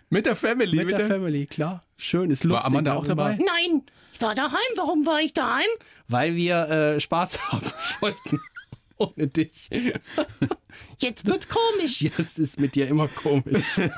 Mit 0.10 0.26
der 0.26 0.36
Family. 0.36 0.84
Mit 0.84 0.98
der 0.98 1.08
Family, 1.08 1.46
klar. 1.46 1.84
Schön, 1.98 2.30
ist 2.30 2.44
lustig. 2.44 2.64
War 2.64 2.68
Amanda 2.68 2.94
auch 2.94 3.04
immer, 3.06 3.16
dabei? 3.16 3.36
Nein, 3.36 3.84
ich 4.14 4.22
war 4.22 4.36
daheim. 4.36 4.60
Warum 4.76 5.06
war 5.06 5.20
ich 5.22 5.34
daheim? 5.34 5.66
Weil 6.08 6.36
wir 6.36 6.70
äh, 6.70 7.00
Spaß 7.00 7.40
haben 7.52 7.72
wollten. 8.00 8.40
Ohne 8.98 9.28
dich. 9.28 9.70
Jetzt 11.00 11.26
wird's 11.26 11.50
komisch. 11.50 12.02
Ja, 12.02 12.12
es 12.18 12.40
ist 12.40 12.60
mit 12.60 12.76
dir 12.76 12.88
immer 12.88 13.08
komisch. 13.08 13.82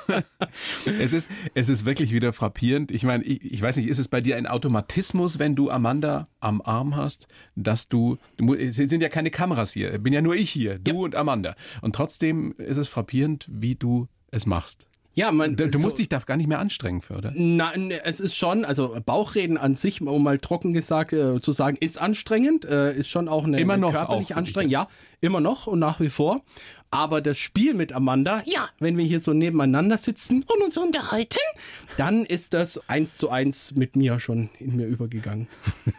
Es 0.85 1.13
ist, 1.13 1.27
es 1.53 1.69
ist 1.69 1.85
wirklich 1.85 2.11
wieder 2.11 2.33
frappierend. 2.33 2.91
Ich 2.91 3.03
meine, 3.03 3.23
ich, 3.23 3.43
ich 3.43 3.61
weiß 3.61 3.77
nicht, 3.77 3.87
ist 3.87 3.99
es 3.99 4.07
bei 4.07 4.21
dir 4.21 4.37
ein 4.37 4.47
Automatismus, 4.47 5.37
wenn 5.37 5.55
du 5.55 5.69
Amanda 5.69 6.27
am 6.39 6.61
Arm 6.61 6.95
hast, 6.95 7.27
dass 7.55 7.89
du, 7.89 8.17
es 8.57 8.77
sind 8.77 9.01
ja 9.01 9.09
keine 9.09 9.29
Kameras 9.29 9.73
hier, 9.73 9.97
bin 9.99 10.13
ja 10.13 10.21
nur 10.21 10.35
ich 10.35 10.49
hier, 10.49 10.79
du 10.79 11.03
und 11.03 11.15
Amanda. 11.15 11.55
Und 11.81 11.93
trotzdem 11.95 12.53
ist 12.57 12.77
es 12.77 12.87
frappierend, 12.87 13.47
wie 13.51 13.75
du 13.75 14.07
es 14.31 14.45
machst. 14.45 14.87
Ja, 15.17 15.31
man, 15.31 15.55
Du, 15.55 15.67
du 15.67 15.79
so- 15.79 15.83
musst 15.83 15.97
dich 15.97 16.09
da 16.09 16.19
gar 16.19 16.37
nicht 16.37 16.45
mehr 16.47 16.59
anstrengen 16.59 17.01
für, 17.01 17.15
oder? 17.17 17.31
Nein, 17.35 17.89
es 17.89 18.19
ist 18.19 18.35
schon, 18.35 18.63
also 18.65 18.95
Bauchreden 19.03 19.57
an 19.57 19.73
sich, 19.73 19.99
um 19.99 20.21
mal 20.21 20.37
trocken 20.37 20.73
gesagt 20.73 21.11
äh, 21.11 21.41
zu 21.41 21.53
sagen, 21.53 21.75
ist 21.79 21.97
anstrengend, 21.97 22.65
äh, 22.65 22.93
ist 22.95 23.09
schon 23.09 23.27
auch 23.27 23.45
eine, 23.45 23.59
Immer 23.59 23.73
eine 23.73 23.81
noch 23.81 23.93
körperlich 23.93 24.33
auch 24.33 24.37
anstrengend. 24.37 24.71
Ja, 24.71 24.87
immer 25.19 25.39
noch 25.41 25.65
und 25.65 25.79
nach 25.79 25.99
wie 25.99 26.09
vor. 26.09 26.41
Aber 26.91 27.19
das 27.21 27.39
Spiel 27.39 27.73
mit 27.73 27.93
Amanda, 27.93 28.43
Ja. 28.45 28.69
wenn 28.79 28.95
wir 28.95 29.05
hier 29.05 29.19
so 29.19 29.33
nebeneinander 29.33 29.97
sitzen, 29.97 30.45
Und 30.47 30.63
uns 30.63 30.77
unterhalten? 30.77 31.39
dann 31.97 32.23
ist 32.23 32.53
das 32.53 32.79
eins 32.87 33.17
zu 33.17 33.29
eins 33.31 33.73
mit 33.73 33.95
mir 33.95 34.19
schon 34.19 34.51
in 34.59 34.75
mir 34.75 34.85
übergegangen. 34.85 35.47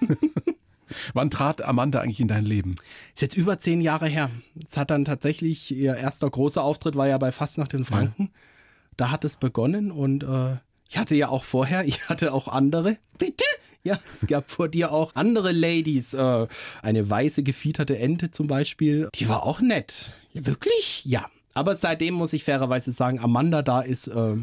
Wann 1.12 1.28
trat 1.31 1.61
Amanda 1.62 2.00
eigentlich 2.00 2.20
in 2.20 2.28
dein 2.28 2.44
Leben? 2.44 2.76
Ist 3.14 3.22
jetzt 3.22 3.37
über 3.37 3.59
zehn 3.59 3.81
Jahre 3.81 4.07
her. 4.07 4.31
Es 4.66 4.76
hat 4.76 4.90
dann 4.90 5.04
tatsächlich, 5.04 5.70
ihr 5.74 5.96
erster 5.96 6.31
großer 6.31 6.62
Auftritt 6.62 6.96
war 6.96 7.09
ja 7.09 7.18
bei 7.18 7.33
Fastnacht 7.33 7.74
in 7.74 7.85
Franken. 7.85 8.31
Da 8.99 9.11
hat 9.11 9.25
es 9.25 9.37
begonnen 9.39 9.91
und 9.91 10.23
äh, 10.25 10.57
ich 10.91 10.99
hatte 10.99 11.17
ja 11.17 11.29
auch 11.31 11.45
vorher, 11.45 11.85
ich 11.87 12.09
hatte 12.11 12.35
auch 12.35 12.49
andere. 12.49 12.99
Bitte? 13.17 13.45
Ja, 13.85 13.99
es 14.13 14.27
gab 14.27 14.51
vor 14.51 14.69
dir 14.69 14.93
auch 14.93 15.15
andere 15.15 15.53
Ladies. 15.53 16.13
Äh, 16.13 16.47
eine 16.83 17.09
weiße 17.09 17.43
gefiederte 17.43 17.97
Ente 17.99 18.31
zum 18.31 18.47
Beispiel. 18.49 19.09
Die 19.15 19.29
war 19.29 19.45
auch 19.45 19.61
nett. 19.61 20.13
Ja, 20.35 20.45
wirklich? 20.45 21.03
Ja. 21.07 21.31
Aber 21.55 21.75
seitdem 21.77 22.15
muss 22.15 22.33
ich 22.35 22.45
fairerweise 22.45 22.93
sagen, 22.93 23.19
Amanda 23.21 23.63
da 23.63 23.81
ist. 23.81 24.09
Äh, 24.09 24.37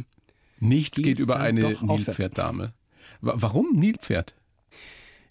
Nichts 0.60 0.98
geht 1.02 1.20
über 1.20 1.38
eine. 1.40 1.76
Nilpferddame. 1.82 2.74
Wa- 3.22 3.34
Warum 3.36 3.74
Nilpferd? 3.74 4.34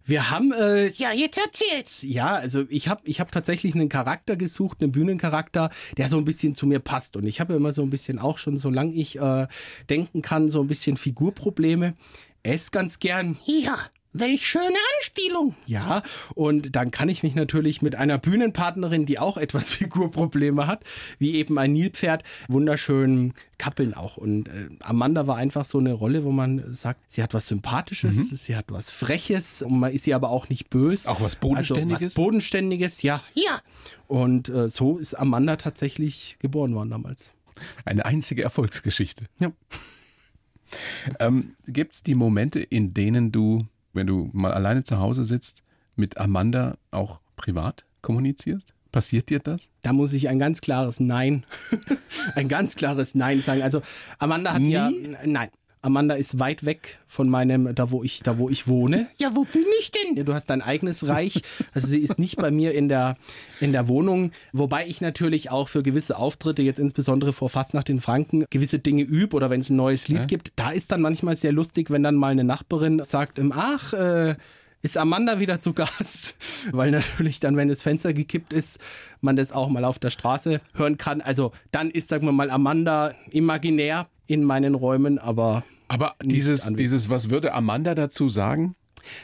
Wir 0.05 0.31
haben 0.31 0.53
äh, 0.53 0.89
Ja, 0.91 1.13
jetzt 1.13 1.39
erzähl's. 1.39 2.03
Ja, 2.03 2.35
also 2.35 2.65
ich 2.69 2.89
habe 2.89 3.03
ich 3.05 3.21
hab 3.21 3.33
tatsächlich 3.33 3.75
einen 3.75 3.89
Charakter 3.89 4.37
gesucht, 4.37 4.83
einen 4.83 4.93
Bühnencharakter, 4.93 5.71
der 5.97 6.09
so 6.09 6.19
ein 6.19 6.25
bisschen 6.25 6.55
zu 6.55 6.67
mir 6.67 6.81
passt. 6.81 7.17
Und 7.17 7.25
ich 7.27 7.41
habe 7.41 7.55
immer 7.55 7.73
so 7.73 7.83
ein 7.83 7.91
bisschen 7.91 8.19
auch 8.19 8.39
schon, 8.39 8.57
solange 8.57 8.93
ich 8.93 9.19
äh, 9.19 9.47
denken 9.89 10.23
kann, 10.23 10.51
so 10.51 10.61
ein 10.61 10.67
bisschen 10.69 10.97
Figurprobleme. 10.97 11.95
Ess 12.43 12.71
ganz 12.71 12.99
gern, 12.99 13.39
Ja, 13.47 13.79
welch 14.15 14.47
schöne 14.49 14.77
Anspielung. 14.99 15.55
ja. 15.67 16.03
Und 16.35 16.75
dann 16.77 16.91
kann 16.91 17.09
ich 17.09 17.23
mich 17.23 17.35
natürlich 17.35 17.83
mit 17.83 17.97
einer 17.97 18.17
Bühnenpartnerin, 18.17 19.05
die 19.07 19.19
auch 19.19 19.37
etwas 19.37 19.69
Figurprobleme 19.75 20.67
hat, 20.67 20.85
wie 21.19 21.35
eben 21.35 21.59
ein 21.59 21.73
Nilpferd, 21.73 22.23
wunderschön 22.49 23.35
kappeln 23.59 23.93
auch. 23.93 24.17
Und 24.17 24.49
äh, 24.49 24.69
Amanda 24.81 25.27
war 25.27 25.37
einfach 25.37 25.65
so 25.65 25.79
eine 25.79 25.93
Rolle, 25.93 26.25
wo 26.25 26.31
man 26.31 26.75
sagt, 26.75 27.01
sie 27.13 27.23
hat 27.23 27.35
was 27.35 27.49
Sympathisches, 27.49 28.17
sie 28.31 28.57
hat 28.57 28.67
was 28.69 28.91
Freches, 28.91 29.63
und 29.63 29.79
man 29.79 29.93
ist 29.93 30.05
sie 30.05 30.15
aber 30.15 30.31
auch 30.31 30.49
nicht 30.49 30.71
böse. 30.71 31.09
Auch 31.11 31.21
was 31.21 31.35
Also 31.35 31.49
Bodenständiges? 31.49 32.05
was 32.05 32.15
Bodenständiges, 32.15 33.03
ja. 33.03 33.21
Ja, 33.35 33.61
Und 34.07 34.49
äh, 34.49 34.69
so 34.71 34.97
ist 34.99 35.15
Amanda 35.15 35.57
tatsächlich 35.57 36.37
geboren 36.39 36.75
worden 36.75 36.91
damals. 36.91 37.33
Eine 37.85 38.05
einzige 38.05 38.43
Erfolgsgeschichte. 38.43 39.27
Ja. 39.41 39.53
Ähm, 41.21 41.55
Gibt 41.67 41.95
es 41.95 42.03
die 42.03 42.15
Momente, 42.15 42.61
in 42.61 42.95
denen 42.95 43.31
du, 43.33 43.67
wenn 43.95 44.07
du 44.07 44.31
mal 44.33 44.53
alleine 44.53 44.83
zu 44.83 44.99
Hause 44.99 45.25
sitzt, 45.25 45.63
mit 45.97 46.19
Amanda 46.19 46.77
auch 46.91 47.21
privat 47.37 47.85
kommunizierst? 48.03 48.75
Passiert 48.93 49.29
dir 49.29 49.41
das? 49.41 49.71
Da 49.83 49.93
muss 49.93 50.13
ich 50.13 50.29
ein 50.29 50.39
ganz 50.39 50.61
klares 50.61 51.01
Nein, 51.01 51.45
ein 52.37 52.49
ganz 52.49 52.77
klares 52.77 53.15
Nein 53.15 53.41
sagen. 53.41 53.63
Also 53.63 53.83
Amanda 54.19 54.53
hat 54.53 54.63
ja, 54.63 54.91
nein, 55.25 55.49
Amanda 55.85 56.15
ist 56.15 56.39
weit 56.39 56.65
weg 56.65 56.99
von 57.07 57.29
meinem, 57.29 57.75
da 57.75 57.91
wo 57.91 58.03
ich, 58.03 58.21
da 58.21 58.39
wo 58.39 58.49
ich 58.49 58.67
wohne. 58.67 59.07
ja, 59.19 59.35
wo 59.35 59.45
bin 59.45 59.65
ich 59.81 59.91
denn? 59.91 60.17
Ja, 60.17 60.23
du 60.23 60.33
hast 60.33 60.47
dein 60.47 60.63
eigenes 60.63 61.07
Reich. 61.07 61.43
Also 61.75 61.89
sie 61.89 61.99
ist 61.99 62.19
nicht 62.19 62.37
bei 62.37 62.51
mir 62.51 62.73
in 62.73 62.89
der, 62.89 63.17
in 63.61 63.73
der 63.73 63.87
Wohnung. 63.87 64.33
Wobei 64.53 64.87
ich 64.87 65.03
natürlich 65.03 65.51
auch 65.51 65.69
für 65.69 65.83
gewisse 65.83 66.17
Auftritte, 66.17 66.63
jetzt 66.63 66.79
insbesondere 66.79 67.35
vor 67.35 67.51
Fastnacht 67.51 67.91
in 67.91 68.01
Franken, 68.01 68.47
gewisse 68.49 68.79
Dinge 68.79 69.03
übe 69.03 69.37
oder 69.37 69.51
wenn 69.51 69.61
es 69.61 69.69
ein 69.69 69.77
neues 69.77 70.09
Lied 70.09 70.27
gibt. 70.27 70.53
Da 70.57 70.71
ist 70.71 70.91
dann 70.91 71.03
manchmal 71.03 71.37
sehr 71.37 71.53
lustig, 71.53 71.91
wenn 71.91 72.03
dann 72.03 72.15
mal 72.15 72.33
eine 72.33 72.45
Nachbarin 72.45 73.03
sagt, 73.05 73.39
ähm, 73.39 73.53
ach, 73.55 73.93
äh, 73.93 74.37
ist 74.81 74.99
Amanda 74.99 75.41
wieder 75.41 75.61
zu 75.61 75.73
Gast? 75.73 76.37
Weil 76.73 76.91
natürlich 76.91 77.41
dann, 77.41 77.57
wenn 77.57 77.69
das 77.69 77.83
Fenster 77.83 78.13
gekippt 78.13 78.53
ist, 78.53 78.79
man 79.21 79.37
das 79.37 79.53
auch 79.53 79.69
mal 79.69 79.85
auf 79.85 79.99
der 79.99 80.11
Straße 80.11 80.61
hören 80.75 80.99
kann. 80.99 81.21
Also 81.21 81.53
dann 81.71 81.91
ist, 81.91 82.09
sagen 82.09 82.27
wir 82.27 82.33
mal, 82.33 82.51
Amanda 82.51 83.13
imaginär 83.31 84.07
in 84.27 84.45
meinen 84.45 84.75
Räumen, 84.75 85.19
aber 85.19 85.65
Aber 85.89 86.15
dieses, 86.23 86.71
dieses, 86.75 87.11
was 87.11 87.31
würde 87.31 87.53
Amanda 87.53 87.95
dazu 87.95 88.29
sagen? 88.29 88.75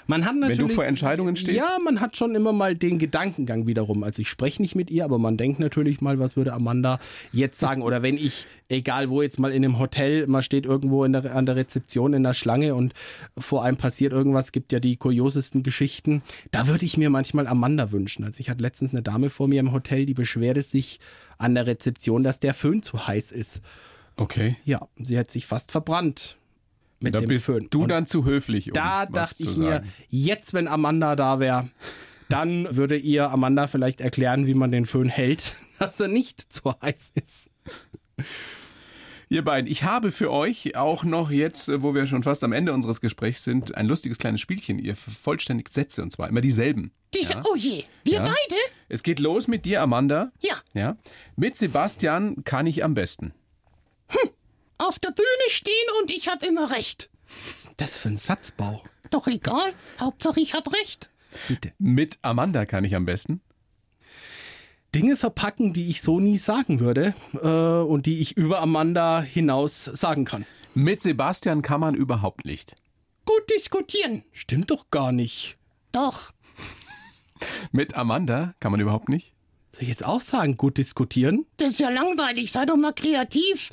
Man 0.07 0.25
hat 0.25 0.37
natürlich, 0.37 0.59
du 0.59 0.69
vor 0.69 0.85
Entscheidungen 0.85 1.37
stehst? 1.37 1.57
Ja, 1.57 1.79
man 1.83 2.01
hat 2.01 2.17
schon 2.17 2.35
immer 2.35 2.53
mal 2.53 2.75
den 2.75 2.99
Gedankengang 2.99 3.67
wiederum. 3.67 4.03
Also 4.03 4.23
ich 4.23 4.29
spreche 4.29 4.61
nicht 4.61 4.75
mit 4.75 4.91
ihr, 4.91 5.05
aber 5.05 5.19
man 5.19 5.37
denkt 5.37 5.59
natürlich 5.59 6.01
mal, 6.01 6.19
was 6.19 6.37
würde 6.37 6.53
Amanda 6.53 6.99
jetzt 7.33 7.59
sagen? 7.59 7.83
Oder 7.83 8.03
wenn 8.03 8.17
ich, 8.17 8.47
egal 8.69 9.11
wo 9.11 9.23
jetzt 9.23 9.39
mal 9.39 9.53
in 9.53 9.65
einem 9.65 9.79
Hotel, 9.79 10.27
man 10.27 10.43
steht 10.43 10.67
irgendwo 10.67 11.05
in 11.05 11.13
der, 11.13 11.35
an 11.35 11.47
der 11.47 11.57
Rezeption 11.57 12.13
in 12.13 12.23
der 12.23 12.35
Schlange 12.35 12.75
und 12.75 12.95
vor 13.39 13.65
einem 13.65 13.77
passiert 13.77 14.13
irgendwas, 14.13 14.53
gibt 14.53 14.73
ja 14.73 14.81
die 14.81 14.97
kuriosesten 14.97 15.63
Geschichten. 15.63 16.23
Da 16.51 16.67
würde 16.67 16.85
ich 16.85 16.97
mir 16.97 17.11
manchmal 17.11 17.47
Amanda 17.47 17.93
wünschen. 17.93 18.25
Also 18.25 18.41
ich 18.41 18.51
hatte 18.51 18.63
letztens 18.63 18.93
eine 18.93 19.03
Dame 19.03 19.31
vor 19.31 19.49
mir 19.49 19.61
im 19.61 19.73
Hotel, 19.73 20.07
die 20.07 20.15
beschwerte 20.15 20.63
sich 20.63 21.01
an 21.39 21.55
der 21.55 21.67
Rezeption, 21.67 22.23
dass 22.23 22.41
der 22.41 22.55
Föhn 22.55 22.83
zu 22.83 23.07
heiß 23.07 23.33
ist. 23.33 23.63
Okay. 24.17 24.57
Ja, 24.65 24.87
sie 24.97 25.19
hat 25.19 25.31
sich 25.31 25.47
fast 25.47 25.73
verbrannt 25.73 26.37
mit 27.01 27.15
Da 27.15 27.21
dem 27.21 27.29
bist 27.29 27.47
Föhn. 27.47 27.67
du 27.71 27.83
Und 27.83 27.89
dann 27.89 28.07
zu 28.07 28.25
höflich, 28.25 28.69
um 28.69 28.75
da 28.75 29.07
was 29.11 29.31
dachte 29.31 29.45
zu 29.45 29.51
ich 29.53 29.57
mir, 29.57 29.71
sagen. 29.73 29.93
jetzt, 30.09 30.55
wenn 30.55 30.69
Amanda 30.69 31.17
da 31.17 31.41
wäre, 31.41 31.69
dann 32.29 32.77
würde 32.77 32.97
ihr 32.97 33.31
Amanda 33.31 33.67
vielleicht 33.67 34.01
erklären, 34.01 34.47
wie 34.47 34.55
man 34.55 34.71
den 34.71 34.85
Föhn 34.87 35.09
hält, 35.09 35.55
dass 35.79 35.99
er 36.01 36.09
nicht 36.09 36.53
zu 36.53 36.75
heiß 36.83 37.13
ist. 37.23 37.51
Ihr 39.33 39.45
beiden, 39.45 39.71
ich 39.71 39.85
habe 39.85 40.11
für 40.11 40.33
euch 40.33 40.75
auch 40.77 41.05
noch 41.05 41.31
jetzt, 41.31 41.69
äh, 41.69 41.83
wo 41.83 41.95
wir 41.95 42.09
schon 42.09 42.25
fast 42.25 42.43
am 42.43 42.53
Ende 42.53 42.73
unseres 42.73 43.01
Gesprächs 43.01 43.45
sind, 43.45 43.77
ein 43.77 43.87
lustiges 43.87 44.19
kleines 44.19 44.41
Spielchen. 44.41 44.81
Ihr 44.81 44.97
vervollständigt 44.97 45.73
Sätze 45.73 46.03
und 46.03 46.11
zwar 46.11 46.29
immer 46.29 46.41
dieselben. 46.41 46.91
Diese, 47.15 47.41
oh 47.45 47.55
je, 47.55 47.85
wir 48.03 48.15
Ja. 48.15 48.23
beide? 48.23 48.61
Es 48.89 49.05
geht 49.05 49.21
los 49.21 49.47
mit 49.47 49.65
dir, 49.67 49.83
Amanda. 49.83 50.33
Ja. 50.41 50.57
Ja. 50.75 50.97
Mit 51.37 51.57
Sebastian 51.57 52.43
kann 52.43 52.67
ich 52.67 52.83
am 52.83 52.95
besten. 52.95 53.33
Auf 54.81 54.99
der 54.99 55.11
Bühne 55.11 55.27
stehen 55.49 55.75
und 56.01 56.11
ich 56.11 56.29
hab 56.29 56.43
immer 56.43 56.71
recht. 56.71 57.11
Das 57.77 57.99
für 57.99 58.09
ein 58.09 58.17
Satzbau. 58.17 58.83
Doch 59.11 59.27
egal, 59.27 59.75
Hauptsache 60.01 60.41
ich 60.41 60.55
hab 60.55 60.73
recht. 60.73 61.11
Bitte. 61.49 61.75
Mit 61.79 62.19
Amanda 62.23 62.65
kann 62.65 62.85
ich 62.85 62.95
am 62.95 63.05
besten. 63.05 63.43
Dinge 64.95 65.19
verpacken, 65.19 65.75
die 65.75 65.91
ich 65.91 66.01
so 66.01 66.19
nie 66.19 66.39
sagen 66.39 66.81
würde 66.81 67.15
äh, 67.35 67.87
und 67.87 68.07
die 68.07 68.21
ich 68.21 68.39
über 68.39 68.61
Amanda 68.63 69.21
hinaus 69.21 69.85
sagen 69.85 70.25
kann. 70.25 70.47
Mit 70.73 71.03
Sebastian 71.03 71.61
kann 71.61 71.81
man 71.81 71.95
überhaupt 71.95 72.47
nicht. 72.47 72.75
Gut 73.27 73.51
diskutieren. 73.51 74.25
Stimmt 74.33 74.71
doch 74.71 74.91
gar 74.91 75.13
nicht. 75.13 75.59
Doch. 75.93 76.33
Mit 77.71 77.97
Amanda 77.97 78.55
kann 78.61 78.73
man 78.73 78.81
überhaupt 78.81 79.11
nicht. 79.11 79.35
Soll 79.69 79.83
ich 79.83 79.89
jetzt 79.91 80.07
auch 80.07 80.23
sagen, 80.23 80.57
gut 80.57 80.79
diskutieren? 80.79 81.47
Das 81.59 81.73
ist 81.73 81.81
ja 81.81 81.91
langweilig, 81.91 82.51
sei 82.51 82.65
doch 82.65 82.77
mal 82.77 82.95
kreativ. 82.95 83.71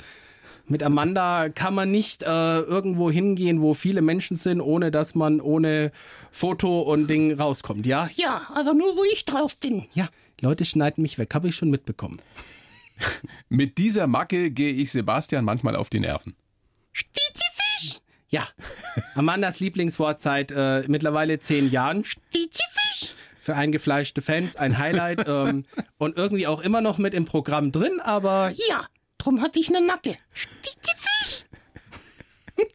Mit 0.68 0.82
Amanda 0.82 1.48
kann 1.48 1.74
man 1.74 1.90
nicht 1.90 2.22
äh, 2.22 2.26
irgendwo 2.60 3.10
hingehen, 3.10 3.62
wo 3.62 3.72
viele 3.72 4.02
Menschen 4.02 4.36
sind, 4.36 4.60
ohne 4.60 4.90
dass 4.90 5.14
man 5.14 5.40
ohne 5.40 5.92
Foto 6.30 6.82
und 6.82 7.06
Ding 7.08 7.32
rauskommt, 7.40 7.86
ja? 7.86 8.08
Ja, 8.16 8.42
aber 8.54 8.74
nur 8.74 8.94
wo 8.96 9.02
ich 9.12 9.24
drauf 9.24 9.56
bin. 9.56 9.86
Ja, 9.94 10.08
Leute 10.40 10.64
schneiden 10.66 11.02
mich 11.02 11.18
weg, 11.18 11.34
habe 11.34 11.48
ich 11.48 11.56
schon 11.56 11.70
mitbekommen. 11.70 12.20
Mit 13.48 13.78
dieser 13.78 14.06
Macke 14.06 14.50
gehe 14.50 14.72
ich 14.72 14.92
Sebastian 14.92 15.44
manchmal 15.44 15.74
auf 15.74 15.88
die 15.88 16.00
Nerven. 16.00 16.34
Stizifisch, 16.92 18.00
Ja, 18.28 18.46
Amandas 19.14 19.60
Lieblingswort 19.60 20.20
seit 20.20 20.52
äh, 20.52 20.82
mittlerweile 20.88 21.38
zehn 21.38 21.70
Jahren. 21.70 22.04
Stizifisch. 22.04 23.14
Für 23.40 23.56
eingefleischte 23.56 24.20
Fans 24.20 24.56
ein 24.56 24.76
Highlight 24.76 25.24
ähm, 25.26 25.64
und 25.96 26.18
irgendwie 26.18 26.46
auch 26.46 26.60
immer 26.60 26.82
noch 26.82 26.98
mit 26.98 27.14
im 27.14 27.24
Programm 27.24 27.72
drin, 27.72 28.00
aber 28.02 28.52
Ja, 28.68 28.86
drum 29.18 29.40
hatte 29.40 29.58
ich 29.58 29.70
ne 29.70 29.80
Macke. 29.80 30.16
Stizifisch. 30.32 31.44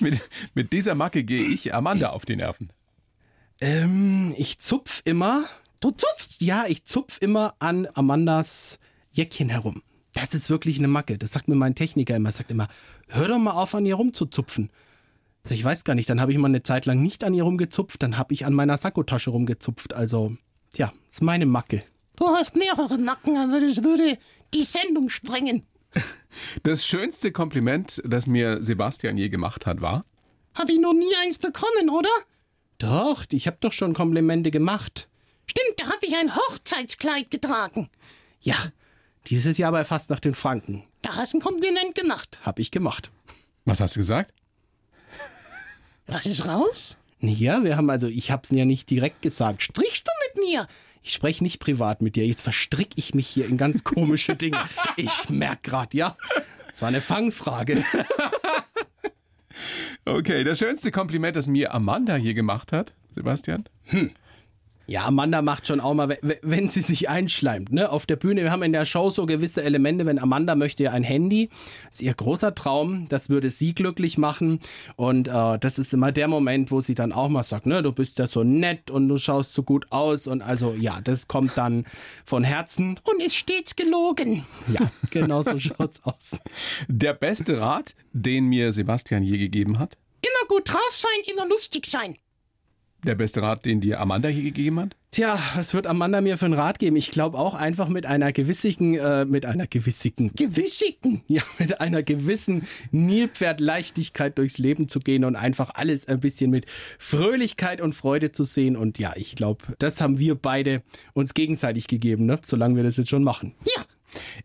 Mit, 0.00 0.20
mit 0.54 0.72
dieser 0.72 0.94
Macke 0.94 1.24
gehe 1.24 1.42
ich 1.42 1.74
Amanda 1.74 2.10
auf 2.10 2.24
die 2.24 2.36
Nerven. 2.36 2.72
ähm, 3.60 4.32
ich 4.36 4.58
zupf 4.58 5.02
immer. 5.04 5.44
Du 5.80 5.90
zupfst? 5.90 6.40
Ja, 6.40 6.66
ich 6.68 6.84
zupf 6.84 7.18
immer 7.20 7.54
an 7.58 7.88
Amandas 7.94 8.78
Jäckchen 9.10 9.48
herum. 9.48 9.82
Das 10.12 10.34
ist 10.34 10.50
wirklich 10.50 10.78
eine 10.78 10.88
Macke. 10.88 11.18
Das 11.18 11.32
sagt 11.32 11.48
mir 11.48 11.56
mein 11.56 11.74
Techniker 11.74 12.14
immer. 12.16 12.28
Er 12.28 12.32
sagt 12.32 12.50
immer, 12.50 12.68
hör 13.08 13.28
doch 13.28 13.38
mal 13.38 13.52
auf, 13.52 13.74
an 13.74 13.84
ihr 13.86 13.96
rumzuzupfen. 13.96 14.70
Sag 15.42 15.56
Ich 15.56 15.64
weiß 15.64 15.84
gar 15.84 15.94
nicht, 15.94 16.08
dann 16.08 16.20
habe 16.20 16.32
ich 16.32 16.38
mal 16.38 16.48
eine 16.48 16.62
Zeit 16.62 16.86
lang 16.86 17.02
nicht 17.02 17.22
an 17.24 17.34
ihr 17.34 17.42
rumgezupft, 17.42 18.02
dann 18.02 18.18
habe 18.18 18.34
ich 18.34 18.46
an 18.46 18.54
meiner 18.54 18.76
Sakkotasche 18.76 19.30
rumgezupft. 19.30 19.94
Also, 19.94 20.36
tja, 20.72 20.92
ist 21.10 21.22
meine 21.22 21.46
Macke. 21.46 21.82
Du 22.16 22.28
hast 22.28 22.56
mehrere 22.56 22.98
Nacken, 22.98 23.36
aber 23.36 23.60
das 23.60 23.82
würde 23.82 24.18
die 24.54 24.64
Sendung 24.64 25.08
sprengen. 25.08 25.66
Das 26.62 26.86
schönste 26.86 27.32
Kompliment, 27.32 28.02
das 28.04 28.26
mir 28.26 28.62
Sebastian 28.62 29.16
je 29.16 29.28
gemacht 29.28 29.66
hat, 29.66 29.80
war, 29.80 30.04
Hatte 30.54 30.72
ich 30.72 30.80
noch 30.80 30.92
nie 30.92 31.14
eins 31.22 31.38
bekommen, 31.38 31.90
oder? 31.90 32.08
Doch, 32.78 33.24
ich 33.30 33.46
habe 33.46 33.56
doch 33.60 33.72
schon 33.72 33.94
Komplimente 33.94 34.50
gemacht. 34.50 35.08
Stimmt, 35.46 35.78
da 35.78 35.86
hatte 35.86 36.06
ich 36.06 36.14
ein 36.16 36.34
Hochzeitskleid 36.34 37.30
getragen. 37.30 37.88
Ja, 38.40 38.56
dieses 39.28 39.58
Jahr 39.58 39.72
bei 39.72 39.84
Fast 39.84 40.10
nach 40.10 40.20
den 40.20 40.34
Franken. 40.34 40.84
Da 41.02 41.14
hast 41.14 41.32
du 41.32 41.38
ein 41.38 41.42
Kompliment 41.42 41.94
gemacht. 41.94 42.38
Hab 42.42 42.58
ich 42.58 42.70
gemacht. 42.70 43.10
was 43.64 43.80
hast 43.80 43.96
du 43.96 44.00
gesagt? 44.00 44.32
Lass 46.06 46.26
es 46.26 46.46
raus. 46.46 46.96
Ja, 47.20 47.64
wir 47.64 47.76
haben 47.76 47.90
also, 47.90 48.06
ich 48.06 48.30
hab's 48.30 48.50
ja 48.50 48.64
nicht 48.64 48.90
direkt 48.90 49.22
gesagt. 49.22 49.62
Sprichst 49.62 50.06
du 50.06 50.10
mit 50.40 50.48
mir? 50.48 50.68
Ich 51.06 51.12
spreche 51.12 51.44
nicht 51.44 51.60
privat 51.60 52.02
mit 52.02 52.16
dir. 52.16 52.26
Jetzt 52.26 52.42
verstrick 52.42 52.88
ich 52.96 53.14
mich 53.14 53.28
hier 53.28 53.46
in 53.46 53.56
ganz 53.56 53.84
komische 53.84 54.34
Dinge. 54.36 54.58
Ich 54.96 55.30
merk 55.30 55.62
grad, 55.62 55.94
ja. 55.94 56.16
Das 56.68 56.82
war 56.82 56.88
eine 56.88 57.00
Fangfrage. 57.00 57.84
Okay, 60.08 60.44
das 60.44 60.60
schönste 60.60 60.92
Kompliment, 60.92 61.34
das 61.34 61.48
mir 61.48 61.74
Amanda 61.74 62.14
hier 62.14 62.34
gemacht 62.34 62.70
hat, 62.70 62.92
Sebastian. 63.10 63.64
Ja, 64.88 65.04
Amanda 65.04 65.42
macht 65.42 65.66
schon 65.66 65.80
auch 65.80 65.94
mal, 65.94 66.08
we- 66.08 66.38
wenn 66.42 66.68
sie 66.68 66.80
sich 66.80 67.08
einschleimt, 67.08 67.72
ne? 67.72 67.90
Auf 67.90 68.06
der 68.06 68.14
Bühne, 68.16 68.42
wir 68.44 68.50
haben 68.52 68.62
in 68.62 68.72
der 68.72 68.84
Show 68.84 69.10
so 69.10 69.26
gewisse 69.26 69.62
Elemente, 69.64 70.06
wenn 70.06 70.18
Amanda 70.20 70.54
möchte 70.54 70.84
ja 70.84 70.92
ein 70.92 71.02
Handy, 71.02 71.48
das 71.86 71.96
ist 71.96 72.02
ihr 72.02 72.14
großer 72.14 72.54
Traum, 72.54 73.08
das 73.08 73.28
würde 73.28 73.50
sie 73.50 73.74
glücklich 73.74 74.16
machen 74.16 74.60
und 74.94 75.26
äh, 75.26 75.58
das 75.58 75.78
ist 75.80 75.92
immer 75.92 76.12
der 76.12 76.28
Moment, 76.28 76.70
wo 76.70 76.80
sie 76.80 76.94
dann 76.94 77.12
auch 77.12 77.28
mal 77.28 77.42
sagt, 77.42 77.66
ne, 77.66 77.82
du 77.82 77.90
bist 77.92 78.18
ja 78.20 78.26
so 78.28 78.44
nett 78.44 78.90
und 78.90 79.08
du 79.08 79.18
schaust 79.18 79.54
so 79.54 79.62
gut 79.64 79.86
aus 79.90 80.26
und 80.28 80.40
also 80.42 80.72
ja, 80.74 81.00
das 81.02 81.26
kommt 81.26 81.58
dann 81.58 81.84
von 82.24 82.44
Herzen. 82.44 83.00
Und 83.02 83.20
ist 83.20 83.34
stets 83.34 83.74
gelogen. 83.74 84.44
Ja, 84.72 84.90
genau 85.10 85.42
so 85.42 85.58
schaut's 85.58 86.00
aus. 86.04 86.38
Der 86.86 87.12
beste 87.14 87.60
Rat, 87.60 87.94
den 88.12 88.44
mir 88.46 88.72
Sebastian 88.72 89.22
je 89.24 89.38
gegeben 89.38 89.78
hat. 89.80 89.96
Immer 90.22 90.48
gut 90.48 90.68
drauf 90.72 90.90
sein, 90.92 91.32
immer 91.32 91.46
lustig 91.48 91.86
sein. 91.86 92.16
Der 93.04 93.14
beste 93.14 93.40
Rat, 93.42 93.66
den 93.66 93.80
dir 93.80 94.00
Amanda 94.00 94.28
hier 94.28 94.42
gegeben 94.42 94.80
hat. 94.80 94.96
Tja, 95.12 95.38
was 95.54 95.74
wird 95.74 95.86
Amanda 95.86 96.20
mir 96.20 96.38
für 96.38 96.46
einen 96.46 96.54
Rat 96.54 96.78
geben? 96.78 96.96
Ich 96.96 97.10
glaube 97.10 97.38
auch 97.38 97.54
einfach 97.54 97.88
mit 97.88 98.04
einer 98.04 98.32
gewissigen, 98.32 98.94
äh, 98.94 99.24
mit 99.24 99.46
einer 99.46 99.66
gewissigen, 99.66 100.32
Gewissigen. 100.34 101.22
ja, 101.28 101.42
mit 101.58 101.80
einer 101.80 102.02
gewissen 102.02 102.66
Nilpferdleichtigkeit 102.90 104.36
durchs 104.38 104.58
Leben 104.58 104.88
zu 104.88 105.00
gehen 105.00 105.24
und 105.24 105.36
einfach 105.36 105.70
alles 105.74 106.08
ein 106.08 106.20
bisschen 106.20 106.50
mit 106.50 106.66
Fröhlichkeit 106.98 107.80
und 107.80 107.94
Freude 107.94 108.32
zu 108.32 108.44
sehen. 108.44 108.76
Und 108.76 108.98
ja, 108.98 109.12
ich 109.16 109.36
glaube, 109.36 109.64
das 109.78 110.00
haben 110.00 110.18
wir 110.18 110.34
beide 110.34 110.82
uns 111.14 111.34
gegenseitig 111.34 111.86
gegeben, 111.86 112.26
ne? 112.26 112.40
solange 112.44 112.76
wir 112.76 112.82
das 112.82 112.96
jetzt 112.96 113.10
schon 113.10 113.24
machen. 113.24 113.54
Ja, 113.64 113.82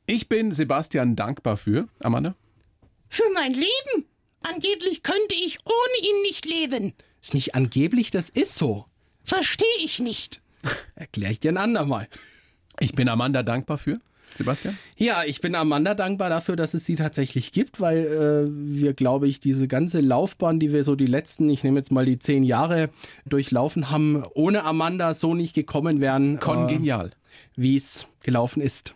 Ich 0.05 0.29
bin 0.29 0.51
Sebastian 0.51 1.15
dankbar 1.15 1.57
für, 1.57 1.87
Amanda. 2.01 2.35
für 3.09 3.23
mein 3.33 3.53
Leben. 3.53 4.05
Angeblich 4.43 5.03
könnte 5.03 5.35
ich 5.35 5.57
ohne 5.65 6.09
ihn 6.09 6.21
nicht 6.23 6.45
leben. 6.45 6.93
Ist 7.21 7.33
nicht 7.33 7.55
angeblich, 7.55 8.11
das 8.11 8.29
ist 8.29 8.55
so. 8.55 8.85
Verstehe 9.23 9.67
ich 9.83 9.99
nicht. 9.99 10.41
Erkläre 10.95 11.31
ich 11.31 11.39
dir 11.39 11.51
ein 11.51 11.57
andermal. 11.57 12.07
Ich 12.79 12.93
bin 12.93 13.09
Amanda 13.09 13.43
dankbar 13.43 13.77
für, 13.77 13.97
Sebastian. 14.37 14.77
Ja, 14.97 15.23
ich 15.23 15.41
bin 15.41 15.55
Amanda 15.55 15.93
dankbar 15.93 16.29
dafür, 16.29 16.55
dass 16.55 16.73
es 16.73 16.85
sie 16.85 16.95
tatsächlich 16.95 17.51
gibt, 17.51 17.79
weil 17.79 17.97
äh, 18.05 18.49
wir, 18.49 18.93
glaube 18.93 19.27
ich, 19.27 19.39
diese 19.39 19.67
ganze 19.67 19.99
Laufbahn, 20.01 20.59
die 20.59 20.71
wir 20.71 20.83
so 20.83 20.95
die 20.95 21.05
letzten, 21.05 21.49
ich 21.49 21.63
nehme 21.63 21.79
jetzt 21.79 21.91
mal 21.91 22.05
die 22.05 22.17
zehn 22.17 22.43
Jahre 22.43 22.89
durchlaufen 23.25 23.89
haben, 23.91 24.23
ohne 24.33 24.63
Amanda 24.63 25.13
so 25.13 25.35
nicht 25.35 25.53
gekommen 25.53 26.01
wären, 26.01 26.35
äh, 26.35 26.39
Kongenial. 26.39 27.11
wie 27.55 27.75
es 27.75 28.07
gelaufen 28.23 28.61
ist. 28.61 28.95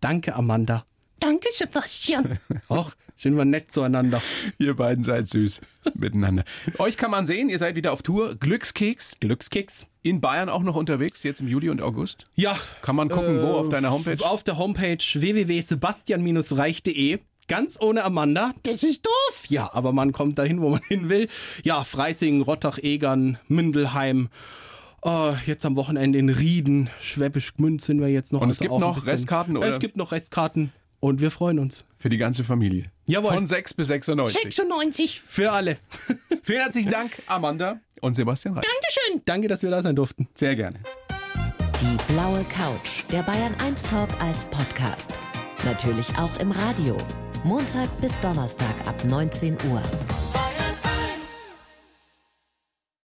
Danke, 0.00 0.34
Amanda. 0.34 0.84
Danke, 1.18 1.48
Sebastian. 1.50 2.38
Och, 2.68 2.92
sind 3.16 3.36
wir 3.36 3.44
nett 3.44 3.72
zueinander. 3.72 4.22
Ihr 4.58 4.74
beiden 4.74 5.04
seid 5.04 5.28
süß 5.28 5.60
miteinander. 5.94 6.44
Euch 6.78 6.96
kann 6.96 7.10
man 7.10 7.26
sehen, 7.26 7.48
ihr 7.48 7.58
seid 7.58 7.74
wieder 7.76 7.92
auf 7.92 8.02
Tour. 8.02 8.36
Glückskeks. 8.36 9.16
Glückskeks. 9.20 9.86
In 10.02 10.20
Bayern 10.20 10.48
auch 10.48 10.62
noch 10.62 10.76
unterwegs, 10.76 11.24
jetzt 11.24 11.40
im 11.40 11.48
Juli 11.48 11.70
und 11.70 11.82
August. 11.82 12.24
Ja. 12.36 12.56
Kann 12.82 12.94
man 12.96 13.08
gucken, 13.08 13.42
wo 13.42 13.54
auf 13.54 13.68
deiner 13.68 13.90
Homepage? 13.90 14.24
Auf 14.24 14.44
der 14.44 14.56
Homepage 14.58 14.98
www.sebastian-reich.de. 14.98 17.18
Ganz 17.48 17.80
ohne 17.80 18.04
Amanda. 18.04 18.52
Das 18.64 18.82
ist 18.82 19.06
doof. 19.06 19.44
Ja, 19.48 19.72
aber 19.72 19.92
man 19.92 20.10
kommt 20.12 20.36
dahin, 20.38 20.60
wo 20.60 20.68
man 20.70 20.80
hin 20.88 21.08
will. 21.08 21.28
Ja, 21.62 21.84
Freising, 21.84 22.42
Rottach, 22.42 22.78
Egern, 22.78 23.38
Mindelheim. 23.48 24.28
Äh, 25.04 25.34
jetzt 25.46 25.64
am 25.64 25.76
Wochenende 25.76 26.18
in 26.18 26.28
Rieden, 26.28 26.90
Schwäbisch 27.00 27.54
Gmünd 27.54 27.80
sind 27.80 28.00
wir 28.00 28.08
jetzt 28.08 28.32
noch. 28.32 28.40
Und 28.40 28.50
es 28.50 28.60
also 28.60 28.70
gibt 28.70 28.80
noch 28.80 29.06
Restkarten, 29.06 29.56
oder? 29.56 29.68
Es 29.68 29.78
gibt 29.78 29.96
noch 29.96 30.10
Restkarten. 30.10 30.72
Und 31.06 31.20
wir 31.20 31.30
freuen 31.30 31.60
uns. 31.60 31.84
Für 31.98 32.08
die 32.08 32.16
ganze 32.16 32.42
Familie. 32.42 32.90
Jawohl. 33.06 33.30
Von 33.30 33.46
6 33.46 33.74
bis 33.74 33.86
96. 33.86 34.42
96. 34.42 35.20
Für 35.20 35.52
alle. 35.52 35.78
Vielen 36.42 36.62
herzlichen 36.62 36.90
Dank, 36.90 37.22
Amanda 37.28 37.78
und 38.00 38.16
Sebastian 38.16 38.54
Reich. 38.54 38.64
Dankeschön. 38.64 39.22
Danke, 39.24 39.46
dass 39.46 39.62
wir 39.62 39.70
da 39.70 39.82
sein 39.82 39.94
durften. 39.94 40.26
Sehr 40.34 40.56
gerne. 40.56 40.80
Die 41.80 42.12
blaue 42.12 42.42
Couch, 42.52 43.04
der 43.12 43.22
Bayern 43.22 43.54
1 43.64 43.84
Talk 43.84 44.08
als 44.20 44.46
Podcast. 44.46 45.12
Natürlich 45.64 46.08
auch 46.18 46.40
im 46.40 46.50
Radio. 46.50 46.96
Montag 47.44 47.88
bis 48.00 48.18
Donnerstag 48.18 48.74
ab 48.88 49.04
19 49.04 49.56
Uhr. 49.70 49.82